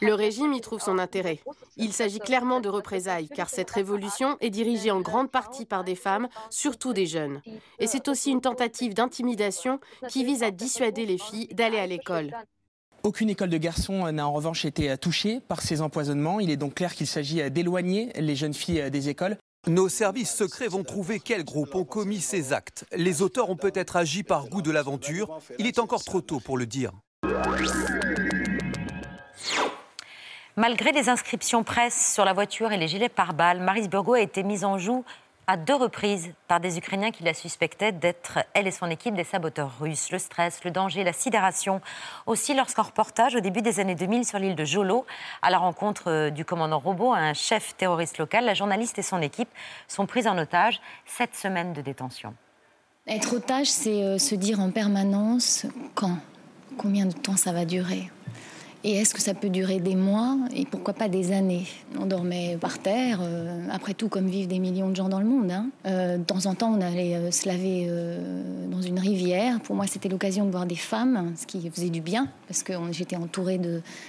Le 0.00 0.14
régime 0.14 0.52
y 0.52 0.60
trouve 0.60 0.80
son 0.80 0.98
intérêt. 0.98 1.40
Il 1.76 1.92
s'agit 1.92 2.18
clairement 2.18 2.60
de 2.60 2.68
représailles, 2.68 3.28
car 3.28 3.48
cette 3.48 3.70
révolution 3.70 4.36
est 4.40 4.50
dirigée 4.50 4.90
en 4.90 5.00
grande 5.00 5.30
partie 5.30 5.66
par 5.66 5.84
des 5.84 5.94
femmes, 5.94 6.28
surtout 6.50 6.92
des 6.92 7.06
jeunes. 7.06 7.42
Et 7.78 7.86
c'est 7.86 8.08
aussi 8.08 8.30
une 8.30 8.40
tentative 8.40 8.94
d'intimidation 8.94 9.80
qui 10.08 10.24
vise 10.24 10.42
à 10.42 10.50
dissuader 10.50 11.06
les 11.06 11.18
filles 11.18 11.48
d'aller 11.48 11.78
à 11.78 11.86
l'école. 11.86 12.32
Aucune 13.04 13.30
école 13.30 13.50
de 13.50 13.58
garçons 13.58 14.06
euh, 14.06 14.12
n'a 14.12 14.28
en 14.28 14.32
revanche 14.32 14.64
été 14.64 14.88
euh, 14.88 14.96
touchée 14.96 15.40
par 15.40 15.60
ces 15.60 15.80
empoisonnements. 15.80 16.38
Il 16.38 16.50
est 16.50 16.56
donc 16.56 16.74
clair 16.74 16.94
qu'il 16.94 17.08
s'agit 17.08 17.42
euh, 17.42 17.50
d'éloigner 17.50 18.12
les 18.14 18.36
jeunes 18.36 18.54
filles 18.54 18.92
des 18.92 19.08
écoles. 19.08 19.36
Nos 19.66 19.88
services 19.88 20.32
secrets 20.32 20.68
vont 20.68 20.84
trouver 20.84 21.18
quels 21.18 21.44
groupes 21.44 21.74
ont 21.74 21.84
commis 21.84 22.20
ces 22.20 22.52
actes. 22.52 22.84
Les 22.96 23.22
auteurs 23.22 23.50
ont 23.50 23.56
peut-être 23.56 23.96
agi 23.96 24.22
par 24.22 24.48
goût 24.48 24.62
de 24.62 24.70
l'aventure. 24.70 25.38
Il 25.58 25.66
est 25.66 25.80
encore 25.80 26.04
trop 26.04 26.20
tôt 26.20 26.38
pour 26.38 26.56
le 26.56 26.66
dire. 26.66 26.92
Malgré 30.56 30.92
des 30.92 31.08
inscriptions 31.08 31.62
presse 31.64 32.12
sur 32.12 32.26
la 32.26 32.34
voiture 32.34 32.72
et 32.72 32.76
les 32.76 32.86
gilets 32.86 33.08
pare-balles, 33.08 33.60
Maris 33.60 33.88
Burgo 33.88 34.12
a 34.12 34.20
été 34.20 34.42
mise 34.42 34.66
en 34.66 34.76
joue 34.76 35.02
à 35.46 35.56
deux 35.56 35.74
reprises 35.74 36.30
par 36.46 36.60
des 36.60 36.76
Ukrainiens 36.76 37.10
qui 37.10 37.22
la 37.24 37.32
suspectaient 37.32 37.90
d'être, 37.90 38.38
elle 38.52 38.66
et 38.66 38.70
son 38.70 38.90
équipe, 38.90 39.14
des 39.14 39.24
saboteurs 39.24 39.72
russes. 39.80 40.10
Le 40.12 40.18
stress, 40.18 40.62
le 40.62 40.70
danger, 40.70 41.04
la 41.04 41.14
sidération. 41.14 41.80
Aussi, 42.26 42.52
lorsqu'en 42.52 42.82
reportage, 42.82 43.34
au 43.34 43.40
début 43.40 43.62
des 43.62 43.80
années 43.80 43.94
2000, 43.94 44.26
sur 44.26 44.38
l'île 44.38 44.54
de 44.54 44.64
Jolo, 44.66 45.06
à 45.40 45.48
la 45.48 45.56
rencontre 45.56 46.10
euh, 46.10 46.30
du 46.30 46.44
commandant 46.44 46.78
Robot, 46.78 47.14
un 47.14 47.32
chef 47.32 47.74
terroriste 47.78 48.18
local, 48.18 48.44
la 48.44 48.54
journaliste 48.54 48.98
et 48.98 49.02
son 49.02 49.22
équipe 49.22 49.48
sont 49.88 50.04
prises 50.04 50.26
en 50.26 50.36
otage. 50.36 50.82
Sept 51.06 51.34
semaines 51.34 51.72
de 51.72 51.80
détention. 51.80 52.34
Être 53.06 53.36
otage, 53.36 53.68
c'est 53.68 54.04
euh, 54.04 54.18
se 54.18 54.34
dire 54.34 54.60
en 54.60 54.70
permanence 54.70 55.64
quand, 55.94 56.18
combien 56.76 57.06
de 57.06 57.14
temps 57.14 57.38
ça 57.38 57.52
va 57.52 57.64
durer. 57.64 58.10
Et 58.84 58.96
est-ce 58.96 59.14
que 59.14 59.20
ça 59.20 59.32
peut 59.32 59.48
durer 59.48 59.78
des 59.78 59.94
mois 59.94 60.36
et 60.54 60.66
pourquoi 60.66 60.92
pas 60.92 61.08
des 61.08 61.30
années? 61.30 61.66
On 62.00 62.06
dormait 62.06 62.58
par 62.60 62.80
terre, 62.80 63.20
euh, 63.22 63.64
après 63.70 63.94
tout 63.94 64.08
comme 64.08 64.26
vivent 64.26 64.48
des 64.48 64.58
millions 64.58 64.90
de 64.90 64.96
gens 64.96 65.08
dans 65.08 65.20
le 65.20 65.26
monde. 65.26 65.52
hein. 65.52 65.66
Euh, 65.86 66.18
de 66.18 66.24
temps 66.24 66.46
en 66.46 66.54
temps, 66.54 66.74
on 66.76 66.80
allait 66.80 67.14
euh, 67.14 67.30
se 67.30 67.46
laver 67.46 67.88
dans 68.70 68.82
une 68.82 68.98
rivière. 68.98 69.60
Pour 69.60 69.76
moi, 69.76 69.86
c'était 69.86 70.08
l'occasion 70.08 70.46
de 70.46 70.50
voir 70.50 70.66
des 70.66 70.74
femmes, 70.76 71.32
ce 71.36 71.46
qui 71.46 71.70
faisait 71.70 71.90
du 71.90 72.00
bien, 72.00 72.26
parce 72.48 72.64
que 72.64 72.72
j'étais 72.90 73.16
entourée 73.16 73.58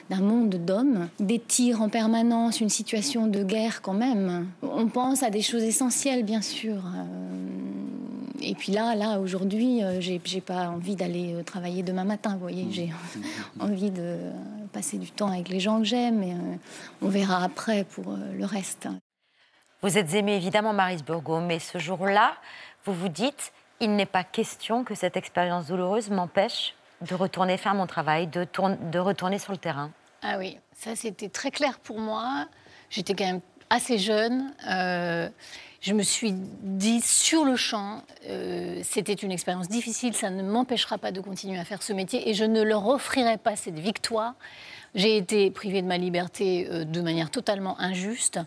d'un 0.09 0.21
monde 0.21 0.49
d'hommes. 0.49 1.07
Des 1.19 1.39
tirs 1.39 1.81
en 1.81 1.89
permanence, 1.89 2.59
une 2.59 2.69
situation 2.69 3.27
de 3.27 3.43
guerre 3.43 3.81
quand 3.81 3.93
même. 3.93 4.47
On 4.63 4.87
pense 4.87 5.21
à 5.21 5.29
des 5.29 5.41
choses 5.41 5.63
essentielles, 5.63 6.23
bien 6.23 6.41
sûr. 6.41 6.81
Et 8.41 8.55
puis 8.55 8.71
là, 8.71 8.95
là 8.95 9.19
aujourd'hui, 9.19 9.83
euh, 9.83 10.01
j'ai 10.01 10.19
j'ai 10.23 10.41
pas 10.41 10.67
envie 10.69 10.95
d'aller 10.95 11.35
euh, 11.35 11.43
travailler 11.43 11.83
demain 11.83 12.03
matin. 12.03 12.33
Vous 12.33 12.39
voyez, 12.39 12.67
j'ai 12.71 12.91
envie 13.59 13.91
de 13.91 14.17
passer 14.71 14.97
du 14.97 15.11
temps 15.11 15.31
avec 15.31 15.49
les 15.49 15.59
gens 15.59 15.79
que 15.79 15.85
j'aime. 15.85 16.23
Et 16.23 16.33
euh, 16.33 16.55
on 17.01 17.09
verra 17.09 17.43
après 17.43 17.83
pour 17.83 18.05
le 18.15 18.45
reste. 18.45 18.87
Vous 19.81 19.97
êtes 19.97 20.13
aimé 20.13 20.35
évidemment, 20.35 20.73
Maris 20.73 21.03
Burgo, 21.05 21.41
mais 21.41 21.59
ce 21.59 21.77
jour-là, 21.77 22.33
vous 22.85 22.93
vous 22.93 23.09
dites, 23.09 23.51
il 23.81 23.95
n'est 23.95 24.05
pas 24.05 24.23
question 24.23 24.83
que 24.83 24.95
cette 24.95 25.17
expérience 25.17 25.67
douloureuse 25.67 26.09
m'empêche 26.09 26.73
de 27.01 27.15
retourner 27.15 27.57
faire 27.57 27.75
mon 27.75 27.85
travail, 27.85 28.27
de, 28.27 28.45
tourne- 28.45 28.77
de 28.91 28.99
retourner 28.99 29.39
sur 29.39 29.51
le 29.51 29.57
terrain. 29.57 29.91
Ah 30.21 30.37
oui, 30.37 30.57
ça 30.73 30.95
c'était 30.95 31.27
très 31.27 31.51
clair 31.51 31.79
pour 31.79 31.99
moi. 31.99 32.45
J'étais 32.89 33.13
quand 33.13 33.25
même 33.25 33.41
assez 33.73 33.97
jeune. 33.97 34.53
Euh, 34.69 35.27
je 35.81 35.93
me 35.93 36.03
suis 36.03 36.31
dit 36.31 37.01
sur 37.01 37.43
le 37.43 37.55
champ, 37.55 38.03
euh, 38.29 38.79
c'était 38.83 39.13
une 39.13 39.31
expérience 39.31 39.67
difficile, 39.67 40.13
ça 40.13 40.29
ne 40.29 40.43
m'empêchera 40.43 40.97
pas 40.97 41.11
de 41.11 41.19
continuer 41.19 41.59
à 41.59 41.65
faire 41.65 41.81
ce 41.81 41.91
métier 41.91 42.29
et 42.29 42.33
je 42.35 42.45
ne 42.45 42.61
leur 42.61 42.87
offrirai 42.87 43.37
pas 43.37 43.55
cette 43.55 43.79
victoire. 43.79 44.35
J'ai 44.95 45.17
été 45.17 45.49
privée 45.49 45.81
de 45.81 45.87
ma 45.87 45.97
liberté 45.97 46.67
euh, 46.69 46.85
de 46.85 47.01
manière 47.01 47.31
totalement 47.31 47.79
injuste. 47.81 48.39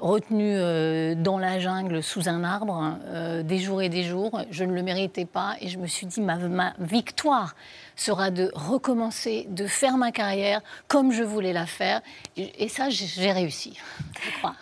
Retenue 0.00 1.14
dans 1.16 1.38
la 1.38 1.60
jungle 1.60 2.02
sous 2.02 2.28
un 2.28 2.42
arbre 2.42 2.98
des 3.44 3.58
jours 3.58 3.80
et 3.82 3.88
des 3.88 4.02
jours. 4.02 4.42
Je 4.50 4.64
ne 4.64 4.72
le 4.72 4.82
méritais 4.82 5.26
pas 5.26 5.56
et 5.60 5.68
je 5.68 5.78
me 5.78 5.86
suis 5.86 6.06
dit 6.06 6.20
ma 6.20 6.74
victoire 6.78 7.54
sera 7.96 8.30
de 8.30 8.50
recommencer, 8.54 9.46
de 9.48 9.66
faire 9.66 9.96
ma 9.96 10.12
carrière 10.12 10.60
comme 10.88 11.12
je 11.12 11.22
voulais 11.22 11.52
la 11.52 11.66
faire. 11.66 12.00
Et, 12.36 12.68
ça, 12.68 12.90
j'ai 12.90 13.32
réussi, 13.32 13.78
je 14.22 14.38
crois. 14.38 14.54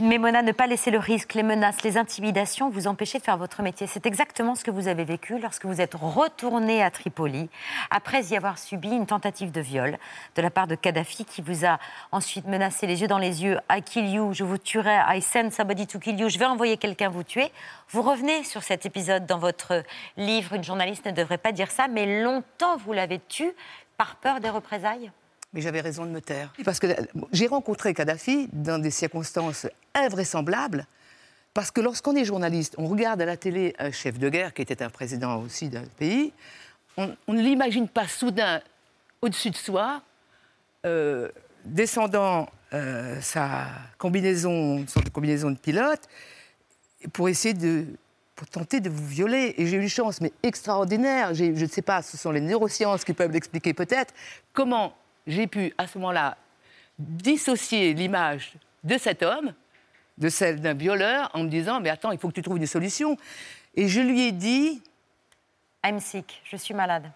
Mais 0.00 0.18
Mona, 0.18 0.42
ne 0.42 0.52
pas 0.52 0.66
laisser 0.66 0.90
le 0.90 0.98
risque, 0.98 1.32
les 1.34 1.42
menaces, 1.42 1.82
les 1.82 1.96
intimidations 1.96 2.68
vous 2.68 2.86
empêcher 2.86 3.18
de 3.18 3.24
faire 3.24 3.38
votre 3.38 3.62
métier. 3.62 3.86
C'est 3.86 4.04
exactement 4.04 4.54
ce 4.54 4.64
que 4.64 4.70
vous 4.70 4.88
avez 4.88 5.04
vécu 5.04 5.38
lorsque 5.38 5.64
vous 5.64 5.80
êtes 5.80 5.94
retourné 5.94 6.82
à 6.82 6.90
Tripoli, 6.90 7.48
après 7.90 8.22
y 8.24 8.36
avoir 8.36 8.58
subi 8.58 8.90
une 8.90 9.06
tentative 9.06 9.50
de 9.50 9.60
viol 9.60 9.96
de 10.36 10.42
la 10.42 10.50
part 10.50 10.66
de 10.66 10.74
Kadhafi, 10.74 11.24
qui 11.24 11.40
vous 11.40 11.64
a 11.64 11.78
ensuite 12.10 12.46
menacé 12.46 12.86
les 12.86 13.00
yeux 13.00 13.08
dans 13.08 13.18
les 13.18 13.44
yeux. 13.44 13.58
I 13.70 13.82
kill 13.82 14.08
you, 14.08 14.34
je 14.34 14.44
vous 14.44 14.58
tuerai, 14.58 14.98
I 15.08 15.22
send 15.22 15.50
somebody 15.52 15.86
to 15.86 15.98
kill 15.98 16.20
you, 16.20 16.28
je 16.28 16.38
vais 16.38 16.46
envoyer 16.46 16.76
quelqu'un 16.76 17.08
vous 17.08 17.22
tuer. 17.22 17.50
Vous 17.88 18.02
revenez 18.02 18.44
sur 18.44 18.62
cet 18.62 18.84
épisode 18.84 19.24
dans 19.26 19.38
votre 19.38 19.82
livre. 20.16 20.54
Une 20.54 20.64
journaliste 20.64 21.06
ne 21.06 21.12
devrait 21.12 21.38
pas 21.38 21.52
dire 21.52 21.70
ça, 21.70 21.88
mais 21.88 22.22
longtemps 22.22 22.76
vous 22.78 22.92
l'avez 22.92 23.20
tué 23.20 23.54
par 23.96 24.16
peur 24.16 24.40
des 24.40 24.50
représailles 24.50 25.10
mais 25.52 25.60
j'avais 25.60 25.80
raison 25.80 26.04
de 26.04 26.10
me 26.10 26.20
taire. 26.20 26.52
Parce 26.64 26.78
que 26.78 26.86
j'ai 27.32 27.46
rencontré 27.46 27.94
Kadhafi 27.94 28.48
dans 28.52 28.78
des 28.80 28.90
circonstances 28.90 29.66
invraisemblables. 29.94 30.86
Parce 31.54 31.70
que 31.70 31.80
lorsqu'on 31.80 32.16
est 32.16 32.24
journaliste, 32.24 32.74
on 32.78 32.86
regarde 32.86 33.20
à 33.20 33.26
la 33.26 33.36
télé 33.36 33.74
un 33.78 33.90
chef 33.90 34.18
de 34.18 34.28
guerre 34.30 34.54
qui 34.54 34.62
était 34.62 34.82
un 34.82 34.88
président 34.88 35.36
aussi 35.42 35.68
d'un 35.68 35.84
pays, 35.98 36.32
on, 36.96 37.14
ne 37.28 37.42
l'imagine 37.42 37.88
pas 37.88 38.08
soudain 38.08 38.60
au-dessus 39.20 39.50
de 39.50 39.56
soi, 39.56 40.02
euh, 40.84 41.28
descendant 41.64 42.48
euh, 42.72 43.20
sa 43.20 43.66
combinaison, 43.98 44.86
sorte 44.86 45.06
de 45.06 45.10
combinaison 45.10 45.50
de 45.50 45.58
pilote, 45.58 46.00
pour 47.12 47.28
essayer 47.28 47.54
de 47.54 47.86
pour 48.34 48.48
tenter 48.48 48.80
de 48.80 48.88
vous 48.88 49.06
violer. 49.06 49.54
Et 49.58 49.66
j'ai 49.66 49.76
eu 49.76 49.82
une 49.82 49.88
chance, 49.88 50.20
mais 50.20 50.32
extraordinaire. 50.42 51.34
Je 51.34 51.44
ne 51.44 51.66
sais 51.68 51.82
pas, 51.82 52.02
ce 52.02 52.16
sont 52.16 52.30
les 52.30 52.40
neurosciences 52.40 53.04
qui 53.04 53.12
peuvent 53.12 53.30
l'expliquer 53.30 53.74
peut-être. 53.74 54.12
Comment 54.52 54.94
j'ai 55.26 55.46
pu, 55.46 55.72
à 55.78 55.86
ce 55.86 55.98
moment-là, 55.98 56.36
dissocier 56.98 57.94
l'image 57.94 58.54
de 58.84 58.98
cet 58.98 59.22
homme 59.22 59.54
de 60.18 60.28
celle 60.28 60.60
d'un 60.60 60.74
violeur 60.74 61.30
en 61.34 61.44
me 61.44 61.48
disant 61.48 61.80
Mais 61.80 61.90
attends, 61.90 62.12
il 62.12 62.18
faut 62.18 62.28
que 62.28 62.34
tu 62.34 62.42
trouves 62.42 62.58
une 62.58 62.66
solution. 62.66 63.16
Et 63.74 63.88
je 63.88 64.00
lui 64.00 64.22
ai 64.22 64.32
dit 64.32 64.82
I'm 65.84 66.00
sick, 66.00 66.40
je 66.44 66.56
suis 66.56 66.74
malade. 66.74 67.10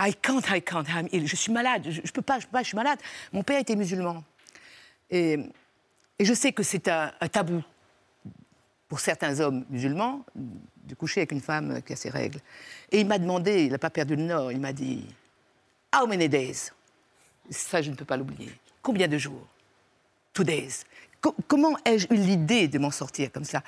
I 0.00 0.14
can't, 0.14 0.42
I 0.50 0.62
can't, 0.62 0.84
je 1.12 1.36
suis 1.36 1.52
malade, 1.52 1.86
je, 1.88 2.00
ne 2.00 2.06
peux 2.08 2.22
pas, 2.22 2.38
je 2.38 2.46
peux 2.46 2.52
pas, 2.52 2.62
je 2.62 2.68
suis 2.68 2.76
malade. 2.76 2.98
Mon 3.32 3.42
père 3.42 3.58
était 3.58 3.74
musulman. 3.74 4.22
Et, 5.10 5.38
et 6.18 6.24
je 6.24 6.34
sais 6.34 6.52
que 6.52 6.62
c'est 6.62 6.88
un, 6.88 7.10
tabou 7.32 7.62
pour 8.88 9.00
certains 9.00 9.40
hommes 9.40 9.64
musulmans 9.70 10.24
de 10.34 10.94
coucher 10.94 11.20
avec 11.20 11.32
une 11.32 11.40
femme 11.40 11.82
qui 11.82 11.92
a 11.92 11.96
ses 11.96 12.10
règles. 12.10 12.40
Et 12.92 13.00
il 13.00 13.06
m'a 13.06 13.18
demandé, 13.18 13.64
il 13.64 13.72
n'a 13.72 13.78
pas 13.78 13.90
perdu 13.90 14.16
le 14.16 14.22
nord, 14.22 14.52
il 14.52 14.60
m'a 14.60 14.72
dit 14.72 15.04
How 15.94 16.06
many 16.06 16.28
days 16.28 16.70
Ça, 17.50 17.82
je 17.82 17.90
ne 17.90 17.96
peux 17.96 18.04
pas 18.04 18.16
l'oublier. 18.16 18.52
Combien 18.82 19.08
de 19.08 19.18
jours? 19.18 19.46
Two 20.32 20.44
days 20.44 20.84
comment 21.46 21.76
ai-je 21.84 22.06
eu 22.10 22.16
l'idée 22.16 22.68
de 22.68 22.78
m'en 22.78 22.90
sortir 22.90 23.30
comme 23.32 23.44
ça? 23.44 23.62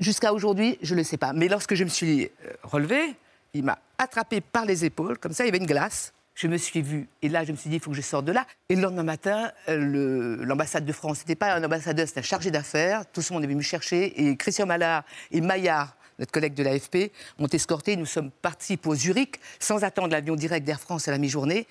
Jusqu'à 0.00 0.32
aujourd'hui, 0.32 0.78
je 0.80 0.94
ne 0.94 1.00
le 1.00 1.04
sais 1.04 1.18
pas. 1.18 1.32
Mais 1.32 1.48
lorsque 1.48 1.74
je 1.74 1.84
me 1.84 1.88
suis 1.88 2.24
euh, 2.24 2.52
relevée, 2.62 3.14
il 3.52 3.64
m'a 3.64 3.78
attrapé 3.98 4.40
par 4.40 4.64
les 4.64 4.84
épaules, 4.84 5.18
comme 5.18 5.32
ça, 5.32 5.44
il 5.44 5.48
y 5.48 5.50
avait 5.50 5.58
une 5.58 5.66
glace. 5.66 6.12
Je 6.34 6.46
me 6.46 6.56
suis 6.56 6.82
vue, 6.82 7.08
et 7.20 7.28
là, 7.28 7.44
je 7.44 7.50
me 7.50 7.56
suis 7.56 7.68
dit, 7.68 7.76
il 7.76 7.82
faut 7.82 7.90
que 7.90 7.96
je 7.96 8.02
sorte 8.02 8.24
de 8.24 8.32
là. 8.32 8.46
Et 8.68 8.76
le 8.76 8.82
lendemain 8.82 9.02
matin, 9.02 9.50
euh, 9.68 10.36
l'ambassade 10.44 10.84
de 10.84 10.92
France, 10.92 11.18
n'était 11.18 11.34
pas 11.34 11.54
un 11.54 11.64
ambassadeur, 11.64 12.06
c'était 12.06 12.20
un 12.20 12.22
chargé 12.22 12.50
d'affaires. 12.50 13.04
Tout 13.12 13.20
le 13.28 13.34
monde 13.34 13.42
est 13.42 13.48
venu 13.48 13.56
me 13.56 13.62
chercher, 13.62 14.22
et 14.22 14.36
Christian 14.36 14.66
Mallard 14.66 15.02
et 15.32 15.40
Maillard, 15.40 15.96
notre 16.18 16.32
collègue 16.32 16.54
de 16.54 16.62
l'AFP, 16.62 17.12
m'ont 17.38 17.48
escorté. 17.48 17.96
Nous 17.96 18.06
sommes 18.06 18.30
partis 18.30 18.76
pour 18.76 18.94
Zurich, 18.94 19.40
sans 19.58 19.84
attendre 19.84 20.08
l'avion 20.08 20.36
direct 20.36 20.66
d'Air 20.66 20.80
France 20.80 21.08
à 21.08 21.10
la 21.10 21.18
mi-journée. 21.18 21.66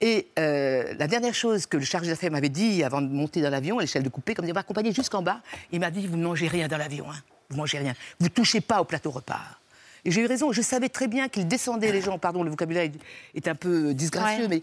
Et 0.00 0.28
euh, 0.38 0.94
la 0.98 1.06
dernière 1.06 1.34
chose 1.34 1.66
que 1.66 1.76
le 1.76 1.84
chargé 1.84 2.10
d'affaires 2.10 2.30
m'avait 2.30 2.50
dit 2.50 2.82
avant 2.84 3.00
de 3.00 3.08
monter 3.08 3.40
dans 3.40 3.50
l'avion, 3.50 3.78
à 3.78 3.80
l'échelle 3.80 4.02
de 4.02 4.10
coupé, 4.10 4.34
comme 4.34 4.44
il 4.46 4.52
m'accompagner 4.52 4.92
jusqu'en 4.92 5.22
bas, 5.22 5.40
il 5.72 5.80
m'a 5.80 5.90
dit 5.90 6.06
Vous 6.06 6.16
ne 6.16 6.24
mangez 6.24 6.48
rien 6.48 6.68
dans 6.68 6.76
l'avion, 6.76 7.10
hein. 7.10 7.16
vous 7.48 7.56
mangez 7.56 7.78
rien. 7.78 7.94
Vous 8.20 8.26
ne 8.26 8.30
touchez 8.30 8.60
pas 8.60 8.80
au 8.80 8.84
plateau 8.84 9.10
repas. 9.10 9.40
Et 10.04 10.10
j'ai 10.10 10.20
eu 10.20 10.26
raison, 10.26 10.52
je 10.52 10.62
savais 10.62 10.88
très 10.88 11.08
bien 11.08 11.28
qu'il 11.28 11.48
descendait 11.48 11.90
les 11.90 12.02
gens, 12.02 12.18
pardon, 12.18 12.42
le 12.42 12.50
vocabulaire 12.50 12.90
est 13.34 13.48
un 13.48 13.54
peu 13.54 13.92
disgracieux, 13.92 14.46
mais 14.48 14.62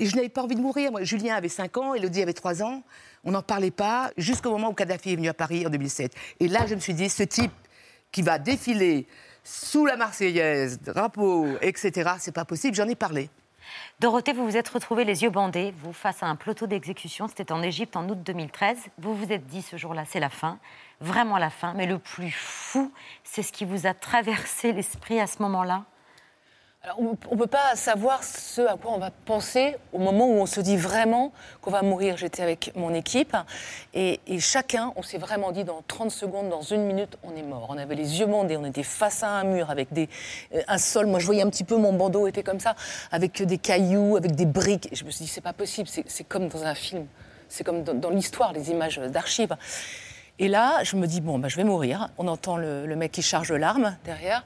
je 0.00 0.14
n'avais 0.14 0.28
pas 0.28 0.42
envie 0.42 0.54
de 0.54 0.60
mourir. 0.60 0.92
Moi, 0.92 1.02
Julien 1.02 1.34
avait 1.34 1.48
5 1.48 1.76
ans, 1.76 1.94
Elodie 1.94 2.22
avait 2.22 2.32
3 2.32 2.62
ans. 2.62 2.82
On 3.24 3.32
n'en 3.32 3.42
parlait 3.42 3.72
pas 3.72 4.10
jusqu'au 4.16 4.50
moment 4.50 4.70
où 4.70 4.72
Kadhafi 4.72 5.12
est 5.12 5.16
venu 5.16 5.28
à 5.28 5.34
Paris 5.34 5.66
en 5.66 5.70
2007. 5.70 6.14
Et 6.40 6.48
là, 6.48 6.66
je 6.66 6.74
me 6.74 6.80
suis 6.80 6.94
dit, 6.94 7.10
ce 7.10 7.24
type 7.24 7.52
qui 8.12 8.22
va 8.22 8.38
défiler 8.38 9.06
sous 9.44 9.86
la 9.86 9.96
Marseillaise, 9.96 10.80
drapeau, 10.80 11.46
etc., 11.62 12.10
c'est 12.18 12.34
pas 12.34 12.44
possible. 12.44 12.74
J'en 12.74 12.88
ai 12.88 12.94
parlé. 12.94 13.30
Dorothée, 14.00 14.32
vous 14.32 14.44
vous 14.44 14.56
êtes 14.56 14.68
retrouvée 14.68 15.04
les 15.04 15.22
yeux 15.22 15.30
bandés, 15.30 15.74
vous, 15.82 15.92
face 15.92 16.22
à 16.22 16.26
un 16.26 16.36
plateau 16.36 16.66
d'exécution. 16.66 17.28
C'était 17.28 17.52
en 17.52 17.62
Égypte 17.62 17.96
en 17.96 18.08
août 18.08 18.18
2013. 18.22 18.78
Vous 18.98 19.14
vous 19.14 19.32
êtes 19.32 19.46
dit 19.46 19.62
ce 19.62 19.76
jour-là, 19.76 20.04
c'est 20.06 20.20
la 20.20 20.28
fin, 20.28 20.58
vraiment 21.00 21.38
la 21.38 21.50
fin. 21.50 21.74
Mais 21.74 21.86
le 21.86 21.98
plus 21.98 22.30
fou, 22.30 22.92
c'est 23.24 23.42
ce 23.42 23.52
qui 23.52 23.64
vous 23.64 23.86
a 23.86 23.94
traversé 23.94 24.72
l'esprit 24.72 25.20
à 25.20 25.26
ce 25.26 25.42
moment-là 25.42 25.84
on 26.96 27.16
ne 27.32 27.36
peut 27.38 27.46
pas 27.46 27.74
savoir 27.74 28.22
ce 28.22 28.62
à 28.62 28.76
quoi 28.76 28.92
on 28.92 28.98
va 28.98 29.10
penser 29.10 29.76
au 29.92 29.98
moment 29.98 30.28
où 30.28 30.34
on 30.34 30.46
se 30.46 30.60
dit 30.60 30.76
vraiment 30.76 31.32
qu'on 31.60 31.70
va 31.70 31.82
mourir. 31.82 32.16
J'étais 32.16 32.42
avec 32.42 32.72
mon 32.76 32.94
équipe 32.94 33.36
et, 33.94 34.20
chacun, 34.38 34.92
on 34.96 35.02
s'est 35.02 35.18
vraiment 35.18 35.52
dit 35.52 35.64
dans 35.64 35.82
30 35.86 36.10
secondes, 36.10 36.48
dans 36.48 36.62
une 36.62 36.84
minute, 36.84 37.18
on 37.22 37.34
est 37.36 37.42
mort. 37.42 37.66
On 37.68 37.78
avait 37.78 37.94
les 37.94 38.20
yeux 38.20 38.26
bandés, 38.26 38.56
on 38.56 38.64
était 38.64 38.82
face 38.82 39.22
à 39.22 39.30
un 39.30 39.44
mur 39.44 39.70
avec 39.70 39.92
des, 39.92 40.08
euh, 40.54 40.62
un 40.68 40.78
sol. 40.78 41.06
Moi, 41.06 41.18
je 41.18 41.26
voyais 41.26 41.42
un 41.42 41.50
petit 41.50 41.64
peu 41.64 41.76
mon 41.76 41.92
bandeau 41.92 42.26
était 42.26 42.42
comme 42.42 42.60
ça, 42.60 42.74
avec 43.10 43.42
des 43.42 43.58
cailloux, 43.58 44.16
avec 44.16 44.34
des 44.34 44.46
briques. 44.46 44.88
Je 44.92 45.04
me 45.04 45.10
suis 45.10 45.24
dit, 45.24 45.30
c'est 45.30 45.40
pas 45.40 45.52
possible, 45.52 45.88
c'est 45.88 46.24
comme 46.24 46.48
dans 46.48 46.64
un 46.64 46.74
film. 46.74 47.06
C'est 47.48 47.64
comme 47.64 47.82
dans, 47.82 48.10
l'histoire, 48.10 48.52
les 48.52 48.70
images 48.70 48.98
d'archives. 48.98 49.56
Et 50.38 50.48
là, 50.48 50.84
je 50.84 50.96
me 50.96 51.06
dis, 51.06 51.20
bon, 51.20 51.38
bah, 51.38 51.48
je 51.48 51.56
vais 51.56 51.64
mourir. 51.64 52.10
On 52.18 52.28
entend 52.28 52.56
le, 52.56 52.86
le 52.86 52.96
mec 52.96 53.10
qui 53.10 53.22
charge 53.22 53.52
l'arme 53.52 53.96
derrière. 54.04 54.44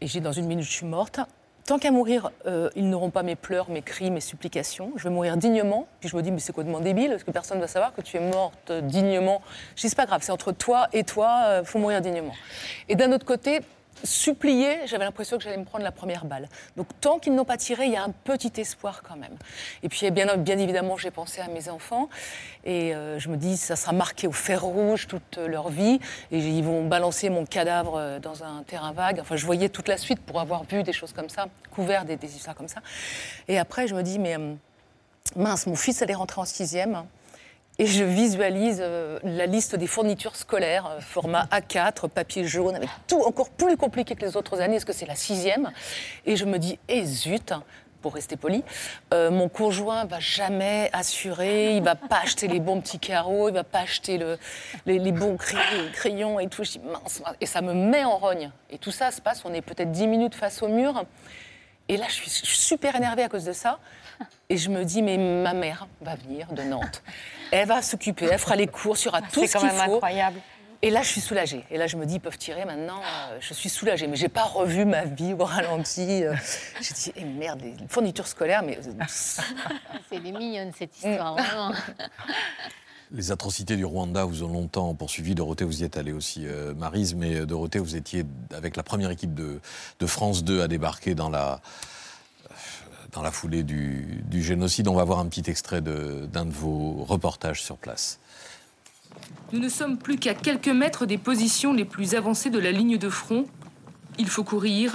Et 0.00 0.06
j'ai 0.06 0.20
dans 0.20 0.32
une 0.32 0.46
minute, 0.46 0.64
je 0.64 0.70
suis 0.70 0.86
morte. 0.86 1.20
Tant 1.68 1.78
qu'à 1.78 1.90
mourir, 1.90 2.30
euh, 2.46 2.70
ils 2.76 2.88
n'auront 2.88 3.10
pas 3.10 3.22
mes 3.22 3.36
pleurs, 3.36 3.68
mes 3.68 3.82
cris, 3.82 4.10
mes 4.10 4.22
supplications. 4.22 4.90
Je 4.96 5.04
vais 5.04 5.10
mourir 5.10 5.36
dignement. 5.36 5.86
Puis 6.00 6.08
je 6.08 6.16
me 6.16 6.22
dis, 6.22 6.30
mais 6.30 6.38
c'est 6.38 6.54
complètement 6.54 6.80
débile, 6.80 7.10
parce 7.10 7.24
que 7.24 7.30
personne 7.30 7.58
ne 7.58 7.62
va 7.62 7.68
savoir 7.68 7.92
que 7.92 8.00
tu 8.00 8.16
es 8.16 8.20
morte 8.20 8.72
dignement. 8.72 9.42
Je 9.76 9.82
dis, 9.82 9.90
c'est 9.90 9.94
pas 9.94 10.06
grave, 10.06 10.22
c'est 10.24 10.32
entre 10.32 10.52
toi 10.52 10.88
et 10.94 11.04
toi, 11.04 11.42
il 11.42 11.50
euh, 11.50 11.64
faut 11.64 11.78
mourir 11.78 12.00
dignement. 12.00 12.32
Et 12.88 12.94
d'un 12.94 13.12
autre 13.12 13.26
côté, 13.26 13.60
supplier, 14.04 14.86
j'avais 14.86 15.04
l'impression 15.04 15.38
que 15.38 15.44
j'allais 15.44 15.56
me 15.56 15.64
prendre 15.64 15.84
la 15.84 15.92
première 15.92 16.24
balle. 16.24 16.48
Donc 16.76 16.86
tant 17.00 17.18
qu'ils 17.18 17.34
n'ont 17.34 17.44
pas 17.44 17.56
tiré, 17.56 17.86
il 17.86 17.92
y 17.92 17.96
a 17.96 18.02
un 18.02 18.10
petit 18.10 18.52
espoir 18.60 19.02
quand 19.02 19.16
même. 19.16 19.36
Et 19.82 19.88
puis 19.88 20.10
bien, 20.10 20.36
bien 20.36 20.58
évidemment, 20.58 20.96
j'ai 20.96 21.10
pensé 21.10 21.40
à 21.40 21.48
mes 21.48 21.68
enfants 21.68 22.08
et 22.64 22.94
euh, 22.94 23.18
je 23.18 23.28
me 23.28 23.36
dis 23.36 23.56
ça 23.56 23.76
sera 23.76 23.92
marqué 23.92 24.26
au 24.26 24.32
fer 24.32 24.62
rouge 24.62 25.06
toute 25.06 25.38
leur 25.38 25.68
vie 25.68 26.00
et 26.30 26.38
ils 26.38 26.64
vont 26.64 26.86
balancer 26.86 27.30
mon 27.30 27.44
cadavre 27.44 27.96
euh, 27.96 28.18
dans 28.18 28.44
un 28.44 28.62
terrain 28.62 28.92
vague. 28.92 29.20
Enfin, 29.20 29.36
je 29.36 29.46
voyais 29.46 29.68
toute 29.68 29.88
la 29.88 29.96
suite 29.96 30.20
pour 30.20 30.40
avoir 30.40 30.64
vu 30.64 30.82
des 30.82 30.92
choses 30.92 31.12
comme 31.12 31.28
ça, 31.28 31.46
couvert 31.70 32.04
des, 32.04 32.16
des 32.16 32.36
histoires 32.36 32.56
comme 32.56 32.68
ça. 32.68 32.80
Et 33.48 33.58
après, 33.58 33.86
je 33.86 33.94
me 33.94 34.02
dis 34.02 34.18
mais 34.18 34.36
euh, 34.36 34.54
mince, 35.36 35.66
mon 35.66 35.76
fils 35.76 36.02
allait 36.02 36.14
rentrer 36.14 36.40
en 36.40 36.44
sixième 36.44 37.04
et 37.78 37.86
je 37.86 38.02
visualise 38.02 38.80
euh, 38.82 39.20
la 39.22 39.46
liste 39.46 39.76
des 39.76 39.86
fournitures 39.86 40.34
scolaires, 40.34 40.86
euh, 40.86 41.00
format 41.00 41.44
A4, 41.52 42.08
papier 42.08 42.44
jaune, 42.44 42.74
avec 42.74 42.88
tout 43.06 43.20
encore 43.20 43.50
plus 43.50 43.76
compliqué 43.76 44.16
que 44.16 44.24
les 44.24 44.36
autres 44.36 44.60
années, 44.60 44.74
parce 44.74 44.84
que 44.84 44.92
c'est 44.92 45.06
la 45.06 45.14
sixième. 45.14 45.70
Et 46.26 46.34
je 46.34 46.44
me 46.44 46.58
dis, 46.58 46.78
eh 46.88 47.04
zut, 47.04 47.52
pour 48.02 48.14
rester 48.14 48.36
poli, 48.36 48.64
euh, 49.14 49.30
mon 49.30 49.48
conjoint 49.48 50.04
va 50.06 50.18
jamais 50.18 50.90
assurer, 50.92 51.76
il 51.76 51.82
va 51.82 51.94
pas 51.94 52.20
acheter 52.22 52.48
les 52.48 52.58
bons 52.58 52.80
petits 52.80 52.98
carreaux, 52.98 53.48
il 53.48 53.54
va 53.54 53.64
pas 53.64 53.80
acheter 53.80 54.18
le, 54.18 54.38
les, 54.86 55.12
bons 55.12 55.36
crayons 55.36 56.40
et 56.40 56.48
tout. 56.48 56.64
Je 56.64 56.72
dis, 56.72 56.80
mince, 56.80 57.22
et 57.40 57.46
ça 57.46 57.60
me 57.60 57.74
met 57.74 58.04
en 58.04 58.18
rogne. 58.18 58.50
Et 58.70 58.78
tout 58.78 58.92
ça 58.92 59.12
se 59.12 59.20
passe, 59.20 59.44
on 59.44 59.54
est 59.54 59.62
peut-être 59.62 59.92
dix 59.92 60.08
minutes 60.08 60.34
face 60.34 60.62
au 60.62 60.68
mur. 60.68 61.04
Et 61.88 61.96
là, 61.96 62.06
je 62.08 62.28
suis 62.28 62.30
super 62.30 62.96
énervée 62.96 63.22
à 63.22 63.28
cause 63.28 63.44
de 63.44 63.52
ça. 63.52 63.78
Et 64.48 64.56
je 64.56 64.70
me 64.70 64.84
dis, 64.84 65.02
mais 65.02 65.18
ma 65.18 65.52
mère 65.52 65.86
va 66.00 66.14
venir 66.14 66.50
de 66.52 66.62
Nantes. 66.62 67.02
Elle 67.50 67.68
va 67.68 67.82
s'occuper, 67.82 68.28
elle 68.30 68.38
fera 68.38 68.56
les 68.56 68.66
courses, 68.66 69.04
il 69.04 69.06
y 69.06 69.08
aura 69.08 69.22
tout 69.22 69.46
ce 69.46 69.58
qu'il 69.58 69.68
faut. 69.68 69.76
C'est 69.76 69.80
incroyable. 69.80 70.40
Et 70.80 70.90
là, 70.90 71.02
je 71.02 71.08
suis 71.08 71.20
soulagée. 71.20 71.64
Et 71.70 71.76
là, 71.76 71.88
je 71.88 71.96
me 71.96 72.06
dis, 72.06 72.14
ils 72.14 72.20
peuvent 72.20 72.38
tirer 72.38 72.64
maintenant. 72.64 73.00
Euh, 73.00 73.38
je 73.40 73.52
suis 73.52 73.68
soulagée. 73.68 74.06
Mais 74.06 74.16
j'ai 74.16 74.28
pas 74.28 74.44
revu 74.44 74.84
ma 74.84 75.04
vie 75.04 75.34
au 75.36 75.44
ralenti. 75.44 76.24
Euh. 76.24 76.34
J'ai 76.80 76.94
dit, 76.94 77.12
eh 77.16 77.24
merde, 77.24 77.60
les 77.62 77.74
fournitures 77.88 78.28
scolaires, 78.28 78.62
mais. 78.62 78.78
Euh, 78.78 79.04
C'est 79.08 80.20
les 80.20 80.30
mignonnes, 80.30 80.70
cette 80.78 80.96
histoire, 80.96 81.34
mm. 81.34 81.40
vraiment. 81.40 81.72
Les 83.10 83.32
atrocités 83.32 83.76
du 83.76 83.84
Rwanda 83.84 84.24
vous 84.24 84.44
ont 84.44 84.52
longtemps 84.52 84.94
poursuivi. 84.94 85.34
Dorothée, 85.34 85.64
vous 85.64 85.82
y 85.82 85.84
êtes 85.84 85.96
allée 85.96 86.12
aussi, 86.12 86.46
Marise. 86.76 87.14
Mais 87.14 87.46
Dorothée, 87.46 87.78
vous 87.78 87.96
étiez 87.96 88.24
avec 88.54 88.76
la 88.76 88.82
première 88.82 89.10
équipe 89.10 89.34
de, 89.34 89.60
de 89.98 90.06
France 90.06 90.44
2 90.44 90.60
à 90.60 90.68
débarquer 90.68 91.14
dans 91.14 91.30
la, 91.30 91.60
dans 93.12 93.22
la 93.22 93.30
foulée 93.30 93.62
du, 93.62 94.22
génocide. 94.32 94.88
On 94.88 94.94
va 94.94 95.04
voir 95.04 95.18
un 95.18 95.26
petit 95.26 95.48
extrait 95.50 95.80
d'un 95.80 96.44
de, 96.44 96.52
vos 96.52 97.04
reportages 97.04 97.62
sur 97.62 97.76
place. 97.76 98.18
Nous 99.52 99.58
ne 99.58 99.68
sommes 99.68 99.98
plus 99.98 100.18
qu'à 100.18 100.34
quelques 100.34 100.68
mètres 100.68 101.06
des 101.06 101.18
positions 101.18 101.72
les 101.72 101.84
plus 101.84 102.14
avancées 102.14 102.50
de 102.50 102.58
la 102.58 102.70
ligne 102.70 102.98
de 102.98 103.08
front. 103.08 103.46
Il 104.18 104.28
faut 104.28 104.44
courir. 104.44 104.94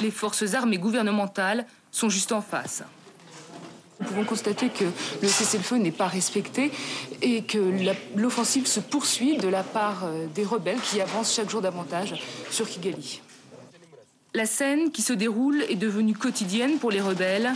Les 0.00 0.10
forces 0.10 0.54
armées 0.54 0.78
gouvernementales 0.78 1.66
sont 1.90 2.08
juste 2.08 2.32
en 2.32 2.40
face. 2.40 2.82
Nous 4.00 4.06
pouvons 4.06 4.24
constater 4.24 4.70
que 4.70 4.84
le 5.20 5.28
cessez-le-feu 5.28 5.76
n'est 5.76 5.92
pas 5.92 6.06
respecté 6.06 6.72
et 7.20 7.42
que 7.42 7.58
l'offensive 8.16 8.66
se 8.66 8.80
poursuit 8.80 9.36
de 9.36 9.48
la 9.48 9.62
part 9.62 10.04
euh, 10.04 10.26
des 10.34 10.44
rebelles 10.44 10.80
qui 10.80 11.02
avancent 11.02 11.34
chaque 11.34 11.50
jour 11.50 11.60
davantage 11.60 12.14
sur 12.50 12.66
Kigali. 12.66 13.20
La 14.34 14.46
scène 14.46 14.92
qui 14.92 15.02
se 15.02 15.12
déroule 15.12 15.62
est 15.68 15.76
devenue 15.76 16.14
quotidienne 16.14 16.78
pour 16.78 16.90
les 16.90 17.00
rebelles, 17.00 17.50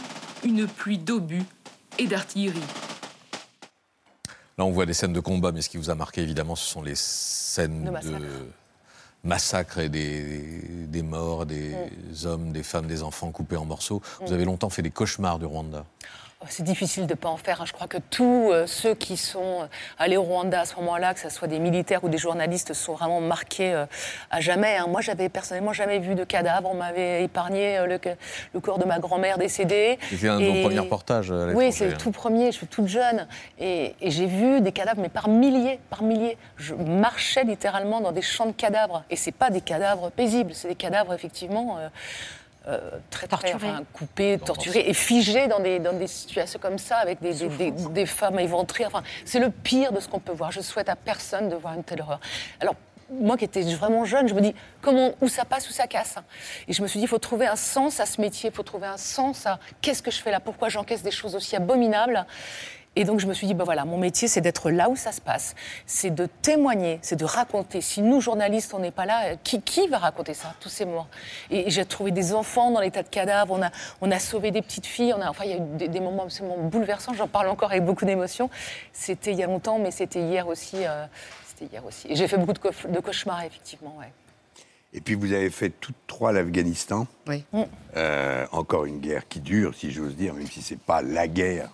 une 0.45 0.66
pluie 0.66 0.99
d'obus 0.99 1.45
et 1.99 2.07
d'artillerie. 2.07 2.59
Là, 4.59 4.64
on 4.64 4.70
voit 4.70 4.87
des 4.87 4.93
scènes 4.93 5.12
de 5.12 5.20
combat, 5.20 5.53
mais 5.53 5.62
ce 5.62 5.68
qui 5.68 5.77
vous 5.77 5.91
a 5.91 5.95
marqué, 5.95 6.20
évidemment, 6.22 6.57
ce 6.57 6.68
sont 6.68 6.83
les 6.83 6.95
scènes 6.97 7.85
de 7.85 8.49
massacre, 9.22 9.79
et 9.79 9.89
des, 9.89 10.87
des 10.89 11.03
morts, 11.03 11.47
des 11.47 11.75
Mm. 11.75 12.27
hommes, 12.27 12.53
des 12.53 12.62
femmes, 12.62 12.87
des 12.87 13.03
enfants 13.03 13.31
coupés 13.31 13.57
en 13.57 13.64
morceaux. 13.64 14.03
Vous 14.20 14.33
avez 14.33 14.45
longtemps 14.45 14.70
fait 14.70 14.83
des 14.83 14.91
cauchemars 14.91 15.39
du 15.39 15.47
Rwanda. 15.47 15.85
Oh, 16.45 16.47
C'est 16.51 16.62
difficile 16.62 17.07
de 17.07 17.12
ne 17.14 17.16
pas 17.16 17.30
en 17.30 17.38
faire. 17.38 17.62
hein. 17.62 17.64
Je 17.66 17.72
crois 17.72 17.86
que 17.86 17.97
tous 18.11 18.51
euh, 18.53 18.66
ceux 18.66 18.95
qui 18.95 19.16
sont 19.16 19.62
euh, 19.62 19.66
allés 19.99 20.18
au 20.18 20.22
Rwanda 20.22 20.61
à 20.61 20.64
ce 20.66 20.76
moment-là, 20.76 21.14
que 21.14 21.20
ce 21.20 21.30
soit 21.30 21.49
des 21.49 21.59
militaires 21.59 22.05
ou 22.05 22.11
des 22.11 22.18
journalistes, 22.18 22.74
sont 22.74 22.92
vraiment 22.95 23.20
marqués 23.20 23.72
euh, 23.72 23.86
à 24.30 24.40
jamais. 24.40 24.76
hein. 24.76 24.86
Moi, 24.88 25.01
j'avais 25.01 25.28
personnellement 25.30 25.72
jamais 25.72 25.99
vu 26.01 26.14
de 26.14 26.24
cadavre. 26.24 26.68
On 26.70 26.74
m'avait 26.74 27.24
épargné 27.24 27.78
le, 27.86 27.99
le 28.53 28.61
corps 28.61 28.78
de 28.78 28.84
ma 28.84 28.99
grand-mère 28.99 29.38
décédée. 29.38 29.99
C'était 30.11 30.28
un 30.28 30.38
de 30.38 30.45
vos 30.45 30.62
premiers 30.62 30.80
reportages 30.80 31.32
à 31.32 31.47
Oui, 31.55 31.72
c'est 31.72 31.86
le 31.86 31.95
hein. 31.95 31.99
tout 31.99 32.11
premier. 32.11 32.47
Je 32.53 32.57
suis 32.59 32.66
toute 32.66 32.88
jeune. 32.88 33.26
Et, 33.59 33.95
et 34.03 34.11
j'ai 34.11 34.26
vu 34.26 34.61
des 34.61 34.72
cadavres, 34.72 35.01
mais 35.01 35.09
par 35.09 35.28
milliers, 35.28 35.80
par 35.88 36.03
milliers. 36.03 36.36
Je 36.59 36.74
marchais 36.74 37.45
littéralement 37.45 38.01
dans 38.03 38.12
des 38.12 38.22
champs 38.22 38.47
de 38.47 38.53
cadavres. 38.53 39.03
Et 39.09 39.16
c'est 39.16 39.32
pas 39.32 39.49
des 39.51 39.62
cadavres 39.62 40.11
paisibles, 40.11 40.53
c'est 40.55 40.68
des 40.68 40.74
cadavres, 40.74 41.14
effectivement. 41.14 41.78
euh, 41.78 41.88
euh, 42.67 42.79
très, 43.11 43.27
très 43.27 43.51
Torturés. 43.51 43.71
enfin, 43.73 43.85
coupés, 43.93 44.39
torturés 44.39 44.85
et 44.87 44.95
figés 44.95 45.47
dans 45.49 45.61
des, 45.61 45.79
dans 45.79 45.93
des 45.93 46.07
situations 46.07 46.59
comme 46.59 46.79
ça, 46.79 46.97
avec 46.97 47.21
des, 47.21 47.35
des- 47.35 47.71
des- 47.71 47.89
des 47.89 48.07
femmes 48.07 48.39
éventrées. 48.39 48.87
Enfin, 48.87 49.03
c'est 49.25 49.39
le 49.41 49.51
pire 49.51 49.93
de 49.93 50.01
ce 50.01 50.09
qu'on 50.09 50.21
peut 50.21 50.33
voir. 50.33 50.51
Je 50.53 50.61
souhaite 50.61 50.89
à 50.89 50.97
personne 50.97 51.49
de 51.49 51.57
voir 51.57 51.75
une 51.75 51.85
telle 51.85 52.01
horreur. 52.01 52.21
Alors, 52.61 52.75
moi 53.11 53.37
qui 53.37 53.45
étais 53.45 53.61
vraiment 53.75 54.07
jeune, 54.07 54.27
je 54.29 54.35
me 54.35 54.41
dis 54.41 54.55
comment, 54.81 55.12
où 55.21 55.29
ça 55.29 55.45
passe, 55.45 55.69
où 55.69 55.73
ça 55.73 55.87
casse. 55.87 56.17
Et 56.67 56.73
je 56.73 56.81
me 56.81 56.87
suis 56.87 56.99
dit, 56.99 57.05
il 57.05 57.09
faut 57.09 57.19
trouver 57.19 57.47
un 57.47 57.55
sens 57.57 58.01
à 58.01 58.07
ce 58.07 58.19
métier, 58.21 58.49
il 58.49 58.57
faut 58.57 58.62
trouver 58.62 58.87
un 58.87 58.97
sens 58.97 59.47
à 59.47 59.59
qu'est-ce 59.83 60.03
que 60.03 60.11
je 60.11 60.21
fais 60.23 60.31
là, 60.31 60.41
pourquoi 60.41 60.71
j'encaisse 60.71 61.03
des 61.03 61.11
choses 61.11 61.35
aussi 61.37 61.55
abominables. 61.55 62.25
Et 62.97 63.05
donc 63.05 63.18
je 63.18 63.26
me 63.26 63.34
suis 63.34 63.47
dit, 63.47 63.55
ben 63.55 63.64
voilà, 63.64 63.84
mon 63.84 63.99
métier, 63.99 64.28
c'est 64.28 64.40
d'être 64.40 64.70
là 64.70 64.88
où 64.88 64.95
ça 64.97 65.11
se 65.11 65.20
passe, 65.20 65.55
c'est 65.86 66.11
de 66.14 66.26
témoigner, 66.42 67.01
c'est 67.03 67.16
de 67.16 67.24
raconter. 67.24 67.80
Si 67.80 68.03
nous, 68.03 68.20
journalistes, 68.20 68.72
on 68.72 68.78
n'est 68.78 68.92
pas 68.92 69.05
là, 69.05 69.24
euh, 69.24 69.36
qui, 69.42 69.61
qui 69.62 69.88
va 69.88 69.99
raconter 69.99 70.32
ça, 70.34 70.55
tous 70.61 70.68
ces 70.68 70.84
morts? 70.84 71.09
Et 71.51 71.70
j'ai 71.70 71.84
trouvé 71.84 72.12
des 72.12 72.34
enfants 72.34 72.70
dans 72.70 72.80
l'état 72.80 73.03
de 73.03 73.09
cadavre, 73.09 73.53
on 73.53 73.62
a, 73.62 73.70
on 74.01 74.11
a 74.11 74.18
sauvé 74.18 74.53
des 74.53 74.62
petites 74.62 74.86
filles, 74.86 75.12
on 75.12 75.20
a, 75.20 75.28
enfin, 75.28 75.45
il 75.45 75.51
y 75.51 75.55
a 75.55 75.57
eu 75.57 75.76
des, 75.76 75.88
des 75.88 76.01
moments 76.01 76.22
absolument 76.24 76.57
bouleversants, 76.59 77.14
j'en 77.14 77.28
parle 77.28 77.49
encore 77.49 77.72
avec 77.72 77.84
beaucoup 77.84 78.05
d'émotion. 78.05 78.49
C'était 78.92 79.32
il 79.32 79.38
y 79.38 79.42
a 79.42 79.47
longtemps, 79.47 79.78
mais 79.78 79.90
c'était 79.90 80.20
hier 80.20 80.47
aussi. 80.47 80.76
euh, 80.86 81.05
c'était 81.47 81.72
hier 81.72 81.84
aussi. 81.84 82.07
Et 82.09 82.16
j'ai 82.16 82.28
fait 82.28 82.36
beaucoup 82.38 82.53
de, 82.53 82.59
cauch- 82.59 82.86
de 82.86 83.01
cauchemars, 83.01 83.42
effectivement, 83.42 83.97
ouais. 83.99 84.12
Et 84.92 85.01
puis 85.01 85.16
vous 85.16 85.32
avez 85.32 85.51
fait 85.51 85.70
toutes 85.70 85.97
trois 86.07 86.30
l'Afghanistan. 86.30 87.09
Oui. 87.26 87.45
Euh, 87.97 88.47
encore 88.53 88.84
une 88.84 89.01
guerre 89.01 89.26
qui 89.28 89.40
dure, 89.40 89.74
si 89.74 89.90
j'ose 89.90 90.14
dire, 90.14 90.34
même 90.34 90.47
si 90.47 90.62
c'est 90.62 90.78
pas 90.78 91.03
la 91.03 91.26
guerre. 91.26 91.68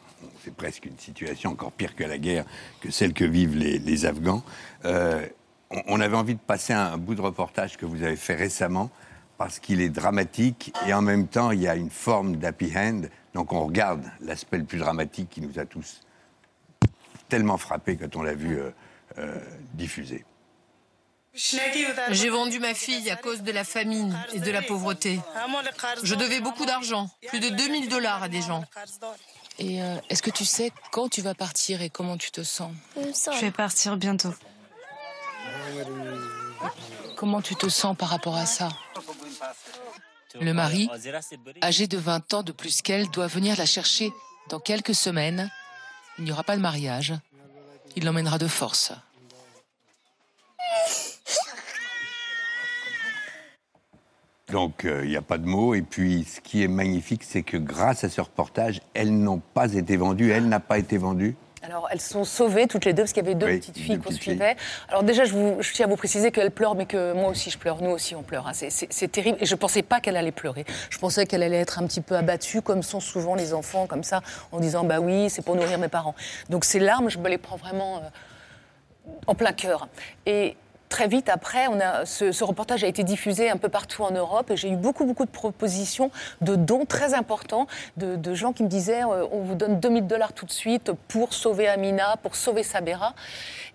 C'est 0.45 0.55
presque 0.55 0.87
une 0.87 0.99
situation 0.99 1.51
encore 1.51 1.73
pire 1.73 1.95
que 1.95 2.05
la 2.05 2.19
guerre, 2.19 2.45
que 2.81 2.91
celle 2.91 3.13
que 3.13 3.25
vivent 3.25 3.57
les, 3.57 4.07
Afghans. 4.07 4.43
Euh, 4.85 5.27
on, 5.87 6.01
avait 6.01 6.17
envie 6.17 6.35
de 6.35 6.41
passer 6.41 6.73
un, 6.73 6.93
un 6.93 6.99
bout 6.99 7.15
de 7.15 7.21
reportage 7.21 7.77
que 7.77 7.87
vous 7.87 8.03
avez 8.03 8.17
fait 8.17 8.35
récemment 8.35 8.91
parce 9.41 9.59
qu'il 9.59 9.81
est 9.81 9.89
dramatique 9.89 10.73
et 10.87 10.93
en 10.93 11.01
même 11.01 11.27
temps 11.27 11.51
il 11.51 11.61
y 11.61 11.69
a 11.69 11.75
une 11.75 11.91
forme 11.91 12.37
d'happy 12.37 12.73
end. 12.77 13.03
Donc 13.33 13.53
on 13.53 13.65
regarde 13.65 14.05
l'aspect 14.21 14.59
le 14.59 14.65
plus 14.65 14.79
dramatique 14.79 15.31
qui 15.31 15.41
nous 15.41 15.59
a 15.59 15.65
tous 15.65 16.03
tellement 17.31 17.57
frappés 17.57 17.97
quand 17.97 18.17
on 18.17 18.23
l'a 18.23 18.35
vu 18.35 18.59
euh, 18.59 18.71
euh, 19.19 19.39
diffusé. 19.73 20.27
J'ai 21.33 22.29
vendu 22.29 22.59
ma 22.59 22.75
fille 22.75 23.09
à 23.09 23.17
cause 23.17 23.43
de 23.43 23.53
la 23.53 23.65
famine 23.65 24.19
et 24.35 24.41
de 24.41 24.51
la 24.51 24.63
pauvreté. 24.63 25.21
Je 26.03 26.17
devais 26.17 26.41
beaucoup 26.41 26.67
d'argent, 26.67 27.09
plus 27.29 27.39
de 27.39 27.49
2000 27.49 27.89
dollars 27.89 28.25
à 28.25 28.29
des 28.29 28.43
gens. 28.43 28.65
Et 29.61 29.83
euh, 29.83 29.97
est-ce 30.09 30.23
que 30.23 30.31
tu 30.31 30.47
sais 30.47 30.73
quand 30.91 31.11
tu 31.11 31.21
vas 31.21 31.35
partir 31.35 31.83
et 31.83 31.91
comment 31.91 32.17
tu 32.17 32.31
te 32.31 32.43
sens 32.43 32.73
Je 32.97 33.41
vais 33.41 33.51
partir 33.51 33.99
bientôt. 33.99 34.35
Comment 37.17 37.43
tu 37.43 37.55
te 37.55 37.69
sens 37.69 37.95
par 37.97 38.09
rapport 38.09 38.37
à 38.37 38.47
ça? 38.47 38.71
Le 40.41 40.55
mari, 40.55 40.89
âgé 41.63 41.87
de 41.87 41.99
20 41.99 42.35
ans 42.35 42.43
de 42.43 42.53
plus 42.53 42.81
qu'elle, 42.81 43.11
doit 43.11 43.27
venir 43.27 43.57
la 43.59 43.67
chercher 43.67 44.13
dans 44.49 44.61
quelques 44.61 44.95
semaines. 44.95 45.51
Il 46.19 46.25
n'y 46.25 46.33
aura 46.33 46.43
pas 46.43 46.57
de 46.57 46.63
mariage. 46.63 47.15
Il 47.97 48.05
l'emmènera 48.05 48.39
de 48.39 48.47
force. 48.47 48.93
Donc 54.53 54.85
euh, 54.85 55.03
il 55.05 55.11
n'y 55.11 55.17
a 55.17 55.23
pas 55.23 55.39
de 55.39 55.47
mots. 55.47 55.75
Et 55.75 55.83
puis 55.83 56.25
ce 56.25 56.41
qui 56.41 56.63
est 56.63 56.69
magnifique, 56.69 57.23
c'est 57.25 57.43
que 57.43 57.57
grâce 57.57 58.05
à 58.05 58.09
ce 58.09 58.21
reportage, 58.21 58.81
elles 58.95 59.13
n'ont 59.17 59.41
pas 59.55 59.73
été 59.75 59.97
vendues. 59.97 60.31
Elle 60.33 60.49
n'a 60.49 60.61
pas 60.61 60.79
été 60.79 60.99
vendue. 60.99 61.37
Alors, 61.63 61.89
elles 61.93 62.01
sont 62.01 62.25
sauvées 62.25 62.67
toutes 62.67 62.87
les 62.87 62.95
deux, 62.95 63.03
parce 63.03 63.13
qu'il 63.13 63.23
y 63.23 63.27
avait 63.27 63.35
deux 63.35 63.45
Oui, 63.47 63.59
petites 63.59 63.77
filles 63.77 63.99
qu'on 63.99 64.11
suivait. 64.11 64.57
Alors 64.89 65.03
déjà, 65.03 65.27
je, 65.27 65.35
vous- 65.35 65.59
je 65.61 65.75
tiens 65.75 65.85
à 65.85 65.89
vous 65.91 65.97
préciser 65.97 66.31
qu'elle 66.33 66.51
pleure, 66.51 66.75
mais 66.75 66.87
que 66.87 67.13
moi 67.13 67.29
aussi 67.29 67.51
je 67.51 67.59
pleure. 67.59 67.83
Nous 67.83 67.91
aussi, 67.91 68.15
on 68.15 68.23
pleure. 68.23 68.47
hein. 68.49 68.53
C'est 68.55 69.13
terrible. 69.13 69.37
Et 69.43 69.45
je 69.45 69.55
ne 69.55 69.59
pensais 69.59 69.83
pas 69.83 70.01
qu'elle 70.01 70.17
allait 70.17 70.33
pleurer. 70.33 70.65
Je 70.89 70.97
pensais 70.97 71.27
qu'elle 71.27 71.43
allait 71.43 71.59
être 71.61 71.79
un 71.79 71.87
petit 71.87 72.01
peu 72.01 72.17
abattue, 72.17 72.63
comme 72.63 72.83
sont 72.83 72.99
souvent 73.01 73.35
les 73.35 73.53
enfants, 73.53 73.87
comme 73.87 74.05
ça, 74.05 74.23
en 74.53 74.59
disant, 74.59 74.85
bah 74.85 75.01
oui, 75.01 75.29
c'est 75.29 75.43
pour 75.45 75.55
nourrir 75.55 75.79
mes 75.79 75.89
parents. 75.89 76.15
Donc 76.49 76.65
ces 76.65 76.79
larmes, 76.81 77.11
je 77.11 77.19
me 77.19 77.29
les 77.29 77.37
prends 77.37 77.57
vraiment 77.57 77.99
euh, 77.99 79.11
en 79.27 79.35
plein 79.35 79.53
cœur. 79.53 79.89
Et 80.25 80.57
très 80.91 81.09
vite 81.09 81.31
après, 81.31 81.67
ce, 82.05 82.45
reportage 82.45 82.85
a 82.85 82.87
été 82.87 83.05
diffusé 83.05 83.49
un 83.49 83.57
peu 83.57 83.71
partout 83.71 84.03
en 84.03 84.11
Europe 84.11 84.51
et 84.51 84.57
j'ai 84.57 84.69
eu 84.69 84.77
beaucoup, 84.77 85.07
beaucoup 85.07 85.25
de 85.25 85.31
propositions 85.31 86.11
de 86.43 86.57
dons 86.57 86.85
très 86.85 87.15
importants 87.15 87.67
de, 87.97 88.35
gens 88.35 88.53
qui 88.53 88.65
me 88.65 88.69
disaient 88.69 89.03
euh, 89.03 89.27
on 89.33 89.41
vous 89.41 89.55
donne 89.55 89.81
2000 89.81 90.07
dollars 90.07 90.33
tout 90.33 90.47
de 90.47 90.51
suite 90.51 90.93
pour 91.09 91.33
sauver 91.33 91.69
Amina, 91.69 92.17
pour 92.23 92.37
sauver 92.37 92.63
Sabera. 92.63 93.15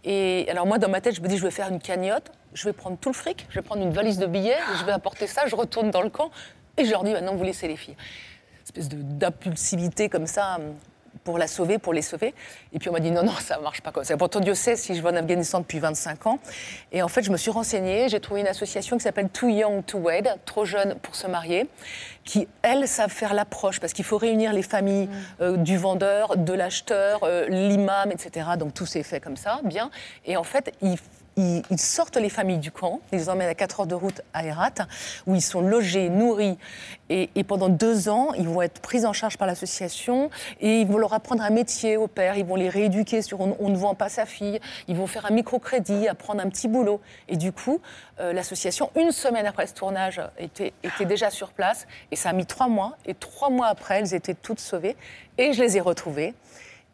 Et 0.03 0.45
alors 0.49 0.67
moi, 0.67 0.77
dans 0.77 0.89
ma 0.89 1.01
tête, 1.01 1.15
je 1.15 1.21
me 1.21 1.27
dis 1.27 1.37
je 1.37 1.43
vais 1.43 1.51
faire 1.51 1.69
une 1.69 1.79
cagnotte, 1.79 2.31
je 2.53 2.65
vais 2.65 2.73
prendre 2.73 2.97
tout 2.97 3.09
le 3.09 3.15
fric, 3.15 3.47
je 3.49 3.55
vais 3.55 3.61
prendre 3.61 3.81
une 3.81 3.91
valise 3.91 4.17
de 4.17 4.25
billets, 4.25 4.57
je 4.79 4.85
vais 4.85 4.91
apporter 4.91 5.27
ça, 5.27 5.47
je 5.47 5.55
retourne 5.55 5.91
dans 5.91 6.01
le 6.01 6.09
camp 6.09 6.31
et 6.77 6.85
je 6.85 6.91
leur 6.91 7.03
dis 7.03 7.11
maintenant 7.11 7.35
vous 7.35 7.43
laissez 7.43 7.67
les 7.67 7.77
filles. 7.77 7.95
Espèce 8.63 8.89
de- 8.89 9.01
d'impulsivité 9.01 10.09
comme 10.09 10.27
ça. 10.27 10.57
Pour 11.25 11.37
la 11.37 11.47
sauver, 11.47 11.79
pour 11.79 11.91
les 11.91 12.01
sauver. 12.01 12.33
Et 12.71 12.79
puis 12.79 12.87
on 12.87 12.93
m'a 12.93 13.01
dit 13.01 13.11
non, 13.11 13.23
non, 13.23 13.33
ça 13.33 13.57
ne 13.57 13.63
marche 13.63 13.81
pas 13.81 13.91
comme 13.91 14.05
ça. 14.05 14.15
Pourtant, 14.15 14.39
Dieu 14.39 14.53
sait 14.53 14.77
si 14.77 14.95
je 14.95 15.01
vais 15.01 15.09
en 15.09 15.15
Afghanistan 15.15 15.59
depuis 15.59 15.79
25 15.79 16.27
ans. 16.27 16.39
Et 16.93 17.01
en 17.01 17.09
fait, 17.09 17.23
je 17.23 17.31
me 17.31 17.37
suis 17.37 17.51
renseignée, 17.51 18.07
j'ai 18.07 18.21
trouvé 18.21 18.39
une 18.39 18.47
association 18.47 18.95
qui 18.97 19.03
s'appelle 19.03 19.29
Too 19.29 19.49
Young 19.49 19.83
to 19.83 19.97
Wed, 19.97 20.29
trop 20.45 20.63
jeune 20.63 20.95
pour 21.01 21.15
se 21.15 21.27
marier, 21.27 21.67
qui, 22.23 22.47
elles, 22.61 22.87
savent 22.87 23.11
faire 23.11 23.33
l'approche, 23.33 23.79
parce 23.79 23.93
qu'il 23.93 24.05
faut 24.05 24.17
réunir 24.17 24.53
les 24.53 24.61
familles 24.61 25.09
euh, 25.41 25.57
du 25.57 25.77
vendeur, 25.77 26.37
de 26.37 26.53
l'acheteur, 26.53 27.21
euh, 27.23 27.47
l'imam, 27.47 28.11
etc. 28.11 28.49
Donc 28.57 28.73
tout 28.73 28.85
s'est 28.85 29.03
fait 29.03 29.19
comme 29.19 29.37
ça, 29.37 29.59
bien. 29.63 29.89
Et 30.25 30.37
en 30.37 30.43
fait, 30.43 30.73
ils 30.81 30.97
ils, 31.37 31.79
sortent 31.79 32.15
les 32.15 32.29
familles 32.29 32.59
du 32.59 32.71
camp, 32.71 33.01
ils 33.11 33.19
les 33.19 33.29
emmènent 33.29 33.49
à 33.49 33.55
4 33.55 33.81
heures 33.81 33.87
de 33.87 33.95
route 33.95 34.21
à 34.33 34.45
Herat, 34.45 34.87
où 35.27 35.35
ils 35.35 35.41
sont 35.41 35.61
logés, 35.61 36.09
nourris. 36.09 36.57
Et, 37.09 37.27
pendant 37.43 37.69
deux 37.69 38.09
ans, 38.09 38.33
ils 38.33 38.47
vont 38.47 38.61
être 38.61 38.81
pris 38.81 39.05
en 39.05 39.13
charge 39.13 39.37
par 39.37 39.47
l'association 39.47 40.29
et 40.59 40.81
ils 40.81 40.87
vont 40.87 40.97
leur 40.97 41.13
apprendre 41.13 41.43
un 41.43 41.49
métier 41.49 41.97
au 41.97 42.07
père. 42.07 42.37
Ils 42.37 42.45
vont 42.45 42.55
les 42.55 42.69
rééduquer 42.69 43.21
sur 43.21 43.41
on, 43.41 43.69
ne 43.69 43.75
vend 43.75 43.93
pas 43.93 44.09
sa 44.09 44.25
fille. 44.25 44.59
Ils 44.87 44.95
vont 44.95 45.05
faire 45.05 45.25
un 45.25 45.31
microcrédit, 45.31 46.07
apprendre 46.07 46.41
un 46.41 46.49
petit 46.49 46.67
boulot. 46.67 47.01
Et 47.27 47.37
du 47.37 47.51
coup, 47.51 47.79
euh, 48.19 48.33
l'association, 48.33 48.89
une 48.95 49.11
semaine 49.11 49.45
après 49.45 49.67
ce 49.67 49.73
tournage, 49.73 50.21
était 50.39 50.73
déjà 51.05 51.29
sur 51.29 51.49
place. 51.49 51.85
Et 52.11 52.15
ça 52.15 52.29
a 52.29 52.33
mis 52.33 52.45
trois 52.45 52.67
mois. 52.69 52.97
Et 53.05 53.13
trois 53.13 53.49
mois 53.49 53.67
après, 53.67 53.99
elles 53.99 54.15
étaient 54.15 54.33
toutes 54.33 54.59
sauvées. 54.59 54.95
Et 55.37 55.53
je 55.53 55.61
les 55.61 55.77
ai 55.77 55.81
retrouvées. 55.81 56.33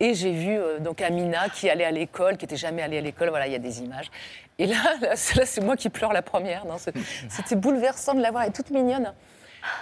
Et 0.03 0.15
j'ai 0.15 0.31
vu 0.31 0.57
euh, 0.57 0.79
donc 0.79 0.99
Amina 0.99 1.47
qui 1.49 1.69
allait 1.69 1.85
à 1.85 1.91
l'école, 1.91 2.35
qui 2.35 2.45
n'était 2.45 2.57
jamais 2.57 2.81
allée 2.81 2.97
à 2.97 3.01
l'école. 3.01 3.29
Voilà, 3.29 3.45
il 3.45 3.53
y 3.53 3.55
a 3.55 3.59
des 3.59 3.81
images. 3.83 4.09
Et 4.57 4.65
là, 4.65 4.75
là, 5.01 5.15
c'est 5.15 5.35
là, 5.35 5.45
c'est 5.45 5.61
moi 5.61 5.77
qui 5.77 5.89
pleure 5.89 6.11
la 6.11 6.23
première. 6.23 6.65
C'était 7.29 7.55
bouleversant 7.55 8.15
de 8.15 8.21
la 8.21 8.31
voir. 8.31 8.41
Elle 8.41 8.49
est 8.49 8.53
toute 8.53 8.71
mignonne. 8.71 9.13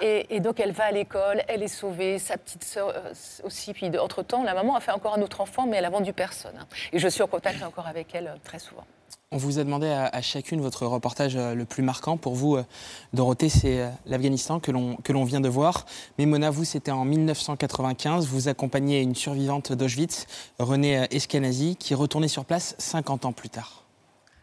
Et, 0.02 0.36
et 0.36 0.42
donc 0.42 0.60
elle 0.60 0.74
va 0.74 0.84
à 0.88 0.92
l'école, 0.92 1.42
elle 1.48 1.64
est 1.64 1.70
sauvée, 1.70 2.20
sa 2.20 2.38
petite 2.38 2.66
sœur 2.66 2.90
euh, 2.90 3.14
aussi. 3.46 3.72
Puis 3.72 3.98
entre-temps, 3.98 4.44
la 4.44 4.54
maman 4.54 4.76
a 4.76 4.82
fait 4.82 4.92
encore 4.92 5.14
un 5.14 5.22
autre 5.22 5.40
enfant, 5.40 5.66
mais 5.68 5.78
elle 5.78 5.86
a 5.86 5.90
vendu 5.90 6.12
personne. 6.12 6.58
hein. 6.60 6.68
Et 6.92 7.00
je 7.00 7.08
suis 7.08 7.22
en 7.22 7.28
contact 7.28 7.64
encore 7.64 7.88
avec 7.88 8.14
elle 8.14 8.28
euh, 8.28 8.36
très 8.44 8.60
souvent. 8.60 8.84
On 9.32 9.38
vous 9.38 9.60
a 9.60 9.64
demandé 9.64 9.86
à, 9.86 10.08
à 10.08 10.22
chacune 10.24 10.60
votre 10.60 10.88
reportage 10.88 11.36
euh, 11.36 11.54
le 11.54 11.64
plus 11.64 11.84
marquant. 11.84 12.18
Pour 12.18 12.34
vous, 12.34 12.56
euh, 12.56 12.64
Dorothée, 13.14 13.50
c'est 13.50 13.80
euh, 13.80 13.90
l'Afghanistan 14.08 14.60
que 14.60 14.72
l'on 14.72 14.96
que 14.96 15.14
l'on 15.14 15.24
vient 15.24 15.40
de 15.40 15.48
voir. 15.48 15.86
Mais 16.18 16.26
Mona, 16.26 16.50
vous, 16.50 16.66
c'était 16.66 16.90
en 16.90 17.06
1995. 17.06 18.26
Vous 18.26 18.48
accompagnez 18.48 19.02
une 19.02 19.14
survivante 19.14 19.72
d'Auschwitz, 19.72 20.26
Renée 20.58 21.06
Eskenazi, 21.12 21.76
qui 21.76 21.94
est 21.94 21.96
retournée 21.96 22.28
sur 22.28 22.44
place 22.44 22.74
50 22.80 23.26
ans 23.26 23.32
plus 23.32 23.50
tard. 23.50 23.84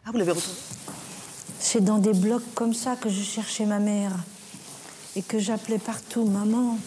Ah, 0.05 0.11
vous 0.13 0.19
l'avez 0.19 0.31
retrouvé 0.31 0.55
C'est 1.59 1.83
dans 1.83 1.97
des 1.97 2.13
blocs 2.13 2.53
comme 2.55 2.73
ça 2.73 2.95
que 2.95 3.09
je 3.09 3.21
cherchais 3.21 3.65
ma 3.65 3.79
mère 3.79 4.13
et 5.17 5.21
que 5.21 5.37
j'appelais 5.37 5.79
partout 5.79 6.23
Maman, 6.23 6.77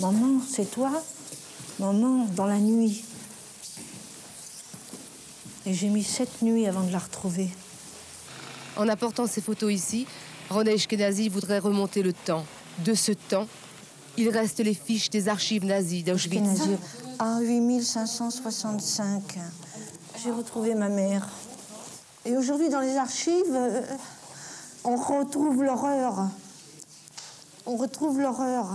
maman, 0.00 0.42
c'est 0.46 0.70
toi? 0.70 0.90
Maman, 1.78 2.26
dans 2.36 2.46
la 2.46 2.58
nuit. 2.58 3.04
Et 5.66 5.74
j'ai 5.74 5.88
mis 5.88 6.02
sept 6.02 6.42
nuits 6.42 6.66
avant 6.66 6.82
de 6.82 6.92
la 6.92 6.98
retrouver. 6.98 7.48
En 8.76 8.88
apportant 8.88 9.26
ces 9.26 9.40
photos 9.40 9.72
ici, 9.72 10.06
René 10.50 10.72
Ashkenazi 10.72 11.28
voudrait 11.28 11.58
remonter 11.58 12.02
le 12.02 12.12
temps. 12.12 12.44
De 12.84 12.94
ce 12.94 13.12
temps, 13.12 13.46
il 14.16 14.28
reste 14.28 14.60
les 14.60 14.74
fiches 14.74 15.10
des 15.10 15.28
archives 15.28 15.64
nazies 15.64 16.02
d'Auschwitz. 16.02 16.62
À 17.18 17.40
8565. 17.40 19.38
J'ai 20.22 20.30
retrouvé 20.30 20.74
ma 20.74 20.88
mère. 20.88 21.28
Et 22.24 22.36
aujourd'hui, 22.36 22.68
dans 22.68 22.80
les 22.80 22.96
archives, 22.96 23.44
euh, 23.50 23.80
on 24.84 24.96
retrouve 24.96 25.62
l'horreur. 25.62 26.28
On 27.66 27.76
retrouve 27.76 28.20
l'horreur. 28.20 28.68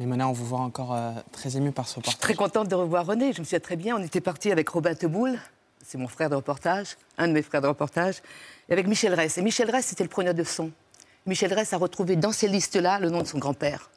Mais 0.00 0.06
maintenant, 0.06 0.30
on 0.30 0.32
vous 0.32 0.46
voit 0.46 0.60
encore 0.60 0.94
euh, 0.94 1.12
très 1.30 1.58
ému 1.58 1.72
par 1.72 1.86
ce 1.86 1.92
Je 1.92 1.96
reportage. 1.96 2.14
suis 2.14 2.20
très 2.22 2.34
contente 2.34 2.68
de 2.68 2.74
revoir 2.74 3.04
René. 3.04 3.34
Je 3.34 3.40
me 3.40 3.44
souviens 3.44 3.60
très 3.60 3.76
bien. 3.76 3.96
On 3.96 4.02
était 4.02 4.22
parti 4.22 4.50
avec 4.50 4.66
Robin 4.70 4.94
Teboul, 4.94 5.38
c'est 5.86 5.98
mon 5.98 6.08
frère 6.08 6.30
de 6.30 6.36
reportage, 6.36 6.96
un 7.18 7.28
de 7.28 7.34
mes 7.34 7.42
frères 7.42 7.60
de 7.60 7.66
reportage, 7.66 8.22
et 8.70 8.72
avec 8.72 8.86
Michel 8.86 9.12
Ress. 9.14 9.36
Et 9.36 9.42
Michel 9.42 9.70
Ress, 9.70 9.84
c'était 9.84 10.02
le 10.04 10.08
preneur 10.08 10.32
de 10.32 10.42
son. 10.42 10.70
Michel 11.26 11.52
Ress 11.52 11.74
a 11.74 11.76
retrouvé 11.76 12.16
dans 12.16 12.32
ces 12.32 12.48
listes-là 12.48 12.98
le 12.98 13.10
nom 13.10 13.20
de 13.20 13.26
son 13.26 13.36
grand-père. 13.38 13.90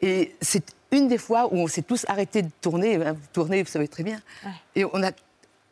Et 0.00 0.34
c'est 0.40 0.64
une 0.90 1.08
des 1.08 1.18
fois 1.18 1.46
où 1.52 1.58
on 1.58 1.66
s'est 1.66 1.82
tous 1.82 2.06
arrêtés 2.08 2.40
de 2.40 2.50
tourner. 2.62 2.96
hein, 2.96 3.16
tourner, 3.34 3.62
vous 3.62 3.68
savez 3.70 3.88
très 3.88 4.02
bien. 4.02 4.20
Et 4.74 4.86
on 4.86 5.02
a. 5.02 5.10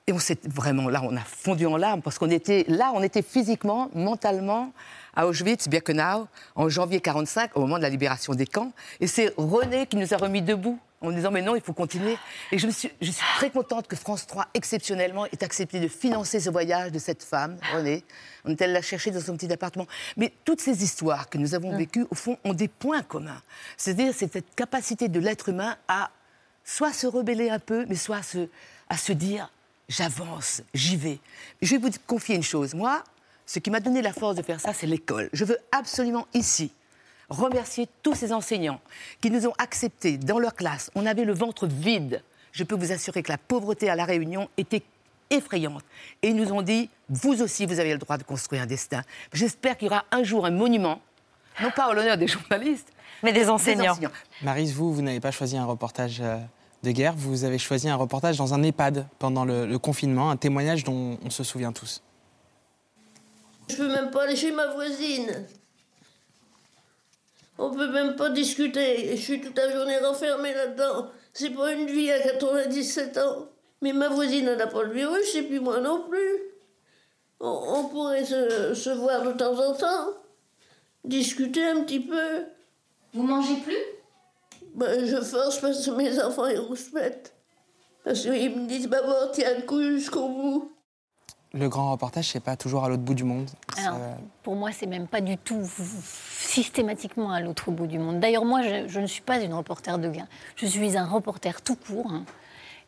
Et 0.07 0.13
on 0.13 0.19
s'est 0.19 0.39
vraiment 0.45 0.91
là, 0.91 1.01
on 1.03 1.17
a 1.17 1.21
fondu 1.23 1.65
en 1.65 1.79
larmes 1.79 2.03
parce 2.03 2.19
qu'on 2.19 2.29
était 2.29 2.67
là, 2.69 2.93
on 2.95 3.03
était 3.03 3.23
physiquement, 3.23 3.89
mentalement 3.95 4.71
à 5.15 5.27
Auschwitz-Birkenau 5.27 6.27
en 6.55 6.69
janvier 6.69 7.01
45, 7.01 7.57
au 7.57 7.61
moment 7.61 7.77
de 7.79 7.83
la 7.83 7.91
libération 7.91 8.35
des 8.35 8.47
camps. 8.47 8.73
Et 9.01 9.07
c'est 9.07 9.33
René 9.37 9.87
qui 9.87 9.97
nous 9.97 10.15
a 10.15 10.17
remis 10.17 10.43
debout 10.43 10.79
en 11.01 11.13
disant 11.13 11.31
mais 11.31 11.43
non, 11.43 11.55
il 11.55 11.61
faut 11.61 11.73
continuer. 11.73 12.17
Et 12.51 12.59
je, 12.59 12.67
me 12.67 12.73
suis, 12.73 12.91
je 13.01 13.11
suis 13.11 13.25
très 13.37 13.51
contente 13.51 13.87
que 13.87 13.97
France 13.97 14.27
3, 14.27 14.49
exceptionnellement, 14.55 15.27
ait 15.27 15.45
accepté 15.45 15.81
de 15.81 15.89
financer 15.89 16.41
ce 16.41 16.51
voyage 16.51 16.93
de 16.93 16.99
cette 16.99 17.23
femme, 17.23 17.59
René. 17.75 18.05
On 18.45 18.51
est 18.51 18.63
allé 18.63 18.73
la 18.73 18.83
chercher 18.83 19.11
dans 19.11 19.21
son 19.21 19.37
petit 19.37 19.53
appartement. 19.53 19.87
Mais 20.17 20.33
toutes 20.45 20.61
ces 20.61 20.83
histoires 20.83 21.29
que 21.29 21.39
nous 21.39 21.55
avons 21.55 21.77
vécues, 21.77 22.07
au 22.11 22.15
fond, 22.15 22.39
ont 22.45 22.55
des 22.55 22.69
points 22.69 23.03
communs. 23.03 23.43
C'est-à-dire 23.77 24.13
c'est 24.15 24.33
cette 24.33 24.55
capacité 24.55 25.09
de 25.09 25.21
l'être 25.21 25.49
humain 25.49 25.77
à 25.89 26.11
soit 26.65 26.93
se 26.93 27.07
rebeller 27.07 27.51
un 27.51 27.59
peu, 27.59 27.85
mais 27.89 27.97
soit 27.97 28.17
à 28.17 28.23
se, 28.23 28.49
à 28.89 28.97
se 28.97 29.13
dire 29.13 29.51
j'avance, 29.89 30.63
j'y 30.73 30.97
vais. 30.97 31.19
Je 31.61 31.73
vais 31.73 31.79
vous 31.79 31.91
confier 32.07 32.35
une 32.35 32.43
chose. 32.43 32.75
Moi, 32.75 33.05
ce 33.47 33.59
qui 33.59 33.71
m'a 33.71 33.81
donné 33.81 34.03
la 34.03 34.13
force 34.13 34.37
de 34.37 34.43
faire 34.43 34.61
ça, 34.61 34.73
c'est 34.73 34.87
l'école. 34.87 35.29
Je 35.33 35.45
veux 35.45 35.59
absolument 35.73 36.27
ici 36.35 36.73
remercier 37.29 37.89
tous 38.03 38.15
ces 38.15 38.33
enseignants 38.33 38.81
qui 39.21 39.31
nous 39.31 39.47
ont 39.47 39.53
acceptés 39.59 40.19
dans 40.19 40.39
leur 40.39 40.55
classe. 40.55 40.91
On 40.95 41.07
avait 41.07 41.25
le 41.25 41.33
ventre 41.33 41.67
vide. 41.67 42.23
Je 42.53 42.65
peux 42.65 42.77
vous 42.77 42.93
assurer 42.93 43.23
que 43.23 43.33
la 43.33 43.39
pauvreté 43.39 43.89
à 43.91 43.97
La 43.97 44.05
Réunion 44.05 44.49
était 44.57 44.83
effrayante. 45.31 45.83
Et 46.23 46.29
ils 46.29 46.37
nous 46.37 46.53
ont 46.53 46.63
dit, 46.63 46.91
vous 47.09 47.43
aussi, 47.43 47.67
vous 47.67 47.81
avez 47.81 47.93
le 47.93 47.99
droit 47.99 48.19
de 48.19 48.23
construire 48.23 48.63
un 48.63 48.67
destin. 48.67 49.03
J'espère 49.33 49.77
qu'il 49.77 49.89
y 49.89 49.91
aura 49.91 50.05
un 50.11 50.23
jour 50.23 50.47
un 50.47 50.51
monument, 50.51 51.01
non 51.63 51.71
pas 51.71 51.89
en 51.89 51.93
l'honneur 51.93 52.17
des 52.17 52.29
journalistes, 52.29 52.93
mais 53.23 53.33
des 53.33 53.49
enseignants. 53.49 53.97
Marise, 54.43 54.75
vous, 54.75 54.93
vous 54.93 55.03
n'avez 55.03 55.21
pas 55.21 55.31
choisi 55.31 55.57
un 55.57 55.65
reportage 55.65 56.21
euh, 56.21 56.39
de 56.83 56.91
guerre, 56.91 57.15
vous 57.17 57.45
avez 57.45 57.59
choisi 57.59 57.89
un 57.89 57.97
reportage 57.97 58.37
dans 58.37 58.55
un 58.55 58.63
EHPAD 58.63 59.09
pendant 59.19 59.45
le, 59.45 59.67
le 59.67 59.79
confinement, 59.79 60.31
un 60.31 60.37
témoignage 60.37 60.85
dont 60.85 61.19
on 61.25 61.31
se 61.31 61.43
souvient 61.43 61.73
tous. 61.73 62.03
Je 63.69 63.77
peux 63.77 63.89
même 63.89 64.11
pas 64.11 64.25
aller 64.25 64.37
chez 64.37 64.53
ma 64.53 64.69
voisine. 64.69 65.47
On 67.59 67.71
peut 67.71 67.91
même 67.91 68.17
pas 68.17 68.31
discuter. 68.31 69.17
Je 69.17 69.21
suis 69.21 69.41
toute 69.41 69.57
la 69.57 69.71
journée 69.71 69.99
renfermée 69.99 70.53
là-dedans. 70.53 71.11
C'est 71.33 71.51
pas 71.51 71.73
une 71.73 71.87
vie 71.87 72.11
à 72.11 72.21
97 72.21 73.19
ans. 73.19 73.49
Mais 73.81 73.93
ma 73.93 74.09
voisine, 74.09 74.49
elle 74.49 74.59
n'a 74.59 74.67
pas 74.67 74.83
le 74.83 74.93
virus, 74.93 75.35
et 75.35 75.43
puis 75.43 75.61
moi 75.61 75.81
non 75.81 76.09
plus. 76.09 76.41
On, 77.41 77.49
on 77.49 77.85
pourrait 77.89 78.25
se, 78.25 78.75
se 78.75 78.91
voir 78.91 79.23
de 79.23 79.33
temps 79.33 79.59
en 79.59 79.75
temps, 79.75 80.15
discuter 81.05 81.65
un 81.65 81.83
petit 81.83 82.01
peu. 82.01 82.45
Vous 83.13 83.23
mangez 83.23 83.57
plus? 83.57 83.77
Ben, 84.75 85.07
je 85.07 85.21
force 85.21 85.61
parce 85.61 85.85
que 85.85 85.91
mes 85.93 86.21
enfants, 86.21 86.47
ils 86.47 86.59
rouspètent. 86.59 87.35
Parce 88.05 88.23
qu'ils 88.23 88.57
me 88.57 88.67
disent, 88.67 88.89
maman, 88.89 89.29
tiens 89.33 89.57
le 89.57 89.63
coup 89.63 89.81
jusqu'au 89.83 90.29
bout. 90.29 90.74
Le 91.55 91.69
grand 91.69 91.93
reportage, 91.93 92.29
c'est 92.31 92.41
pas 92.41 92.57
toujours 92.57 92.85
à 92.85 92.89
l'autre 92.89 93.03
bout 93.03 93.15
du 93.15 93.23
monde. 93.23 93.49
Alors, 93.79 93.99
pour 94.43 94.57
moi, 94.57 94.71
c'est 94.73 94.87
même 94.87 95.07
pas 95.07 95.21
du 95.21 95.37
tout 95.39 95.63
systématiquement 96.41 97.31
à 97.31 97.41
l'autre 97.41 97.71
bout 97.71 97.87
du 97.87 97.99
monde. 97.99 98.19
D'ailleurs, 98.19 98.45
moi, 98.45 98.63
je, 98.63 98.89
je 98.89 98.99
ne 99.01 99.07
suis 99.07 99.23
pas 99.23 99.41
une 99.41 99.55
reporter 99.55 99.99
de 99.99 100.09
guerre. 100.09 100.27
Je 100.57 100.67
suis 100.67 100.97
un 100.97 101.07
reporter 101.07 101.63
tout 101.63 101.77
court. 101.77 102.11
hein. 102.11 102.25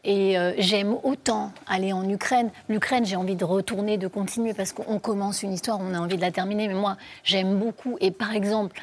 Et 0.02 0.38
euh, 0.38 0.52
j'aime 0.58 0.96
autant 1.02 1.52
aller 1.66 1.92
en 1.92 2.08
Ukraine. 2.08 2.50
L'Ukraine, 2.68 3.04
j'ai 3.04 3.16
envie 3.16 3.34
de 3.34 3.44
retourner, 3.44 3.98
de 3.98 4.06
continuer, 4.08 4.54
parce 4.54 4.72
qu'on 4.72 4.98
commence 5.00 5.42
une 5.42 5.52
histoire, 5.52 5.80
on 5.80 5.94
a 5.94 5.98
envie 5.98 6.16
de 6.16 6.20
la 6.20 6.30
terminer. 6.30 6.68
Mais 6.68 6.74
moi, 6.74 6.96
j'aime 7.24 7.58
beaucoup. 7.58 7.96
Et 8.00 8.10
par 8.12 8.32
exemple, 8.32 8.80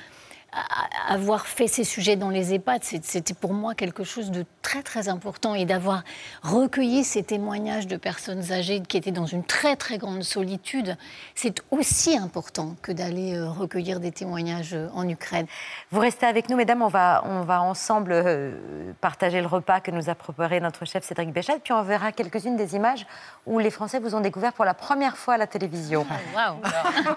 avoir 1.07 1.47
fait 1.47 1.67
ces 1.67 1.83
sujets 1.83 2.15
dans 2.15 2.29
les 2.29 2.53
EHPAD, 2.53 2.83
c'était 2.83 3.33
pour 3.33 3.53
moi 3.53 3.75
quelque 3.75 4.03
chose 4.03 4.31
de 4.31 4.45
très 4.61 4.83
très 4.83 5.09
important 5.09 5.55
et 5.55 5.65
d'avoir 5.65 6.03
recueilli 6.41 7.03
ces 7.03 7.23
témoignages 7.23 7.87
de 7.87 7.97
personnes 7.97 8.51
âgées 8.51 8.81
qui 8.81 8.97
étaient 8.97 9.11
dans 9.11 9.25
une 9.25 9.43
très 9.43 9.75
très 9.75 9.97
grande 9.97 10.23
solitude, 10.23 10.97
c'est 11.35 11.61
aussi 11.71 12.17
important 12.17 12.75
que 12.81 12.91
d'aller 12.91 13.35
euh, 13.35 13.49
recueillir 13.49 13.99
des 13.99 14.11
témoignages 14.11 14.73
euh, 14.73 14.87
en 14.93 15.07
Ukraine. 15.07 15.45
Vous 15.91 15.99
restez 15.99 16.25
avec 16.25 16.49
nous, 16.49 16.57
mesdames. 16.57 16.81
On 16.81 16.87
va, 16.87 17.23
on 17.25 17.41
va 17.41 17.61
ensemble 17.61 18.11
euh, 18.13 18.93
partager 19.01 19.41
le 19.41 19.47
repas 19.47 19.79
que 19.79 19.91
nous 19.91 20.09
a 20.09 20.15
préparé 20.15 20.59
notre 20.59 20.85
chef 20.85 21.03
Cédric 21.03 21.31
Béchat. 21.31 21.59
Puis 21.63 21.73
on 21.73 21.83
verra 21.83 22.11
quelques-unes 22.11 22.55
des 22.55 22.75
images 22.75 23.05
où 23.45 23.59
les 23.59 23.69
Français 23.69 23.99
vous 23.99 24.15
ont 24.15 24.21
découvert 24.21 24.53
pour 24.53 24.65
la 24.65 24.73
première 24.73 25.17
fois 25.17 25.35
à 25.35 25.37
la 25.37 25.47
télévision. 25.47 26.05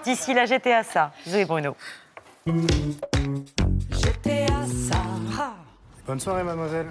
D'ici 0.03 0.33
là, 0.33 0.45
j'étais 0.45 0.73
à 0.73 0.83
ça. 0.83 1.11
Zoé 1.27 1.45
Bruno. 1.45 1.75
J'étais 3.91 4.45
à 4.51 4.65
ça. 4.65 5.53
Bonne 6.05 6.19
soirée, 6.19 6.43
mademoiselle. 6.43 6.87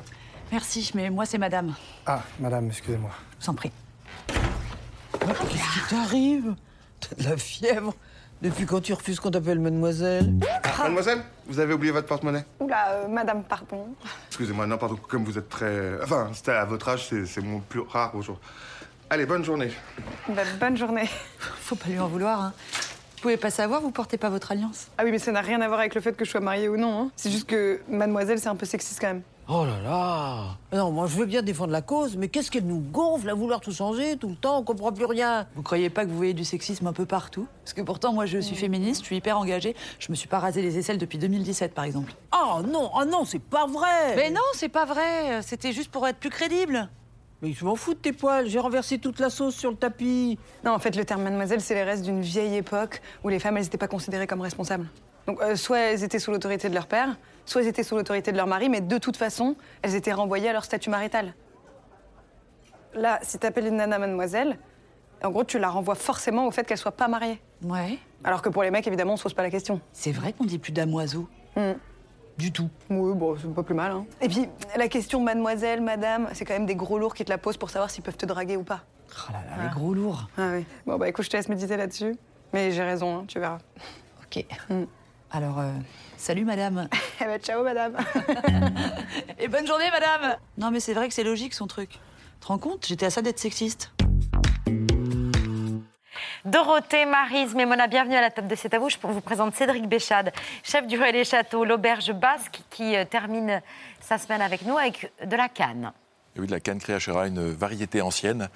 Merci, 0.53 0.91
mais 0.95 1.09
moi, 1.09 1.25
c'est 1.25 1.39
madame. 1.39 1.75
Ah, 2.05 2.23
madame, 2.39 2.69
excusez-moi. 2.69 3.11
Je 3.41 3.45
vous 3.47 3.51
en 3.51 3.55
prie. 3.55 3.73
Qu'est-ce 4.29 5.73
qui 5.73 5.89
t'arrive? 5.89 6.55
T'as 7.01 7.17
de 7.17 7.29
la 7.31 7.37
fièvre 7.39 7.95
Depuis 8.43 8.67
quand 8.67 8.81
tu 8.83 8.93
refuses 8.93 9.19
qu'on 9.19 9.31
t'appelle 9.31 9.59
mademoiselle? 9.59 10.35
Mademoiselle, 10.79 11.23
vous 11.47 11.59
avez 11.59 11.73
oublié 11.73 11.91
votre 11.91 12.07
porte-monnaie? 12.07 12.45
Oula, 12.61 12.91
euh, 12.91 13.09
madame, 13.09 13.43
pardon. 13.43 13.89
Excusez-moi, 14.29 14.67
non, 14.67 14.77
pardon, 14.77 14.97
comme 14.97 15.25
vous 15.25 15.39
êtes 15.39 15.49
très... 15.49 16.03
Enfin, 16.03 16.29
c'était 16.35 16.53
à 16.53 16.67
votre 16.67 16.87
âge, 16.89 17.09
c'est 17.09 17.25
c'est 17.25 17.41
mon 17.41 17.61
plus 17.61 17.81
rare 17.81 18.11
bonjour. 18.13 18.39
Allez, 19.09 19.25
bonne 19.25 19.45
journée. 19.45 19.71
Bah, 20.29 20.43
bonne 20.61 20.77
journée. 20.77 21.09
Faut 21.39 21.77
pas 21.77 21.89
lui 21.89 21.99
en 21.99 22.09
vouloir, 22.09 22.41
hein. 22.43 22.53
Vous 23.27 23.33
pouvez 23.33 23.43
pas 23.43 23.51
savoir, 23.51 23.81
vous 23.81 23.91
portez 23.91 24.19
pas 24.19 24.31
votre 24.31 24.53
alliance. 24.53 24.87
Ah 24.99 25.03
oui, 25.05 25.11
mais 25.11 25.19
ça 25.19 25.33
n'a 25.33 25.41
rien 25.41 25.61
à 25.61 25.67
voir 25.67 25.81
avec 25.81 25.97
le 25.97 26.01
fait 26.01 26.13
que 26.17 26.25
je 26.25 26.31
sois 26.31 26.39
mariée 26.39 26.69
ou 26.69 26.77
non. 26.77 26.97
hein. 27.01 27.11
C'est 27.17 27.29
juste 27.29 27.49
que 27.49 27.81
mademoiselle, 27.89 28.39
c'est 28.39 28.47
un 28.47 28.55
peu 28.55 28.67
sexiste 28.67 29.01
quand 29.01 29.09
même. 29.09 29.23
Oh 29.49 29.65
là 29.65 29.81
là 29.83 30.45
Non, 30.73 30.93
moi 30.93 31.09
je 31.09 31.17
veux 31.17 31.27
bien 31.27 31.43
défendre 31.43 31.73
la 31.73 31.83
cause, 31.83 32.17
mais 32.17 32.29
qu'est-ce 32.29 32.53
qu'elle 32.53 32.67
nous 32.69 32.79
gonfle 32.79 33.29
à 33.29 33.35
vouloir 33.35 33.61
tout 33.61 33.73
changer 33.73 34.17
tout 34.17 34.29
le 34.29 34.37
temps 34.37 34.59
On 34.59 34.63
comprend 34.63 34.93
plus 34.93 35.07
rien. 35.07 35.49
Vous 35.57 35.63
croyez 35.63 35.91
pas 35.91 36.05
que 36.05 36.11
vous 36.11 36.17
voyez 36.17 36.35
du 36.35 36.45
sexisme 36.45 36.87
un 36.87 36.93
peu 36.93 37.05
partout? 37.05 37.49
Parce 37.65 37.73
que 37.73 37.83
pourtant, 37.83 38.13
moi, 38.13 38.27
je 38.27 38.39
suis 38.39 38.55
féministe, 38.55 39.01
je 39.01 39.07
suis 39.07 39.17
hyper 39.17 39.37
engagée. 39.37 39.75
Je 39.99 40.13
me 40.13 40.15
suis 40.15 40.29
pas 40.29 40.39
rasé 40.39 40.63
les 40.63 40.79
aisselles 40.79 40.99
depuis 40.99 41.19
2017, 41.19 41.75
par 41.75 41.85
exemple. 41.85 42.13
Oh 42.33 42.63
non, 42.63 42.93
oh 42.95 43.05
non, 43.05 43.25
c'est 43.25 43.41
pas 43.43 43.67
vrai 43.67 44.15
Mais 44.15 44.31
non, 44.31 44.41
c'est 44.55 44.69
pas 44.69 44.85
vrai. 44.85 45.43
C'était 45.43 45.73
juste 45.73 45.91
pour 45.91 46.07
être 46.07 46.19
plus 46.19 46.31
crédible. 46.31 46.89
Mais 47.43 47.53
je 47.53 47.65
m'en 47.65 47.77
fous 47.77 47.95
de 47.95 47.99
tes 47.99 48.13
poils, 48.13 48.47
j'ai 48.47 48.59
renversé 48.59 48.99
toute 48.99 49.19
la 49.19 49.29
sauce 49.29 49.55
sur 49.55 49.71
le 49.71 49.77
tapis. 49.77 50.39
Non, 50.65 50.73
en 50.73 50.79
fait, 50.79 50.97
le 50.97 51.05
terme 51.05 51.23
mademoiselle, 51.23 51.61
c'est 51.61 51.75
les 51.75 51.83
restes 51.83 52.03
d'une 52.03 52.23
vieille 52.23 52.57
époque 52.57 53.03
où 53.25 53.29
les 53.29 53.39
femmes, 53.39 53.57
elles 53.57 53.65
n'étaient 53.65 53.79
pas 53.79 53.89
considérées 53.89 54.27
comme 54.27 54.41
responsables. 54.41 54.87
Donc, 55.27 55.43
euh, 55.43 55.57
soit 55.57 55.79
elles 55.79 56.05
étaient 56.05 56.19
sous 56.19 56.31
l'autorité 56.31 56.69
de 56.69 56.75
leur 56.75 56.87
père, 56.87 57.17
soit 57.45 57.61
elles 57.61 57.69
étaient 57.69 57.83
sous 57.83 57.97
l'autorité 57.97 58.33
de 58.33 58.37
leur 58.37 58.47
mari, 58.47 58.69
mais 58.69 58.81
de 58.81 58.99
toute 58.99 59.17
façon, 59.17 59.57
elles 59.83 59.95
étaient 59.95 60.13
renvoyées 60.13 60.49
à 60.49 60.53
leur 60.53 60.65
statut 60.65 60.89
marital. 60.89 61.35
Là, 62.95 63.19
si 63.23 63.39
t'appelles 63.39 63.67
une 63.67 63.77
nana 63.77 63.99
mademoiselle, 63.99 64.59
en 65.23 65.31
gros, 65.31 65.45
tu 65.45 65.59
la 65.59 65.69
renvoies 65.69 65.95
forcément 65.95 66.47
au 66.47 66.51
fait 66.51 66.65
qu'elle 66.65 66.79
soit 66.79 66.93
pas 66.93 67.09
mariée. 67.09 67.41
Ouais. 67.63 67.99
Alors 68.25 68.41
que 68.41 68.49
pour 68.49 68.63
les 68.63 68.71
mecs, 68.71 68.87
évidemment, 68.87 69.15
on 69.15 69.17
se 69.17 69.23
pose 69.23 69.35
pas 69.35 69.43
la 69.43 69.51
question. 69.51 69.81
C'est 69.93 70.13
vrai 70.13 70.33
qu'on 70.33 70.45
dit 70.45 70.59
plus 70.59 70.73
damoiseau. 70.73 71.29
Du 72.39 72.53
tout. 72.53 72.69
Oui, 72.91 73.15
bon, 73.15 73.37
c'est 73.41 73.53
pas 73.55 73.63
plus 73.63 73.75
mal. 73.75 73.93
hein. 73.93 74.05
Et 74.21 74.29
puis, 74.29 74.47
la 74.77 74.89
question 74.89 75.21
mademoiselle, 75.23 75.81
madame, 75.81 76.29
c'est 76.35 76.45
quand 76.45 76.53
même 76.55 76.67
des 76.67 76.77
gros 76.77 76.99
lourds 76.99 77.15
qui 77.15 77.25
te 77.25 77.31
la 77.31 77.39
posent 77.39 77.57
pour 77.57 77.71
savoir 77.71 77.91
s'ils 77.91 78.03
peuvent 78.03 78.17
te 78.17 78.27
draguer 78.27 78.57
ou 78.57 78.63
pas. 78.63 78.83
Oh 79.29 79.33
là 79.33 79.57
là, 79.57 79.63
les 79.65 79.71
gros 79.75 79.95
lourds. 79.95 80.29
Ah 80.37 80.51
oui. 80.55 80.67
Bon, 80.85 80.99
bah 80.99 81.09
écoute, 81.09 81.25
je 81.25 81.31
te 81.31 81.37
laisse 81.37 81.49
méditer 81.49 81.77
là-dessus. 81.77 82.15
Mais 82.53 82.73
j'ai 82.73 82.83
raison, 82.83 83.19
hein, 83.19 83.25
tu 83.27 83.39
verras. 83.41 83.59
Ok. 84.25 84.45
Alors, 85.31 85.59
euh, 85.61 85.71
salut 86.17 86.45
madame. 86.45 86.89
Eh 87.21 87.25
ben, 87.25 87.41
ciao, 87.41 87.65
madame. 87.65 87.97
Et 89.39 89.49
bonne 89.49 89.67
journée, 89.67 89.91
madame 89.91 90.37
Non, 90.59 90.71
mais 90.71 90.81
c'est 90.81 90.93
vrai 90.93 91.09
que 91.09 91.15
c'est 91.15 91.25
logique, 91.25 91.55
son 91.55 91.67
truc. 91.67 91.91
Tu 91.91 91.99
te 92.41 92.47
rends 92.49 92.59
compte? 92.59 92.85
J'étais 92.87 93.07
à 93.07 93.11
ça 93.11 93.23
d'être 93.23 93.39
sexiste. 93.39 93.91
Dorothée, 96.47 97.07
Marise, 97.07 97.57
Mémona, 97.57 97.89
bienvenue 97.89 98.15
à 98.15 98.21
la 98.21 98.31
table 98.31 98.47
de 98.47 98.55
C'est 98.55 98.73
à 98.73 98.79
vous. 98.79 98.89
Je 98.89 98.99
vous 99.03 99.21
présente 99.21 99.57
Cédric 99.57 99.89
Béchade, 99.89 100.31
chef 100.63 100.87
du 100.87 100.97
relais 100.97 101.25
château, 101.25 101.65
l'auberge 101.65 102.13
basque, 102.13 102.61
qui 102.71 102.95
euh, 102.95 103.05
termine 103.05 103.61
sa 104.01 104.17
semaine 104.17 104.41
avec 104.41 104.63
nous 104.63 104.79
avec 104.79 105.11
de 105.27 105.35
la 105.35 105.49
canne. 105.49 105.91
oui, 106.39 106.47
de 106.47 106.53
la 106.53 106.61
canne 106.61 106.79
créachera, 106.79 107.27
une 107.27 107.51
variété 107.51 108.01
ancienne. 108.01 108.49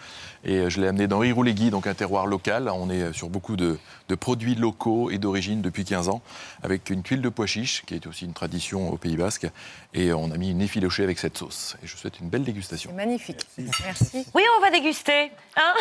Et 0.45 0.71
je 0.71 0.81
l'ai 0.81 0.87
amené 0.87 1.09
dans 1.09 1.25
Iroulegui, 1.25 1.71
donc 1.71 1.89
un 1.89 1.95
terroir 1.95 2.29
local. 2.29 2.71
On 2.73 2.91
est 2.91 3.13
sur 3.13 3.29
beaucoup 3.29 3.57
de, 3.57 3.77
produits 4.21 4.55
locaux 4.55 5.11
et 5.11 5.19
d'origine 5.19 5.61
depuis 5.61 5.85
15 5.85 6.11
ans, 6.11 6.23
avec 6.63 6.91
une 6.91 7.03
tuile 7.03 7.23
de 7.23 7.29
pois 7.29 7.47
chiche, 7.47 7.83
qui 7.87 7.97
est 7.97 8.07
aussi 8.07 8.25
une 8.25 8.35
tradition 8.35 8.89
au 8.93 8.99
Pays 8.99 9.17
Basque. 9.17 9.49
Et 9.93 10.13
on 10.13 10.31
a 10.31 10.37
mis 10.37 10.51
une 10.51 10.61
effilochée 10.61 11.03
avec 11.03 11.19
cette 11.19 11.37
sauce. 11.37 11.77
Et 11.83 11.87
je 11.87 11.97
souhaite 11.97 12.21
une 12.21 12.29
belle 12.29 12.45
dégustation. 12.45 12.93
Magnifique. 12.93 13.41
Merci. 13.59 14.25
Oui, 14.35 14.43
on 14.57 14.61
va 14.61 14.71
déguster. 14.71 15.33
Hein 15.57 15.75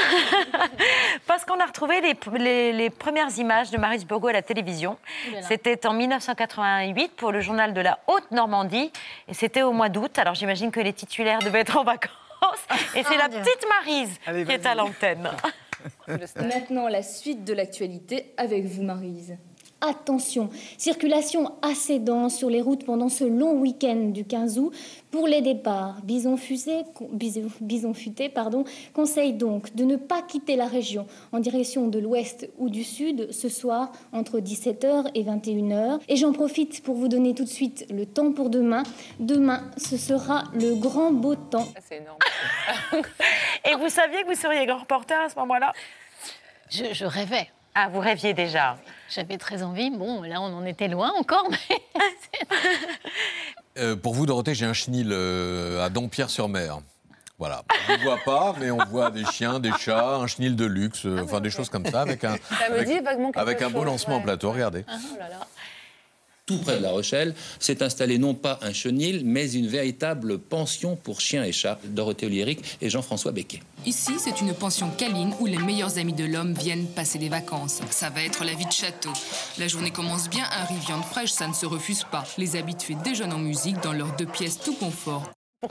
Parce 1.28 1.46
qu'on 1.46 1.60
a 1.60 1.66
retrouvé 1.66 2.02
les, 2.02 2.74
les, 2.74 2.90
premières 2.90 3.38
images 3.38 3.70
de 3.70 3.78
Maris 3.78 4.06
Bourgo 4.06 4.28
à 4.28 4.34
la 4.34 4.42
télévision. 4.42 4.98
C'était 5.48 5.86
en 5.86 5.94
1988 5.94 7.12
pour 7.18 7.32
le 7.32 7.40
journal 7.42 7.74
de 7.76 7.82
la 7.82 8.00
Haute-Normandie. 8.08 8.92
Et 9.28 9.36
c'était 9.36 9.62
au 9.62 9.74
mois 9.74 9.90
d'août. 9.90 10.18
Alors 10.18 10.34
j'imagine 10.34 10.72
que 10.72 10.80
les 10.80 10.94
titulaires 10.94 11.40
devaient 11.40 11.60
être 11.60 11.78
en 11.78 11.84
vacances. 11.84 12.10
Et 12.96 13.04
c'est 13.04 13.18
la 13.18 13.30
petite 13.30 13.66
Marise 13.70 14.46
qui 14.46 14.52
est 14.52 14.66
à 14.66 14.74
l'antenne. 14.74 15.30
Maintenant, 16.38 16.88
la 16.88 17.04
suite 17.04 17.44
de 17.44 17.54
l'actualité 17.54 18.34
avec 18.38 18.66
vous, 18.66 18.84
Marise. 18.84 19.38
Attention, 19.82 20.50
circulation 20.78 21.54
assez 21.62 22.00
dense 22.00 22.38
sur 22.38 22.50
les 22.50 22.62
routes 22.62 22.84
pendant 22.84 23.08
ce 23.08 23.24
long 23.24 23.54
week-end 23.62 24.10
du 24.10 24.26
15 24.26 24.60
août. 24.60 24.74
Pour 25.10 25.26
les 25.26 25.42
départs, 25.42 26.02
Bison, 26.04 26.36
Fusé, 26.36 26.82
Bison 27.62 27.94
Futé 27.94 28.28
pardon, 28.28 28.66
conseille 28.94 29.34
donc 29.34 29.74
de 29.76 29.86
ne 29.86 29.96
pas 29.96 30.22
quitter 30.22 30.58
la 30.58 30.68
région 30.68 31.08
en 31.32 31.40
direction 31.40 31.88
de 31.88 31.98
l'ouest 31.98 32.50
ou 32.58 32.70
du 32.70 32.84
sud 32.84 33.32
ce 33.32 33.48
soir 33.48 33.94
entre 34.12 34.40
17h 34.40 35.12
et 35.16 35.24
21h. 35.24 36.00
Et 36.10 36.18
j'en 36.18 36.34
profite 36.34 36.84
pour 36.84 36.96
vous 36.96 37.08
donner 37.08 37.34
tout 37.34 37.46
de 37.46 37.50
suite 37.50 37.86
le 37.90 38.06
temps 38.06 38.34
pour 38.34 38.50
demain. 38.50 38.84
Demain, 39.20 39.64
ce 39.78 39.96
sera 39.96 40.44
le 40.54 40.76
grand 40.76 41.12
beau 41.12 41.36
temps. 41.36 41.68
C'est 41.88 41.98
énorme. 41.98 42.20
et 43.66 43.76
vous 43.76 43.90
saviez 43.90 44.24
que 44.24 44.28
vous 44.28 44.40
seriez 44.40 44.66
grand 44.66 44.80
reporter 44.80 45.20
à 45.20 45.30
ce 45.30 45.36
moment-là? 45.36 45.72
Je 46.70 47.06
rêvais. 47.06 47.48
Ah, 47.76 47.88
vous 47.92 48.00
rêviez 48.00 48.34
déjà 48.34 48.78
J'avais 49.10 49.38
très 49.38 49.64
envie. 49.64 49.90
Bon, 49.90 50.22
là, 50.24 50.42
on 50.42 50.54
en 50.58 50.66
était 50.66 50.88
loin 50.88 51.12
encore, 51.18 51.48
mais... 51.50 51.78
Euh, 53.78 53.96
pour 53.96 54.14
vous, 54.14 54.26
Dorothée, 54.26 54.56
j'ai 54.56 54.66
un 54.66 54.74
chenil 54.74 55.10
euh, 55.12 55.86
à 55.86 55.90
Dompierre-sur-Mer. 55.90 56.80
Voilà. 57.38 57.64
On 57.88 57.94
ne 57.94 58.04
voit 58.04 58.20
pas, 58.26 58.54
mais 58.60 58.72
on 58.72 58.84
voit 58.86 59.10
des 59.10 59.24
chiens, 59.24 59.60
des 59.60 59.72
chats, 59.72 60.18
un 60.18 60.28
chenil 60.28 60.58
de 60.58 60.66
luxe, 60.66 61.06
euh, 61.06 61.22
enfin 61.24 61.40
des 61.40 61.50
choses 61.50 61.70
comme 61.70 61.86
ça, 61.86 62.02
avec 62.02 62.26
un, 62.26 62.36
avec, 63.36 63.62
un 63.62 63.70
beau 63.70 63.86
lancement 63.86 64.18
en 64.18 64.22
plateau. 64.22 64.52
Regardez. 64.52 64.84
Ah, 64.86 64.98
oh 65.02 65.18
là 65.18 65.30
là 65.30 65.48
tout 66.50 66.58
près 66.58 66.78
de 66.78 66.82
La 66.82 66.90
Rochelle, 66.90 67.36
s'est 67.60 67.84
installé 67.84 68.18
non 68.18 68.34
pas 68.34 68.58
un 68.64 68.74
chenil, 68.74 69.22
mais 69.24 69.52
une 69.52 69.68
véritable 69.68 70.40
pension 70.40 70.96
pour 70.96 71.22
chiens 71.22 71.44
et 71.44 71.52
chats. 71.52 71.78
Dorothée 71.84 72.26
Oliéric 72.26 72.78
et 72.82 72.90
Jean-François 72.90 73.32
Becquet. 73.32 73.60
Ici, 73.86 74.14
c'est 74.18 74.42
une 74.42 74.56
pension 74.56 74.90
câline 74.90 75.36
où 75.40 75.46
les 75.46 75.60
meilleurs 75.60 76.00
amis 76.00 76.14
de 76.14 76.26
l'homme 76.26 76.54
viennent 76.54 76.88
passer 76.88 77.20
des 77.20 77.30
vacances. 77.30 77.82
Ça 77.92 78.10
va 78.10 78.24
être 78.24 78.44
la 78.44 78.56
vie 78.56 78.66
de 78.66 78.72
château. 78.72 79.14
La 79.60 79.68
journée 79.68 79.92
commence 79.92 80.28
bien, 80.28 80.44
un 80.52 80.66
riz 80.66 80.80
viande 80.88 81.04
fraîche, 81.04 81.30
ça 81.30 81.48
ne 81.48 81.54
se 81.54 81.68
refuse 81.68 82.04
pas. 82.04 82.24
Les 82.40 82.56
habitués 82.56 82.96
déjeunent 83.04 83.34
en 83.34 83.38
musique 83.38 83.80
dans 83.82 83.94
leurs 83.94 84.16
deux 84.16 84.26
pièces 84.26 84.60
tout 84.60 84.74
confort. 84.74 85.30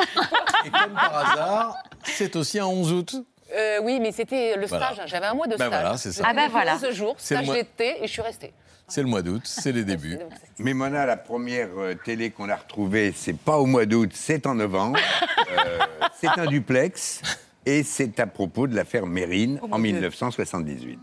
Et 0.64 0.70
comme 0.70 0.94
par 0.94 1.32
hasard, 1.32 1.76
c'est 2.04 2.36
aussi 2.36 2.60
un 2.60 2.66
11 2.66 2.92
août. 2.92 3.16
Euh, 3.52 3.80
oui, 3.82 3.98
mais 3.98 4.12
c'était 4.12 4.54
le 4.54 4.68
stage. 4.68 5.00
J'avais 5.06 5.26
un 5.26 5.34
mois 5.34 5.48
de 5.48 5.56
ben 5.56 5.66
stage. 5.66 6.12
ça. 6.12 6.22
Ah 6.24 6.34
ben 6.34 6.48
voilà. 6.48 6.76
11 6.76 6.92
jours, 6.92 7.16
stage 7.18 7.48
d'été, 7.48 7.96
et 8.00 8.06
je 8.06 8.12
suis 8.12 8.22
restée. 8.22 8.52
C'est 8.88 9.02
le 9.02 9.08
mois 9.08 9.22
d'août, 9.22 9.42
c'est 9.44 9.72
les 9.72 9.84
débuts. 9.84 10.18
Mais 10.58 10.74
Mona, 10.74 11.04
la 11.06 11.16
première 11.16 11.68
euh, 11.76 11.94
télé 11.94 12.30
qu'on 12.30 12.48
a 12.48 12.56
retrouvée, 12.56 13.12
c'est 13.14 13.36
pas 13.36 13.58
au 13.58 13.66
mois 13.66 13.84
d'août, 13.86 14.10
c'est 14.14 14.46
en 14.46 14.54
novembre. 14.54 14.98
Euh, 15.50 15.78
c'est 16.20 16.38
un 16.38 16.44
duplex 16.44 17.22
et 17.64 17.82
c'est 17.82 18.20
à 18.20 18.26
propos 18.26 18.66
de 18.66 18.76
l'affaire 18.76 19.06
Mérine 19.06 19.58
oh 19.62 19.68
en 19.70 19.78
1978. 19.78 20.98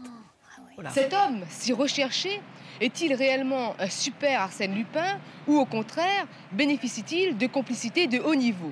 Cet 0.94 1.14
homme, 1.14 1.42
si 1.50 1.74
recherché, 1.74 2.42
est-il 2.80 3.16
réellement 3.16 3.76
un 3.80 3.90
super 3.90 4.42
Arsène 4.42 4.76
Lupin 4.76 5.18
ou 5.48 5.58
au 5.58 5.66
contraire 5.66 6.28
bénéficie-t-il 6.52 7.38
de 7.38 7.48
complicité 7.48 8.06
de 8.06 8.20
haut 8.20 8.36
niveau? 8.36 8.72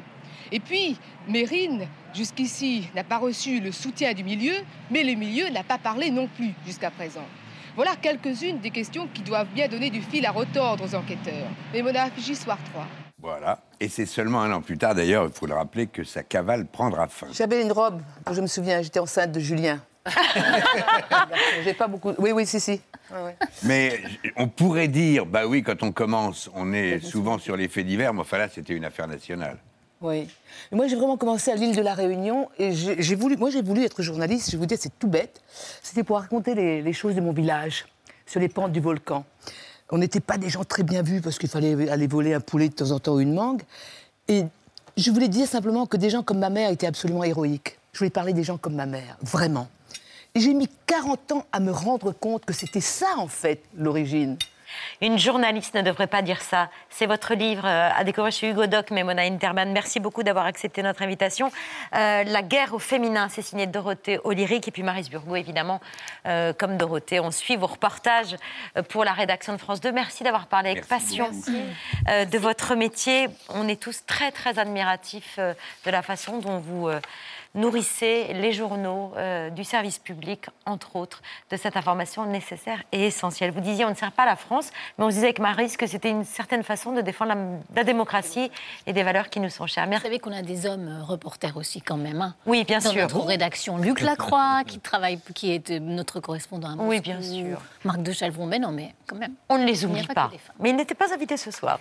Et 0.51 0.59
puis, 0.59 0.97
Mérine, 1.27 1.87
jusqu'ici, 2.13 2.87
n'a 2.93 3.03
pas 3.03 3.17
reçu 3.17 3.59
le 3.59 3.71
soutien 3.71 4.13
du 4.13 4.23
milieu, 4.23 4.53
mais 4.91 5.03
le 5.03 5.15
milieu 5.15 5.49
n'a 5.49 5.63
pas 5.63 5.79
parlé 5.79 6.11
non 6.11 6.27
plus 6.27 6.51
jusqu'à 6.67 6.91
présent. 6.91 7.25
Voilà 7.75 7.95
quelques-unes 7.95 8.59
des 8.59 8.69
questions 8.69 9.07
qui 9.11 9.23
doivent 9.23 9.47
bien 9.47 9.67
donner 9.67 9.89
du 9.89 10.01
fil 10.01 10.25
à 10.27 10.31
retordre 10.31 10.83
aux 10.83 10.95
enquêteurs. 10.95 11.47
Mémona 11.73 12.09
Fiji, 12.11 12.35
soir 12.35 12.59
3. 12.71 12.85
Voilà. 13.19 13.61
Et 13.79 13.87
c'est 13.89 14.05
seulement 14.05 14.41
un 14.41 14.51
an 14.51 14.61
plus 14.61 14.77
tard, 14.77 14.93
d'ailleurs, 14.93 15.25
il 15.25 15.33
faut 15.33 15.47
le 15.47 15.55
rappeler, 15.55 15.87
que 15.87 16.03
sa 16.03 16.21
cavale 16.21 16.67
prendra 16.67 17.07
fin. 17.07 17.27
J'avais 17.31 17.63
une 17.63 17.71
robe, 17.71 18.01
je 18.31 18.41
me 18.41 18.47
souviens, 18.47 18.81
j'étais 18.81 18.99
enceinte 18.99 19.31
de 19.31 19.39
Julien. 19.39 19.79
J'ai 21.63 21.73
pas 21.73 21.87
beaucoup. 21.87 22.11
Oui, 22.19 22.31
oui, 22.31 22.45
si, 22.45 22.59
si. 22.59 22.81
Mais 23.63 24.01
on 24.35 24.47
pourrait 24.47 24.89
dire, 24.89 25.25
bah 25.25 25.47
oui, 25.47 25.63
quand 25.63 25.81
on 25.81 25.91
commence, 25.91 26.51
on 26.53 26.73
est 26.73 26.99
souvent 26.99 27.39
sur 27.39 27.57
les 27.57 27.69
faits 27.69 27.87
divers, 27.87 28.13
mais 28.13 28.21
enfin 28.21 28.37
là, 28.37 28.49
c'était 28.49 28.73
une 28.73 28.85
affaire 28.85 29.07
nationale. 29.07 29.57
Oui. 30.03 30.27
Moi, 30.73 30.87
j'ai 30.87 30.97
vraiment 30.97 31.15
commencé 31.15 31.49
à 31.49 31.55
l'île 31.55 31.73
de 31.77 31.81
la 31.81 31.93
Réunion 31.93 32.49
et 32.59 32.73
j'ai 32.73 33.15
voulu, 33.15 33.37
moi, 33.37 33.49
j'ai 33.49 33.61
voulu 33.61 33.85
être 33.85 34.01
journaliste. 34.01 34.51
Je 34.51 34.57
vous 34.57 34.65
dire, 34.65 34.77
c'est 34.79 34.91
tout 34.99 35.07
bête. 35.07 35.41
C'était 35.81 36.03
pour 36.03 36.17
raconter 36.17 36.55
les, 36.55 36.93
choses 36.93 37.15
de 37.15 37.21
mon 37.21 37.31
village, 37.31 37.85
sur 38.25 38.41
les 38.41 38.49
pentes 38.49 38.73
du 38.73 38.81
volcan. 38.81 39.23
On 39.89 39.97
n'était 39.97 40.19
pas 40.19 40.37
des 40.37 40.49
gens 40.49 40.65
très 40.65 40.83
bien 40.83 41.03
vus 41.03 41.21
parce 41.21 41.37
qu'il 41.37 41.47
fallait 41.47 41.89
aller 41.89 42.07
voler 42.07 42.33
un 42.33 42.41
poulet 42.41 42.67
de 42.67 42.73
temps 42.73 42.91
en 42.91 42.99
temps 42.99 43.13
ou 43.13 43.21
une 43.21 43.33
mangue. 43.33 43.61
Et 44.27 44.43
je 44.97 45.09
voulais 45.09 45.29
dire 45.29 45.47
simplement 45.47 45.85
que 45.85 45.95
des 45.95 46.09
gens 46.09 46.21
comme 46.21 46.39
ma 46.39 46.49
mère 46.49 46.69
étaient 46.69 46.87
absolument 46.87 47.23
héroïques. 47.23 47.77
Je 47.93 47.99
voulais 47.99 48.09
parler 48.09 48.33
des 48.33 48.43
gens 48.43 48.57
comme 48.57 48.75
ma 48.75 48.85
mère, 48.85 49.17
vraiment. 49.21 49.69
J'ai 50.35 50.53
mis 50.53 50.67
40 50.87 51.31
ans 51.31 51.45
à 51.53 51.61
me 51.61 51.71
rendre 51.71 52.11
compte 52.11 52.43
que 52.43 52.53
c'était 52.53 52.81
ça, 52.81 53.07
en 53.17 53.27
fait, 53.27 53.63
l'origine. 53.77 54.37
Une 55.01 55.17
journaliste 55.17 55.73
ne 55.73 55.81
devrait 55.81 56.07
pas 56.07 56.21
dire 56.21 56.41
ça. 56.41 56.69
C'est 56.89 57.05
votre 57.05 57.33
livre 57.33 57.65
euh, 57.65 57.89
à 57.95 58.03
découvrir 58.03 58.31
chez 58.31 58.49
Hugo 58.49 58.65
Doc, 58.67 58.91
Mona 58.91 59.23
Interman. 59.23 59.71
Merci 59.71 59.99
beaucoup 59.99 60.23
d'avoir 60.23 60.45
accepté 60.45 60.81
notre 60.83 61.01
invitation. 61.01 61.51
Euh, 61.95 62.23
la 62.23 62.41
guerre 62.41 62.73
au 62.73 62.79
féminin, 62.79 63.27
c'est 63.29 63.41
signé 63.41 63.67
Dorothée 63.67 64.19
Olyric 64.23 64.67
et 64.67 64.71
puis 64.71 64.83
Maris 64.83 65.09
Burgo, 65.11 65.35
évidemment, 65.35 65.81
euh, 66.25 66.53
comme 66.53 66.77
Dorothée. 66.77 67.19
On 67.19 67.31
suit 67.31 67.55
vos 67.55 67.67
reportages 67.67 68.35
pour 68.89 69.03
la 69.03 69.13
rédaction 69.13 69.53
de 69.53 69.57
France 69.57 69.81
2. 69.81 69.91
Merci 69.91 70.23
d'avoir 70.23 70.47
parlé 70.47 70.71
avec 70.71 70.87
passion 70.87 71.29
de 72.07 72.37
votre 72.37 72.75
métier. 72.75 73.27
On 73.49 73.67
est 73.67 73.81
tous 73.81 74.05
très, 74.05 74.31
très 74.31 74.59
admiratifs 74.59 75.37
de 75.37 75.91
la 75.91 76.01
façon 76.01 76.39
dont 76.39 76.59
vous 76.59 76.89
nourrissez 77.55 78.33
les 78.33 78.51
journaux 78.51 79.11
euh, 79.15 79.49
du 79.49 79.63
service 79.63 79.99
public, 79.99 80.47
entre 80.65 80.95
autres, 80.95 81.21
de 81.51 81.57
cette 81.57 81.77
information 81.77 82.25
nécessaire 82.25 82.83
et 82.91 83.07
essentielle. 83.07 83.51
Vous 83.51 83.61
disiez, 83.61 83.85
on 83.85 83.89
ne 83.89 83.95
sert 83.95 84.11
pas 84.11 84.25
la 84.25 84.35
France, 84.35 84.71
mais 84.97 85.05
on 85.05 85.09
se 85.09 85.15
disait 85.15 85.27
avec 85.27 85.39
Maris 85.39 85.75
que 85.77 85.85
c'était 85.85 86.09
une 86.09 86.23
certaine 86.23 86.63
façon 86.63 86.93
de 86.93 87.01
défendre 87.01 87.33
la, 87.75 87.83
démocratie 87.83 88.51
et 88.87 88.93
des 88.93 89.03
valeurs 89.03 89.29
qui 89.29 89.39
nous 89.39 89.49
sont 89.49 89.67
chères. 89.67 89.87
Vous 89.87 89.99
savez 89.99 90.19
qu'on 90.19 90.31
a 90.31 90.41
des 90.41 90.65
hommes 90.65 90.87
euh, 90.87 91.03
reporters 91.03 91.55
aussi 91.57 91.81
quand 91.81 91.97
même. 91.97 92.21
Hein. 92.21 92.35
oui, 92.45 92.63
bien 92.63 92.79
Dans 92.79 92.89
sûr. 92.89 93.03
notre 93.03 93.19
rédaction, 93.19 93.77
Luc 93.77 94.01
Lacroix, 94.01 94.63
qui 94.65 94.79
travaille, 94.79 95.19
qui 95.35 95.51
est 95.51 95.69
euh, 95.69 95.79
notre 95.79 96.19
correspondant 96.19 96.69
à 96.69 96.75
Moscou. 96.75 96.89
Oui, 96.89 97.01
bien 97.01 97.21
sûr. 97.21 97.61
Marc 97.83 98.01
de 98.01 98.11
Chalvon, 98.11 98.47
mais 98.47 98.59
non, 98.59 98.71
mais 98.71 98.95
quand 99.05 99.17
même. 99.17 99.35
On 99.49 99.59
ne 99.59 99.65
les 99.65 99.85
oublie 99.85 100.07
pas. 100.07 100.31
Mais 100.59 100.71
ils 100.71 100.75
n'étaient 100.75 100.95
pas 100.95 101.13
invités 101.13 101.37
ce 101.37 101.51
soir. 101.51 101.79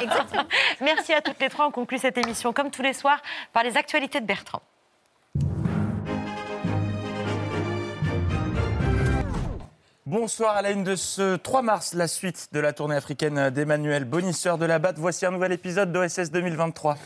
Exactement. 0.00 0.44
Merci 0.80 1.12
à 1.12 1.20
toutes 1.20 1.40
les 1.40 1.48
trois. 1.48 1.66
On 1.66 1.70
conclut 1.70 1.98
cette 1.98 2.18
émission, 2.18 2.52
comme 2.52 2.70
tous 2.70 2.82
les 2.82 2.92
soirs, 2.92 3.20
par 3.52 3.64
les 3.64 3.76
actualités 3.76 4.20
de 4.20 4.26
Bertrand. 4.26 4.62
Bonsoir 10.12 10.56
à 10.56 10.60
la 10.60 10.72
une 10.72 10.84
de 10.84 10.94
ce 10.94 11.36
3 11.36 11.62
mars, 11.62 11.94
la 11.94 12.06
suite 12.06 12.50
de 12.52 12.60
la 12.60 12.74
tournée 12.74 12.96
africaine 12.96 13.48
d'Emmanuel 13.48 14.04
Bonisseur 14.04 14.58
de 14.58 14.66
la 14.66 14.78
Batte. 14.78 14.98
Voici 14.98 15.24
un 15.24 15.30
nouvel 15.30 15.52
épisode 15.52 15.90
d'OSS 15.90 16.30
2023. 16.30 16.98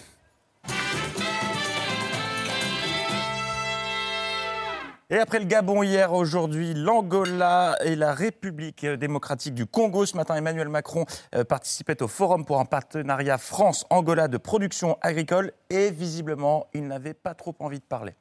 Et 5.09 5.19
après 5.19 5.39
le 5.39 5.45
Gabon 5.45 5.85
hier, 5.85 6.13
aujourd'hui, 6.13 6.75
l'Angola 6.75 7.79
et 7.85 7.95
la 7.95 8.13
République 8.13 8.85
démocratique 8.85 9.55
du 9.55 9.67
Congo. 9.67 10.05
Ce 10.05 10.17
matin, 10.17 10.35
Emmanuel 10.35 10.69
Macron 10.69 11.07
euh, 11.37 11.45
participait 11.45 12.03
au 12.03 12.09
forum 12.09 12.45
pour 12.45 12.59
un 12.59 12.65
partenariat 12.65 13.39
France-Angola 13.39 14.27
de 14.27 14.37
production 14.37 14.99
agricole 15.01 15.53
et 15.71 15.93
visiblement, 15.93 16.67
il 16.75 16.89
n'avait 16.89 17.15
pas 17.15 17.35
trop 17.35 17.55
envie 17.61 17.79
de 17.79 17.85
parler. 17.85 18.15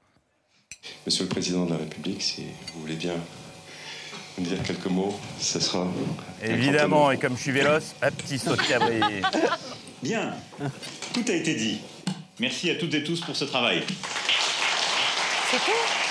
Monsieur 1.07 1.23
le 1.23 1.29
Président 1.29 1.65
de 1.65 1.71
la 1.71 1.77
République, 1.77 2.21
si 2.21 2.45
vous 2.71 2.81
voulez 2.81 2.97
bien 2.97 3.15
me 4.37 4.45
dire 4.45 4.61
quelques 4.63 4.87
mots, 4.87 5.17
ce 5.39 5.59
sera. 5.59 5.87
Évidemment, 6.43 7.11
et 7.11 7.17
comme 7.17 7.35
je 7.35 7.41
suis 7.41 7.51
véloce, 7.51 7.95
un 8.01 8.11
petit 8.11 8.37
saut 8.37 8.55
de 8.55 8.61
cabri. 8.61 8.99
Bien, 10.03 10.33
tout 11.13 11.23
a 11.27 11.33
été 11.33 11.55
dit. 11.55 11.81
Merci 12.39 12.69
à 12.69 12.75
toutes 12.75 12.93
et 12.93 13.03
tous 13.03 13.21
pour 13.21 13.35
ce 13.35 13.45
travail. 13.45 13.83
C'est 15.51 15.57
tout? 15.57 16.05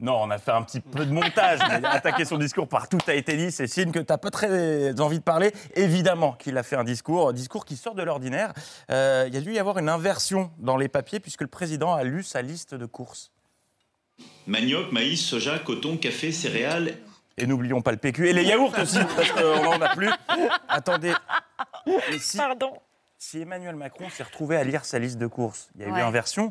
Non, 0.00 0.22
on 0.22 0.30
a 0.30 0.38
fait 0.38 0.50
un 0.50 0.62
petit 0.62 0.80
peu 0.80 1.04
de 1.04 1.12
montage, 1.12 1.58
mais 1.68 1.84
attaquer 1.86 2.24
son 2.24 2.38
discours 2.38 2.66
par 2.66 2.88
tout 2.88 2.98
a 3.06 3.14
été 3.14 3.36
dit, 3.36 3.52
c'est 3.52 3.66
signe 3.66 3.92
que 3.92 3.98
tu 3.98 4.06
n'as 4.08 4.16
pas 4.16 4.30
très 4.30 4.98
envie 4.98 5.18
de 5.18 5.24
parler. 5.24 5.52
Évidemment 5.74 6.32
qu'il 6.32 6.56
a 6.56 6.62
fait 6.62 6.76
un 6.76 6.84
discours, 6.84 7.28
un 7.28 7.32
discours 7.34 7.66
qui 7.66 7.76
sort 7.76 7.94
de 7.94 8.02
l'ordinaire. 8.02 8.54
Euh, 8.90 9.24
il 9.28 9.34
y 9.34 9.36
a 9.36 9.40
dû 9.42 9.52
y 9.52 9.58
avoir 9.58 9.78
une 9.78 9.90
inversion 9.90 10.50
dans 10.58 10.78
les 10.78 10.88
papiers 10.88 11.20
puisque 11.20 11.42
le 11.42 11.48
président 11.48 11.92
a 11.92 12.02
lu 12.02 12.22
sa 12.22 12.40
liste 12.40 12.74
de 12.74 12.86
courses. 12.86 13.30
Manioc, 14.46 14.90
maïs, 14.92 15.20
soja, 15.24 15.58
coton, 15.58 15.96
café, 15.96 16.32
céréales. 16.32 16.96
Et 17.38 17.46
n'oublions 17.46 17.80
pas 17.80 17.92
le 17.92 17.96
PQ 17.98 18.28
et 18.28 18.32
les 18.32 18.44
yaourts 18.44 18.74
aussi, 18.78 18.98
parce 19.16 19.30
qu'on 19.32 19.62
n'en 19.64 19.80
a 19.80 19.94
plus. 19.94 20.10
Attendez. 20.68 21.12
Et 22.10 22.18
si, 22.18 22.36
Pardon. 22.36 22.72
si 23.16 23.40
Emmanuel 23.40 23.76
Macron 23.76 24.08
s'est 24.10 24.22
retrouvé 24.24 24.56
à 24.56 24.64
lire 24.64 24.84
sa 24.84 24.98
liste 24.98 25.18
de 25.18 25.26
courses, 25.26 25.68
il 25.76 25.82
y 25.82 25.84
a 25.84 25.88
eu 25.88 25.92
Ouais. 25.92 26.00
inversion, 26.00 26.50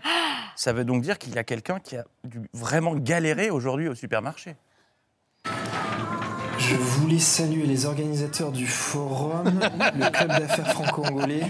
ça 0.55 0.73
veut 0.73 0.85
donc 0.85 1.01
dire 1.03 1.17
qu'il 1.19 1.35
y 1.35 1.37
a 1.37 1.43
quelqu'un 1.43 1.79
qui 1.79 1.95
a 1.97 2.05
dû 2.23 2.41
vraiment 2.53 2.95
galérer 2.95 3.49
aujourd'hui 3.49 3.87
au 3.87 3.95
supermarché. 3.95 4.55
Je 7.09 7.15
voulais 7.15 7.25
saluer 7.25 7.65
les 7.65 7.87
organisateurs 7.87 8.51
du 8.51 8.67
forum, 8.67 9.59
le 9.95 10.09
club 10.11 10.27
d'affaires 10.27 10.67
franco-angolais. 10.67 11.41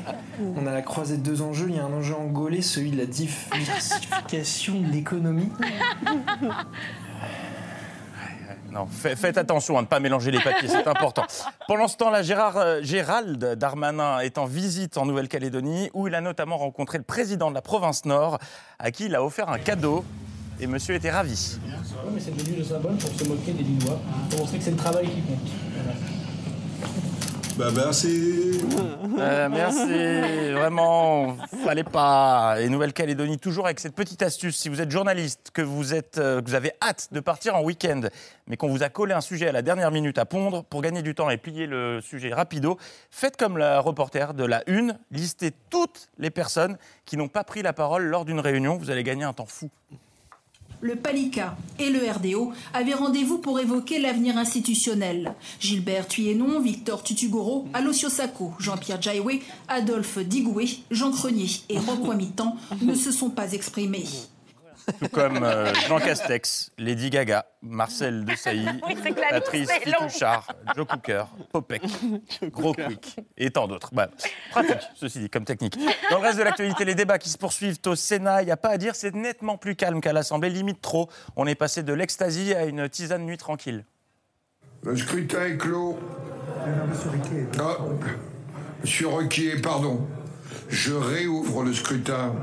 On 0.55 0.65
a 0.65 0.71
la 0.71 0.81
croisée 0.81 1.17
de 1.17 1.21
deux 1.21 1.41
enjeux. 1.41 1.65
Il 1.67 1.75
y 1.75 1.79
a 1.79 1.83
un 1.83 1.91
enjeu 1.91 2.15
angolais, 2.15 2.61
celui 2.61 2.91
de 2.91 2.97
la 2.97 3.05
diversification 3.05 4.79
de 4.79 4.87
l'économie. 4.89 5.49
Non, 8.71 8.87
fa- 8.89 9.17
faites 9.17 9.37
attention 9.37 9.77
à 9.77 9.81
ne 9.81 9.87
pas 9.87 9.99
mélanger 9.99 10.31
les 10.31 10.39
papiers, 10.39 10.69
c'est 10.69 10.87
important. 10.87 11.25
Pendant 11.67 11.89
ce 11.89 11.97
temps-là, 11.97 12.21
Gérard, 12.23 12.55
euh, 12.55 12.79
Gérald 12.81 13.43
Darmanin 13.55 14.19
est 14.21 14.37
en 14.37 14.45
visite 14.45 14.97
en 14.97 15.05
Nouvelle-Calédonie, 15.05 15.89
où 15.93 16.07
il 16.07 16.15
a 16.15 16.21
notamment 16.21 16.57
rencontré 16.57 16.97
le 16.99 17.03
président 17.03 17.49
de 17.49 17.55
la 17.55 17.61
province 17.61 18.05
Nord, 18.05 18.39
à 18.79 18.91
qui 18.91 19.07
il 19.07 19.15
a 19.15 19.21
offert 19.25 19.49
un 19.49 19.59
cadeau. 19.59 20.05
Et 20.61 20.67
monsieur 20.67 20.95
était 20.95 21.11
ravi. 21.11 21.57
Oui, 21.63 22.11
mais 22.13 22.19
c'est 22.19 22.35
devenu 22.35 22.57
le 22.57 22.63
symbole 22.63 22.95
pour 22.97 23.09
se 23.09 23.23
moquer 23.23 23.53
des 23.53 23.63
Lillois, 23.63 23.99
pour 24.29 24.39
montrer 24.39 24.57
que 24.57 24.63
c'est 24.63 24.71
le 24.71 24.77
travail 24.77 25.05
qui 25.07 25.21
compte. 25.21 25.49
Voilà. 25.73 25.93
Bah 27.59 27.71
merci. 27.75 28.61
Euh, 29.19 29.49
merci, 29.51 30.53
vraiment, 30.53 31.35
fallait 31.65 31.83
pas. 31.83 32.55
Et 32.61 32.69
Nouvelle-Calédonie, 32.69 33.37
toujours 33.37 33.65
avec 33.65 33.81
cette 33.81 33.95
petite 33.95 34.21
astuce, 34.21 34.55
si 34.55 34.69
vous 34.69 34.79
êtes 34.79 34.91
journaliste, 34.91 35.51
que 35.53 35.61
vous, 35.61 35.93
êtes, 35.93 36.19
euh, 36.19 36.41
que 36.41 36.47
vous 36.47 36.55
avez 36.55 36.71
hâte 36.81 37.09
de 37.11 37.19
partir 37.19 37.57
en 37.57 37.61
week-end, 37.61 38.01
mais 38.47 38.55
qu'on 38.55 38.69
vous 38.69 38.81
a 38.81 38.87
collé 38.87 39.13
un 39.13 39.19
sujet 39.19 39.49
à 39.49 39.51
la 39.51 39.61
dernière 39.61 39.91
minute 39.91 40.17
à 40.17 40.25
pondre, 40.25 40.63
pour 40.63 40.81
gagner 40.81 41.01
du 41.01 41.15
temps 41.15 41.29
et 41.29 41.35
plier 41.35 41.67
le 41.67 41.99
sujet 41.99 42.33
rapido, 42.33 42.77
faites 43.11 43.35
comme 43.35 43.57
la 43.57 43.81
reporter 43.81 44.33
de 44.33 44.45
la 44.45 44.63
Une, 44.67 44.97
listez 45.11 45.51
toutes 45.69 46.07
les 46.17 46.29
personnes 46.29 46.77
qui 47.03 47.17
n'ont 47.17 47.27
pas 47.27 47.43
pris 47.43 47.61
la 47.61 47.73
parole 47.73 48.05
lors 48.05 48.23
d'une 48.23 48.39
réunion, 48.39 48.77
vous 48.77 48.89
allez 48.89 49.03
gagner 49.03 49.25
un 49.25 49.33
temps 49.33 49.45
fou. 49.45 49.69
Le 50.81 50.95
PALICA 50.95 51.57
et 51.77 51.89
le 51.89 51.99
RDO 52.09 52.53
avaient 52.73 52.93
rendez-vous 52.93 53.37
pour 53.37 53.59
évoquer 53.59 53.99
l'avenir 53.99 54.37
institutionnel. 54.37 55.35
Gilbert 55.59 56.07
Thuyenon, 56.07 56.61
Victor 56.61 57.03
Tutugoro, 57.03 57.67
Alosio 57.73 58.09
Sacco, 58.09 58.53
Jean-Pierre 58.59 59.01
Jaïwe, 59.01 59.41
Adolphe 59.67 60.19
Digoué, 60.19 60.69
Jean 60.89 61.11
Crenier 61.11 61.49
et 61.67 61.77
Wamitan 61.79 62.55
ne 62.81 62.95
se 62.95 63.11
sont 63.11 63.29
pas 63.29 63.51
exprimés. 63.51 64.05
Tout 64.99 65.09
comme 65.09 65.43
euh, 65.43 65.73
Jean 65.87 65.99
Castex, 65.99 66.71
Lady 66.77 67.09
Gaga, 67.09 67.45
Marcel 67.61 68.25
Desailly, 68.25 68.67
Patrice. 69.29 69.69
Fitouchard, 69.71 70.47
Joe 70.75 70.87
Cooker, 70.87 71.23
Popek, 71.51 71.83
Gros 72.51 72.73
Quick 72.73 73.17
et 73.37 73.51
tant 73.51 73.67
d'autres. 73.67 73.89
Bah, 73.93 74.09
pratique, 74.51 74.77
ceci 74.95 75.19
dit, 75.19 75.29
comme 75.29 75.45
technique. 75.45 75.77
Dans 76.09 76.17
le 76.19 76.23
reste 76.23 76.39
de 76.39 76.43
l'actualité, 76.43 76.85
les 76.85 76.95
débats 76.95 77.17
qui 77.17 77.29
se 77.29 77.37
poursuivent 77.37 77.77
au 77.85 77.95
Sénat, 77.95 78.41
il 78.41 78.45
n'y 78.45 78.51
a 78.51 78.57
pas 78.57 78.69
à 78.69 78.77
dire, 78.77 78.95
c'est 78.95 79.13
nettement 79.13 79.57
plus 79.57 79.75
calme 79.75 80.01
qu'à 80.01 80.13
l'Assemblée, 80.13 80.49
limite 80.49 80.81
trop. 80.81 81.09
On 81.35 81.45
est 81.47 81.55
passé 81.55 81.83
de 81.83 81.93
l'extasie 81.93 82.53
à 82.53 82.65
une 82.65 82.89
tisane 82.89 83.25
nuit 83.25 83.37
tranquille. 83.37 83.85
Le 84.83 84.95
scrutin 84.95 85.45
est 85.45 85.57
clos. 85.57 85.99
Ah, 86.61 86.85
Monsieur 88.81 89.07
Requier, 89.09 89.61
pardon. 89.61 90.07
Je 90.69 90.93
réouvre 90.93 91.63
le 91.63 91.73
scrutin. 91.73 92.33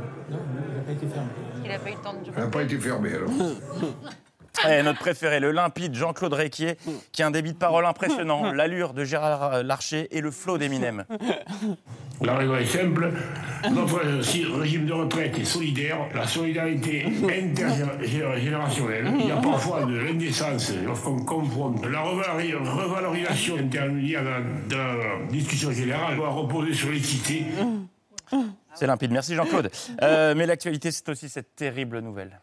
Il 1.64 1.70
n'a 1.70 1.78
pas 1.78 1.90
eu 1.90 1.94
le 1.94 2.00
temps 2.02 2.12
de 2.12 2.18
Il 2.34 2.38
n'a 2.40 2.46
pas 2.48 2.62
été 2.62 2.78
fermé 2.78 3.10
alors. 3.14 3.30
Et 4.70 4.82
notre 4.82 5.00
préféré, 5.00 5.38
le 5.38 5.50
limpide 5.52 5.94
Jean-Claude 5.94 6.32
Réquier, 6.32 6.78
qui 7.12 7.22
a 7.22 7.26
un 7.26 7.30
débit 7.30 7.52
de 7.52 7.58
parole 7.58 7.84
impressionnant, 7.84 8.52
l'allure 8.54 8.94
de 8.94 9.04
Gérard 9.04 9.62
Larcher 9.62 10.08
et 10.10 10.22
le 10.22 10.30
flot 10.30 10.56
d'Eminem. 10.56 11.04
La 12.22 12.38
raison 12.38 12.56
est 12.56 12.64
simple. 12.64 13.12
Notre 13.70 14.00
régime 14.58 14.86
de 14.86 14.92
retraite 14.94 15.38
est 15.38 15.44
solidaire. 15.44 15.98
La 16.14 16.26
solidarité 16.26 17.04
intergénérationnelle. 17.04 19.12
Il 19.20 19.26
y 19.26 19.30
a 19.30 19.36
parfois 19.36 19.84
de 19.84 19.98
l'indécence 19.98 20.72
lorsqu'on 20.86 21.18
confronte 21.24 21.84
la 21.84 21.98
revalori- 22.00 22.54
revalorisation 22.56 23.58
intermédiaire 23.58 24.22
de 24.24 24.28
la, 24.30 24.40
de 24.40 24.76
la 24.76 24.94
discussion 25.30 25.70
générale 25.72 26.16
doit 26.16 26.30
reposer 26.30 26.72
sur 26.72 26.90
l'équité. 26.90 27.44
C'est 28.74 28.86
limpide. 28.86 29.12
Merci 29.12 29.34
Jean-Claude. 29.34 29.70
Euh, 30.02 30.34
mais 30.36 30.46
l'actualité, 30.46 30.90
c'est 30.90 31.08
aussi 31.08 31.28
cette 31.28 31.54
terrible 31.56 32.00
nouvelle. 32.00 32.40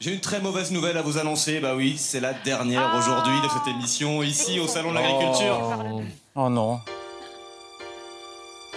J'ai 0.00 0.12
une 0.12 0.20
très 0.20 0.40
mauvaise 0.40 0.70
nouvelle 0.70 0.96
à 0.96 1.02
vous 1.02 1.18
annoncer. 1.18 1.60
Bah 1.60 1.74
oui, 1.74 1.96
c'est 1.96 2.20
la 2.20 2.34
dernière 2.34 2.94
aujourd'hui 2.96 3.40
de 3.40 3.48
cette 3.48 3.66
émission 3.74 4.22
ici 4.22 4.60
au 4.60 4.66
Salon 4.66 4.90
de 4.90 4.96
l'Agriculture. 4.96 5.58
Oh, 5.90 6.02
oh 6.34 6.48
non. 6.48 6.80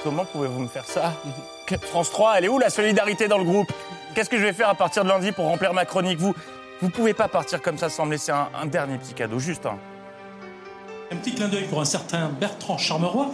Comment 0.04 0.26
pouvez-vous 0.26 0.60
me 0.60 0.68
faire 0.68 0.86
ça? 0.86 1.14
France 1.82 2.12
3, 2.12 2.38
elle 2.38 2.46
est 2.46 2.50
où 2.50 2.60
la 2.60 2.70
solidarité 2.70 3.28
dans 3.28 3.40
le 3.40 3.44
groupe? 3.44 3.72
Qu'est-ce 4.16 4.30
que 4.30 4.38
je 4.38 4.44
vais 4.44 4.54
faire 4.54 4.70
à 4.70 4.76
partir 4.76 5.04
de 5.04 5.10
lundi 5.10 5.32
pour 5.32 5.46
remplir 5.46 5.74
ma 5.74 5.86
chronique? 5.86 6.18
Vous 6.18 6.34
vous 6.82 6.90
pouvez 6.90 7.14
pas 7.14 7.28
partir 7.28 7.62
comme 7.62 7.78
ça 7.78 7.90
sans 7.90 8.06
me 8.06 8.12
laisser 8.12 8.32
un, 8.32 8.50
un 8.54 8.66
dernier 8.68 8.98
petit 8.98 9.14
cadeau, 9.14 9.40
juste 9.40 9.66
un. 9.66 9.78
Un 11.12 11.16
petit 11.18 11.34
clin 11.34 11.48
d'œil 11.48 11.66
pour 11.66 11.82
un 11.82 11.86
certain 11.86 12.30
Bertrand 12.30 12.78
Charmeroy. 12.78 13.32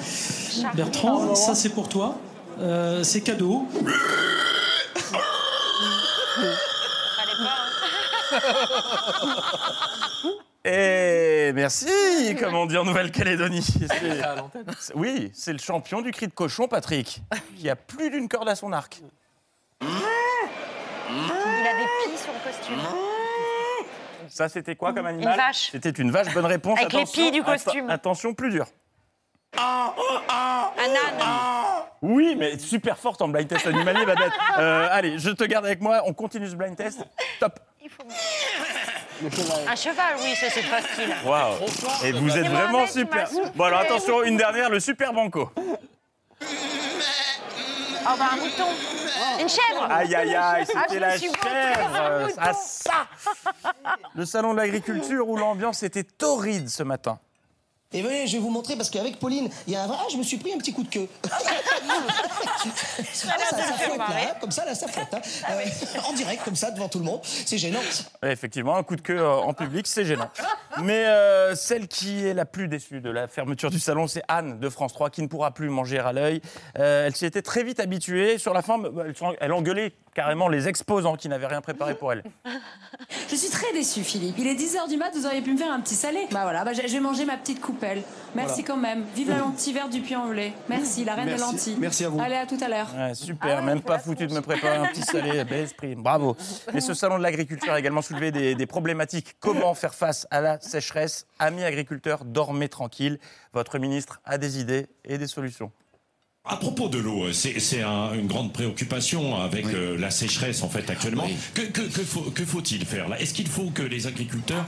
Bertrand, 0.74 1.36
ça 1.36 1.54
c'est 1.54 1.70
pour 1.70 1.90
toi? 1.90 2.16
Euh, 2.60 3.04
c'est 3.04 3.22
cadeau. 3.22 3.68
Et 10.66 11.52
merci, 11.56 11.88
comme 12.40 12.56
on 12.56 12.66
dit 12.66 12.78
en 12.78 12.86
Nouvelle-Calédonie. 12.86 13.66
Oui, 14.96 15.32
c'est 15.34 15.54
le 15.54 15.60
champion 15.60 16.02
du 16.02 16.12
cri 16.12 16.28
de 16.28 16.34
cochon, 16.34 16.68
Patrick, 16.68 17.22
qui 17.58 17.70
a 17.70 17.76
plus 17.76 18.10
d'une 18.10 18.28
corde 18.30 18.50
à 18.50 18.56
son 18.56 18.72
arc. 18.72 19.02
Il 19.82 19.88
a 19.88 21.74
des 21.74 22.12
pies 22.12 22.18
sur 22.18 22.32
le 22.34 22.40
costume. 22.52 22.80
Ça, 24.30 24.50
c'était 24.50 24.76
quoi 24.76 24.94
comme 24.94 25.06
animal 25.06 25.32
Une 25.34 25.38
vache. 25.38 25.70
C'était 25.72 25.90
une 25.90 26.10
vache. 26.12 26.34
Bonne 26.34 26.46
réponse. 26.46 26.80
Avec 26.80 26.94
les 26.94 27.00
Attention, 27.02 27.22
pieds 27.22 27.32
du 27.32 27.44
costume. 27.44 27.90
attention, 27.90 28.34
plus 28.34 28.50
dur. 28.50 28.66
Un 29.58 30.90
âne. 30.90 31.24
Oui, 32.02 32.36
mais 32.38 32.58
super 32.58 32.98
forte 32.98 33.22
en 33.22 33.30
blind 33.30 33.48
test 33.48 33.66
animalier, 33.68 34.06
Babette. 34.06 34.32
Euh, 34.60 34.88
allez, 34.92 35.18
je 35.18 35.32
te 35.32 35.44
garde 35.46 35.66
avec 35.66 35.82
moi. 35.82 36.04
On 36.06 36.14
continue 36.14 36.48
ce 36.48 36.56
blind 36.56 36.76
test. 36.76 37.00
Top. 37.40 37.60
Un 39.68 39.76
cheval, 39.76 40.16
oui, 40.22 40.36
ça, 40.36 40.48
c'est 40.50 40.62
facile. 40.62 41.16
Waouh. 41.26 41.56
Et 42.04 42.12
vous 42.12 42.38
êtes 42.38 42.48
vraiment 42.48 42.86
super. 42.86 43.28
Bon, 43.56 43.64
alors 43.64 43.80
attention, 43.80 44.22
une 44.24 44.38
dernière, 44.38 44.70
le 44.70 44.80
super 44.80 45.12
banco. 45.14 45.50
Oh, 48.06 48.16
bah, 48.20 48.30
un 48.34 48.36
mouton. 48.36 48.68
Une 49.40 49.50
chèvre. 49.50 49.88
Aïe, 49.90 50.14
aïe, 50.14 50.36
aïe, 50.36 50.66
Ah, 50.76 50.84
c'était 50.86 51.00
la 51.00 51.18
chèvre. 51.18 51.34
Ah, 52.38 52.54
ça 52.54 53.08
Le 54.14 54.26
salon 54.26 54.52
de 54.54 54.58
l'agriculture 54.58 55.28
où 55.28 55.38
l'ambiance 55.38 55.84
était 55.84 56.04
torride 56.04 56.70
ce 56.70 56.84
matin. 56.84 57.18
Et 57.94 58.02
venez, 58.02 58.28
je 58.28 58.34
vais 58.34 58.40
vous 58.40 58.50
montrer 58.50 58.76
parce 58.76 58.90
qu'avec 58.90 59.20
Pauline, 59.20 59.50
il 59.68 59.74
y 59.74 59.76
a 59.76 59.84
un 59.84 59.88
vrai. 59.88 59.98
Ah, 60.00 60.06
je 60.12 60.18
me 60.18 60.24
suis 60.24 60.38
pris 60.38 60.54
un 60.54 60.58
petit 60.58 60.74
coup 60.74 60.84
de 60.84 60.90
queue. 60.90 61.08
ça, 63.14 63.28
ça, 63.40 63.58
ça 63.58 63.74
fouette, 63.74 63.98
là, 63.98 64.06
hein, 64.10 64.36
comme 64.40 64.52
ça, 64.52 64.66
là, 64.66 64.76
ça 64.76 64.88
fouette. 64.88 65.14
hein. 65.14 65.22
Euh, 65.52 66.00
en 66.10 66.14
direct, 66.14 66.44
comme 66.44 66.56
ça, 66.56 66.72
devant 66.72 66.90
tout 66.90 67.00
le 67.00 67.06
monde. 67.06 67.20
C'est 67.24 67.58
gênant. 67.58 67.80
Effectivement, 68.24 68.76
un 68.76 68.84
coup 68.84 68.96
de 68.96 69.02
queue 69.02 69.20
euh, 69.20 69.36
en 69.36 69.54
public, 69.54 69.88
c'est 69.88 70.06
gênant. 70.06 70.30
Mais 70.82 71.06
euh, 71.06 71.56
celle 71.56 71.88
qui 71.88 72.26
est 72.26 72.34
la 72.34 72.46
plus 72.46 72.68
déçue 72.68 73.02
de 73.02 73.10
la 73.10 73.28
fermeture 73.28 73.70
du 73.70 73.80
salon, 73.80 74.08
c'est 74.08 74.24
Anne 74.28 74.60
de 74.60 74.70
France 74.70 74.94
3, 74.94 75.10
qui 75.10 75.22
ne 75.22 75.28
pourra 75.28 75.52
plus 75.52 75.70
manger 75.70 76.00
à 76.00 76.14
l'œil. 76.14 76.42
Euh, 76.80 77.08
elle 77.08 77.16
s'y 77.16 77.26
était 77.26 77.42
très 77.42 77.64
vite 77.64 77.80
habituée. 77.80 78.38
Sur 78.38 78.54
la 78.54 78.62
fin, 78.62 78.78
bah, 78.78 79.04
elle, 79.06 79.14
elle 79.40 79.54
engueulait 79.54 79.94
carrément 80.14 80.48
les 80.48 80.68
exposants 80.68 81.16
qui 81.16 81.30
n'avaient 81.30 81.48
rien 81.48 81.62
préparé 81.62 81.96
pour 81.96 82.12
elle. 82.12 82.24
Je 83.30 83.36
suis 83.36 83.50
très 83.50 83.72
déçue, 83.74 84.04
Philippe. 84.04 84.36
Il 84.38 84.48
est 84.48 84.54
10h 84.56 84.88
du 84.90 84.98
mat, 84.98 85.12
vous 85.16 85.26
auriez 85.26 85.42
pu 85.42 85.52
me 85.54 85.58
faire 85.58 85.72
un 85.72 85.80
petit 85.80 85.96
salé. 85.96 86.28
Bah 86.32 86.42
voilà, 86.44 86.64
bah, 86.64 86.72
je 86.74 86.82
vais 86.82 87.00
manger 87.00 87.26
ma 87.26 87.38
petite 87.38 87.60
coupelle. 87.60 88.04
Merci 88.36 88.62
Voilà. 88.62 88.68
quand 88.68 88.78
même. 88.78 89.04
Vive 89.16 89.30
la 89.30 89.40
lentille 89.40 89.74
verte 89.74 89.90
du 89.90 90.02
Puy-en-Velay. 90.02 90.54
Merci, 90.70 91.04
la 91.04 91.16
reine 91.16 91.26
Merci. 91.26 91.44
des 91.46 91.52
lentilles. 91.52 91.78
Merci 91.80 92.06
à 92.06 92.10
vous. 92.10 92.20
Allez, 92.20 92.36
à 92.36 92.46
tout 92.46 92.58
à 92.62 92.68
l'heure. 92.68 92.88
Ouais, 92.96 93.16
super, 93.16 93.64
même 93.64 93.82
pas 93.82 93.98
foutu 94.00 94.28
de 94.28 94.34
me 94.34 94.42
préparer 94.42 94.78
un 94.78 94.86
petit 94.86 95.02
salé, 95.02 95.44
bel 95.50 95.62
esprit, 95.62 95.96
bravo. 95.96 96.36
Mais 96.74 96.82
ce 96.82 96.94
salon 96.94 97.18
de 97.18 97.24
l'agriculture 97.24 97.74
a 97.74 97.80
également 97.80 98.02
soulevé 98.04 98.32
des, 98.32 98.54
des 98.56 98.66
problématiques. 98.68 99.36
Comment 99.40 99.74
faire 99.74 99.94
face 99.96 100.28
à 100.30 100.42
la 100.42 100.60
sécheresse? 100.60 101.26
Amis 101.40 101.64
agriculteurs, 101.64 102.26
dormez 102.26 102.70
tranquille. 102.70 103.20
Votre 103.54 103.80
ministre 103.80 104.22
a 104.26 104.38
des 104.38 104.60
idées 104.60 104.88
et 105.06 105.18
des 105.18 105.28
solutions. 105.28 105.72
À 106.46 106.58
propos 106.58 106.90
de 106.90 106.98
l'eau, 106.98 107.32
c'est 107.32 107.58
c'est 107.62 107.82
un- 107.84 108.12
une 108.14 108.28
grande 108.28 108.52
préoccupation 108.52 109.38
avec 109.42 109.66
euh, 109.68 109.98
la 109.98 110.12
sécheresse 110.12 110.62
en 110.62 110.68
fait 110.68 110.90
actuellement. 110.90 111.26
Que, 111.54 111.62
que, 111.62 111.80
que 111.84 112.04
faut- 112.04 112.32
que 112.32 112.44
faut-il 112.46 112.86
faire 112.86 113.08
là? 113.08 113.18
Est-ce 113.18 113.34
qu'il 113.34 113.48
faut 113.48 113.70
que 113.70 113.82
les 113.82 114.08
agriculteurs 114.08 114.66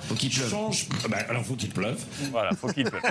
changent? 0.50 0.88
Bah, 1.10 1.18
Alors 1.28 1.44
faut 1.44 1.56
qu'il 1.56 1.70
pleuve? 1.72 2.02
Voilà, 2.32 2.52
faut 2.56 2.70
qu'il 2.70 2.86
pleuve. 2.90 3.02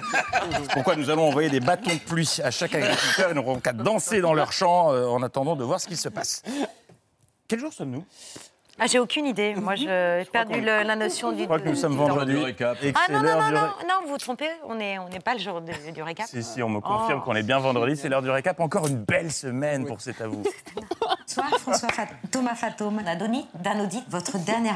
Pourquoi 0.73 0.97
nous 0.97 1.11
allons 1.11 1.29
envoyer 1.29 1.51
des 1.51 1.61
bâtons 1.61 1.93
de 1.93 2.01
pluie 2.01 2.39
à 2.43 2.51
chaque 2.51 2.75
agriculteur 2.75 3.29
Ils 3.33 3.35
n'auront 3.35 3.61
qu'à 3.61 3.75
danser 3.75 4.23
dans 4.23 4.33
leur 4.33 4.51
champ 4.51 4.93
euh, 4.95 5.05
en 5.09 5.23
attendant 5.23 5.57
de 5.57 5.65
voir 5.65 5.79
ce 5.79 5.87
qui 5.87 5.97
se 5.99 6.09
passe. 6.09 6.43
Quel 7.47 7.61
jour 7.61 7.71
sommes-nous? 7.71 8.07
Ah, 8.79 8.87
j'ai 8.87 8.99
aucune 8.99 9.27
idée. 9.27 9.55
Moi, 9.55 9.77
j'ai 9.77 10.25
perdu 10.33 10.61
le- 10.61 10.83
la 10.83 10.97
notion 10.97 11.31
du. 11.33 11.41
Je 11.41 11.45
crois 11.45 11.61
que 11.61 11.69
nous 11.69 11.77
sommes 11.77 11.95
vendredi. 11.97 12.37
Ah 12.61 13.13
non, 13.13 13.23
non, 13.23 13.39
non, 13.41 13.47
du 13.49 13.55
non, 13.55 13.61
non, 13.61 13.95
vous 14.05 14.09
vous 14.11 14.19
trompez, 14.19 14.49
on 14.69 14.75
n'est 14.75 14.99
on 14.99 15.09
pas 15.21 15.35
le 15.35 15.41
jour 15.41 15.61
de- 15.61 15.93
du 15.93 16.03
récap. 16.03 16.27
Si, 16.27 16.43
si, 16.43 16.61
on 16.63 16.69
me 16.69 16.81
confirme 16.81 17.21
Oh. 17.23 17.25
qu'on 17.25 17.37
est 17.37 17.43
bien 17.45 17.59
vendredi, 17.61 17.97
c'est 17.97 18.09
l'heure 18.09 18.23
du 18.23 18.31
récap. 18.31 18.59
Encore 18.61 18.89
une 18.89 18.97
belle 19.05 19.31
semaine 19.31 19.87
pour 19.87 20.01
C'est 20.01 20.21
à 20.21 20.27
vous. 20.27 20.43
Bonsoir 21.27 21.59
François 21.61 21.89
Fat- 21.89 22.07
Thomas 22.31 22.55
Fatome, 22.55 23.01
d'un 23.55 23.81
audit, 23.81 24.05
votre 24.09 24.39
dernier 24.39 24.71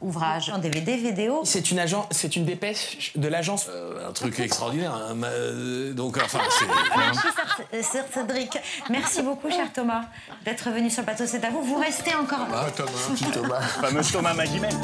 ouvrage 0.00 0.50
en 0.50 0.58
DVD, 0.58 0.96
vidéo. 0.96 1.40
C'est 1.44 1.70
une, 1.70 1.78
agence, 1.78 2.06
c'est 2.10 2.36
une 2.36 2.44
dépêche 2.44 3.12
de 3.16 3.26
l'agence. 3.28 3.68
Un 4.06 4.12
truc 4.12 4.38
extraordinaire. 4.40 4.92
hein, 4.94 5.16
euh, 5.24 5.92
Donc, 5.94 6.16
enfin, 6.18 6.40
c'est. 6.50 6.66
Merci 6.96 7.26
Sir- 7.72 7.84
Sir 7.84 8.04
Cédric. 8.12 8.58
Merci 8.90 9.22
beaucoup, 9.22 9.50
cher 9.50 9.72
Thomas, 9.72 10.02
d'être 10.44 10.70
venu 10.70 10.90
sur 10.90 11.02
le 11.02 11.06
plateau. 11.06 11.24
C'est 11.26 11.44
à 11.44 11.50
vous. 11.50 11.62
Vous 11.62 11.78
restez 11.78 12.14
encore. 12.14 12.46
Ah, 12.52 12.66
Thomas, 12.76 12.90
petit 13.12 13.24
Thomas. 13.44 13.60
Le 13.60 13.66
fameux 13.88 14.02
Thomas 14.12 14.34
Magimel. 14.34 14.74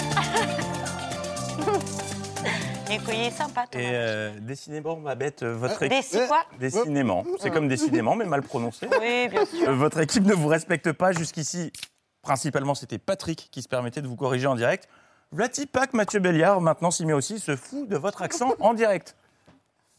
Est 2.90 3.30
sympa, 3.30 3.66
Thomas. 3.70 3.84
Et 3.84 3.90
euh, 3.92 4.30
décidément, 4.40 4.96
ma 4.96 5.14
bête, 5.14 5.42
euh, 5.44 5.54
votre 5.54 5.86
Des- 5.86 5.96
équipe. 5.96 6.26
quoi 6.26 6.44
Décidément. 6.58 7.24
C'est 7.38 7.50
comme 7.50 7.68
décidément, 7.68 8.16
mais 8.16 8.24
mal 8.24 8.42
prononcé. 8.42 8.88
Oui, 9.00 9.28
bien 9.28 9.44
sûr. 9.46 9.68
Euh, 9.68 9.74
Votre 9.74 10.00
équipe 10.00 10.24
ne 10.24 10.34
vous 10.34 10.48
respecte 10.48 10.90
pas 10.92 11.12
jusqu'ici. 11.12 11.72
Principalement, 12.22 12.74
c'était 12.74 12.98
Patrick 12.98 13.48
qui 13.52 13.62
se 13.62 13.68
permettait 13.68 14.02
de 14.02 14.08
vous 14.08 14.16
corriger 14.16 14.46
en 14.48 14.56
direct. 14.56 14.88
Vlati 15.32 15.66
Pack, 15.66 15.92
Mathieu 15.94 16.18
Béliard, 16.18 16.60
maintenant 16.60 16.90
s'y 16.90 17.06
met 17.06 17.12
aussi, 17.12 17.38
se 17.38 17.54
fout 17.54 17.88
de 17.88 17.96
votre 17.96 18.22
accent 18.22 18.54
en 18.58 18.74
direct. 18.74 19.14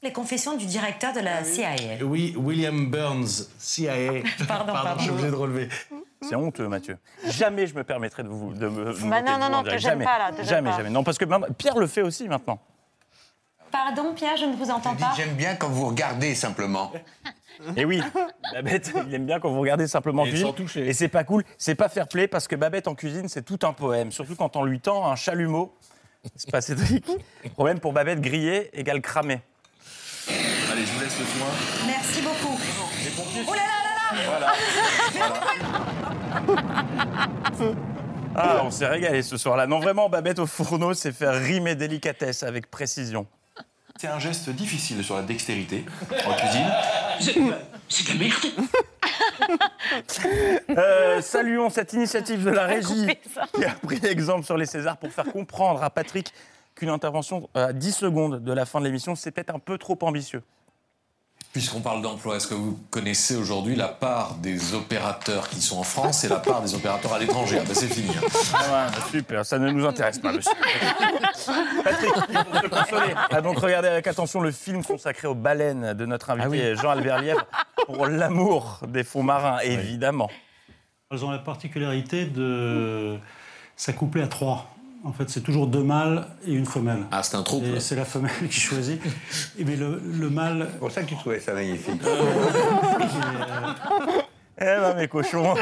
Les 0.04 0.12
confessions 0.12 0.58
du 0.58 0.66
directeur 0.66 1.14
de 1.14 1.20
la 1.22 1.44
CIA. 1.46 1.76
Oui, 2.04 2.36
William 2.38 2.90
Burns, 2.92 3.48
CIA. 3.58 4.22
Pardon, 4.48 4.74
pardon. 4.74 4.96
je 4.98 5.04
suis 5.04 5.12
obligé 5.12 5.30
de 5.30 5.36
relever. 5.36 5.70
C'est 6.22 6.36
honteux, 6.36 6.68
Mathieu. 6.68 6.98
Jamais 7.26 7.66
je 7.68 7.74
me 7.76 7.84
permettrai 7.84 8.24
de 8.24 8.28
vous 8.28 8.54
de 8.54 8.68
me. 8.68 8.86
de 8.94 9.00
me 9.00 9.10
Bah 9.10 9.22
non, 9.22 9.38
non, 9.40 9.50
non, 9.50 9.64
te 9.64 9.78
jamais. 9.78 10.06
pas, 10.06 10.20
là, 10.20 10.32
te 10.32 10.44
jamais, 10.44 10.70
pas. 10.70 10.78
jamais. 10.78 10.90
Non, 10.90 11.04
parce 11.04 11.18
que 11.18 11.26
Pierre 11.54 11.78
le 11.78 11.88
fait 11.88 12.04
aussi 12.04 12.28
maintenant. 12.28 12.60
Pardon, 13.72 14.14
Pierre, 14.14 14.38
je 14.38 14.46
ne 14.46 14.56
vous 14.56 14.70
entends 14.70 14.96
pas. 14.96 15.14
J'aime 15.16 15.34
bien 15.36 15.56
quand 15.56 15.70
vous 15.70 15.88
regardez 15.88 16.36
simplement. 16.36 16.92
Et 17.76 17.86
oui, 17.86 18.02
Babette, 18.54 18.92
il 19.08 19.14
aime 19.16 19.26
bien 19.26 19.40
quand 19.40 19.50
vous 19.50 19.62
regardez 19.62 19.88
simplement 19.88 20.26
Et 20.26 20.30
cuisine. 20.30 20.84
Et 20.84 20.94
c'est 20.94 21.08
pas 21.08 21.24
cool, 21.24 21.44
c'est 21.58 21.76
pas 21.76 21.90
fair 21.90 22.08
play 22.08 22.28
parce 22.28 22.48
que 22.48 22.56
Babette 22.56 22.88
en 22.88 22.96
cuisine, 22.96 23.28
c'est 23.30 23.44
tout 23.44 23.60
un 23.64 23.74
poème. 23.74 24.12
Surtout 24.12 24.36
quand 24.36 24.56
on 24.56 24.64
lui 24.64 24.80
tend 24.80 25.10
un 25.10 25.16
chalumeau. 25.16 25.74
C'est 26.36 26.52
pas 26.52 26.62
Cédric. 26.62 27.06
Problème 27.54 27.80
pour 27.80 27.94
Babette, 27.94 28.22
grillé 28.22 28.70
égale 28.80 29.02
cramé. 29.02 29.42
Allez, 30.28 30.86
je 30.86 30.92
vous 30.94 31.00
laisse 31.00 31.20
le 31.20 31.26
soin. 31.26 31.48
Merci 31.88 32.22
beaucoup. 32.22 32.60
Oh 33.48 33.54
là 33.54 33.62
là 34.14 34.40
là 34.40 34.40
là 34.40 35.82
Ah, 38.34 38.62
on 38.64 38.72
s'est 38.72 38.88
régalé 38.88 39.24
ce 39.24 39.36
soir-là. 39.36 39.68
Non, 39.68 39.80
vraiment, 39.80 40.08
Babette 40.10 40.40
au 40.40 40.46
fourneau, 40.46 40.94
c'est 40.94 41.12
faire 41.12 41.34
rimer 41.34 41.76
délicatesse 41.76 42.44
avec 42.44 42.72
précision. 42.72 43.28
C'est 44.00 44.08
un 44.08 44.20
geste 44.20 44.50
difficile 44.50 45.04
sur 45.04 45.16
la 45.16 45.22
dextérité 45.22 45.86
en 46.26 46.34
cuisine. 46.34 46.72
C'est 47.20 47.34
de 47.36 48.14
la 48.14 48.16
merde 48.16 48.70
Euh, 50.70 51.22
saluons 51.22 51.70
cette 51.70 51.92
initiative 51.94 52.46
de 52.46 52.50
la 52.50 52.66
régie 52.66 53.08
qui 53.54 53.66
a 53.66 53.72
pris 53.72 54.00
exemple 54.06 54.46
sur 54.46 54.56
les 54.56 54.66
Césars 54.66 54.98
pour 54.98 55.12
faire 55.12 55.26
comprendre 55.26 55.84
à 55.84 55.90
Patrick 55.90 56.34
qu'une 56.76 56.90
intervention 56.90 57.50
à 57.54 57.74
10 57.74 57.92
secondes 57.92 58.44
de 58.44 58.54
la 58.54 58.66
fin 58.66 58.80
de 58.80 58.86
l'émission, 58.86 59.16
c'est 59.16 59.32
peut-être 59.32 59.54
un 59.54 59.60
peu 59.60 59.78
trop 59.78 59.98
ambitieux. 60.02 60.42
Puisqu'on 61.54 61.82
parle 61.82 62.02
d'emploi, 62.02 62.38
est-ce 62.38 62.48
que 62.48 62.54
vous 62.54 62.80
connaissez 62.90 63.36
aujourd'hui 63.36 63.76
la 63.76 63.90
part 63.90 64.36
des 64.36 64.74
opérateurs 64.74 65.50
qui 65.50 65.62
sont 65.62 65.80
en 65.80 65.84
France 65.84 66.24
et 66.24 66.30
la 66.30 66.38
part 66.40 66.62
des 66.62 66.74
opérateurs 66.76 67.12
à 67.14 67.20
l'étranger? 67.20 67.58
Ah 67.60 67.66
ben 67.68 67.74
c'est 67.76 67.90
fini. 67.94 68.10
hein. 68.16 68.22
Ah 68.54 68.88
ouais, 68.88 69.02
super, 69.12 69.46
ça 69.46 69.60
ne 69.60 69.70
nous 69.70 69.86
intéresse 69.86 70.20
pas, 70.20 70.32
monsieur. 70.32 70.50
Patrick, 71.84 72.14
pour 72.14 72.62
se 72.62 72.68
consoler, 72.70 73.14
a 73.30 73.42
donc 73.42 73.60
regardé 73.60 73.90
avec 73.90 74.08
attention 74.08 74.40
le 74.40 74.52
film 74.52 74.82
consacré 74.82 75.28
aux 75.28 75.36
baleines 75.36 75.94
de 75.94 76.06
notre 76.06 76.30
invité 76.30 76.76
Jean-Albert 76.78 77.20
Lièvre 77.22 77.46
pour 77.86 78.06
l'amour 78.08 78.80
des 78.88 79.04
fonds 79.04 79.24
marins, 79.24 79.60
évidemment. 79.60 80.30
Elles 81.12 81.26
ont 81.26 81.32
la 81.32 81.40
particularité 81.40 82.24
de 82.24 83.18
s'accoupler 83.76 84.22
à 84.22 84.28
trois. 84.28 84.74
En 85.04 85.14
fait, 85.14 85.30
c'est 85.30 85.42
toujours 85.42 85.66
deux 85.68 85.84
mâles 85.84 86.28
et 86.46 86.54
une 86.54 86.66
femelle. 86.66 87.06
Ah, 87.12 87.24
c'est 87.24 87.36
un 87.36 87.42
trouble. 87.44 87.66
Et 87.68 87.80
c'est 87.80 87.96
la 87.96 88.06
femelle 88.06 88.32
qui 88.50 88.60
choisit. 88.60 89.02
Et 89.58 89.66
mais 89.66 89.76
le, 89.76 90.00
le 90.00 90.30
mâle. 90.30 90.68
C'est 90.72 90.80
pour 90.80 90.92
ça 90.92 91.02
que 91.02 91.08
tu 91.08 91.16
trouvais 91.16 91.40
ça 91.40 91.54
magnifique. 91.54 92.02
Eh 94.60 94.66
ben, 94.66 94.94
mes 94.96 95.08
cochons 95.08 95.56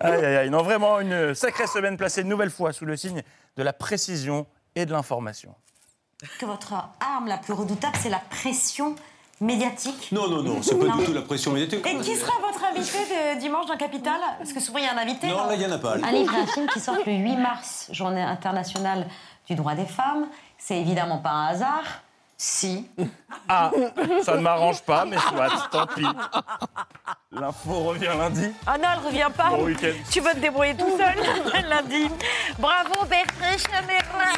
Aïe, 0.00 0.24
aïe, 0.24 0.36
aïe. 0.36 0.50
Non, 0.50 0.62
vraiment 0.62 1.00
une 1.00 1.34
sacrée 1.34 1.66
semaine 1.66 1.96
placée 1.96 2.20
une 2.22 2.28
nouvelle 2.28 2.50
fois 2.50 2.72
sous 2.72 2.84
le 2.84 2.96
signe 2.96 3.22
de 3.56 3.62
la 3.62 3.72
précision 3.72 4.46
et 4.76 4.86
de 4.86 4.92
l'information. 4.92 5.54
Que 6.38 6.46
votre 6.46 6.74
arme 6.74 7.26
la 7.26 7.38
plus 7.38 7.54
redoutable, 7.54 7.96
c'est 8.00 8.10
la 8.10 8.20
pression 8.30 8.94
médiatique. 9.44 10.10
Non, 10.12 10.28
non, 10.28 10.42
non, 10.42 10.62
c'est 10.62 10.78
pas 10.78 10.86
Non. 10.86 10.96
du 10.96 11.04
tout 11.04 11.12
la 11.12 11.22
pression 11.22 11.52
médiatique. 11.52 11.86
Et 11.86 11.98
qui 11.98 12.16
sera 12.16 12.32
votre 12.40 12.64
invité 12.64 12.98
de 12.98 13.38
dimanche 13.40 13.66
dans 13.66 13.76
Capital 13.76 14.18
Parce 14.38 14.52
que 14.52 14.60
souvent 14.60 14.78
il 14.78 14.84
y 14.84 14.88
a 14.88 14.94
un 14.94 14.98
invité. 14.98 15.28
Non, 15.28 15.46
là, 15.46 15.54
il 15.54 15.62
y 15.62 15.66
en 15.66 15.72
a 15.72 15.78
pas. 15.78 15.94
Un 15.94 16.12
livre 16.12 16.34
et 16.34 16.40
un 16.40 16.46
film 16.46 16.66
qui 16.68 16.80
sortent 16.80 17.06
le 17.06 17.12
8 17.12 17.36
mars, 17.36 17.88
journée 17.92 18.22
internationale 18.22 19.06
du 19.46 19.54
droit 19.54 19.74
des 19.74 19.86
femmes. 19.86 20.26
C'est 20.58 20.78
évidemment 20.78 21.18
pas 21.18 21.30
un 21.30 21.46
hasard. 21.48 21.84
Si. 22.36 22.88
Ah, 23.48 23.70
ça 24.22 24.34
ne 24.34 24.40
m'arrange 24.40 24.82
pas, 24.82 25.04
mais 25.04 25.16
soit, 25.18 25.48
tant 25.70 25.86
pis. 25.86 26.04
L'info 27.30 27.72
revient 27.84 28.10
lundi. 28.18 28.48
Ah 28.66 28.76
non, 28.76 28.88
elle 28.92 29.06
revient 29.06 29.30
pas. 29.36 29.50
Bon 29.50 29.64
week-end. 29.64 29.92
Tu 30.10 30.20
vas 30.20 30.34
te 30.34 30.40
débrouiller 30.40 30.74
tout 30.76 30.96
seul 30.98 31.64
lundi. 31.68 32.08
Bravo 32.58 33.04
Bertrand 33.08 33.56
Chamerla. 33.70 34.32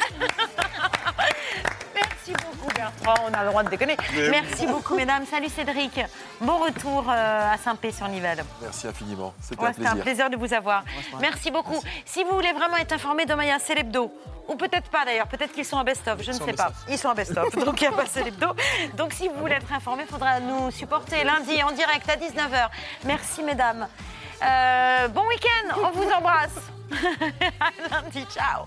Merci 2.28 2.32
beaucoup 2.50 2.74
Bertrand, 2.74 3.14
on 3.28 3.34
a 3.34 3.42
le 3.44 3.50
droit 3.50 3.62
de 3.62 3.68
déconner. 3.68 3.96
Mais- 4.14 4.30
Merci 4.30 4.66
beaucoup 4.66 4.94
mesdames. 4.96 5.24
Salut 5.26 5.48
Cédric. 5.48 6.00
Bon 6.40 6.58
retour 6.58 7.04
euh, 7.08 7.52
à 7.52 7.56
Saint-Pé-sur-Nivelle. 7.58 8.44
Merci 8.62 8.88
infiniment. 8.88 9.32
C'était 9.40 9.60
Ouais, 9.62 9.68
un 9.68 9.72
C'était 9.72 9.86
un 9.86 9.90
plaisir. 9.90 10.04
plaisir 10.04 10.30
de 10.30 10.36
vous 10.36 10.52
avoir. 10.52 10.82
Merci 11.20 11.50
beaucoup. 11.50 11.80
Si 12.04 12.24
vous 12.24 12.32
voulez 12.32 12.52
vraiment 12.52 12.76
être 12.78 12.92
informé, 12.92 13.26
demain 13.26 13.44
il 13.44 13.48
y 13.48 13.50
a 13.50 13.56
un 13.56 13.60
Célébdo. 13.60 14.12
Ou 14.48 14.54
peut-être 14.56 14.88
pas 14.90 15.04
d'ailleurs, 15.04 15.26
peut-être 15.26 15.52
qu'ils 15.52 15.64
sont 15.64 15.76
en 15.76 15.84
best-of, 15.84 16.22
je 16.22 16.30
ne 16.30 16.36
sais 16.36 16.52
pas. 16.52 16.70
Ils 16.88 16.98
sont 16.98 17.08
en 17.08 17.14
best-of, 17.14 17.52
donc 17.64 17.80
il 17.80 17.88
n'y 17.88 17.94
a 17.94 17.96
pas 17.96 18.06
Célébdo. 18.06 18.48
Donc 18.96 19.12
si 19.12 19.28
vous 19.28 19.34
voulez 19.38 19.54
être 19.54 19.72
informé, 19.72 20.04
il 20.08 20.12
faudra 20.12 20.40
nous 20.40 20.70
supporter 20.70 21.24
lundi 21.24 21.62
en 21.62 21.72
direct 21.72 22.08
à 22.08 22.16
19h. 22.16 22.68
Merci 23.04 23.42
mesdames. 23.42 23.86
Euh, 24.42 25.08
bon 25.08 25.26
week-end, 25.28 25.74
on 25.82 25.90
vous 25.90 26.10
embrasse. 26.10 26.56
à 27.60 28.02
lundi, 28.02 28.24
ciao. 28.32 28.66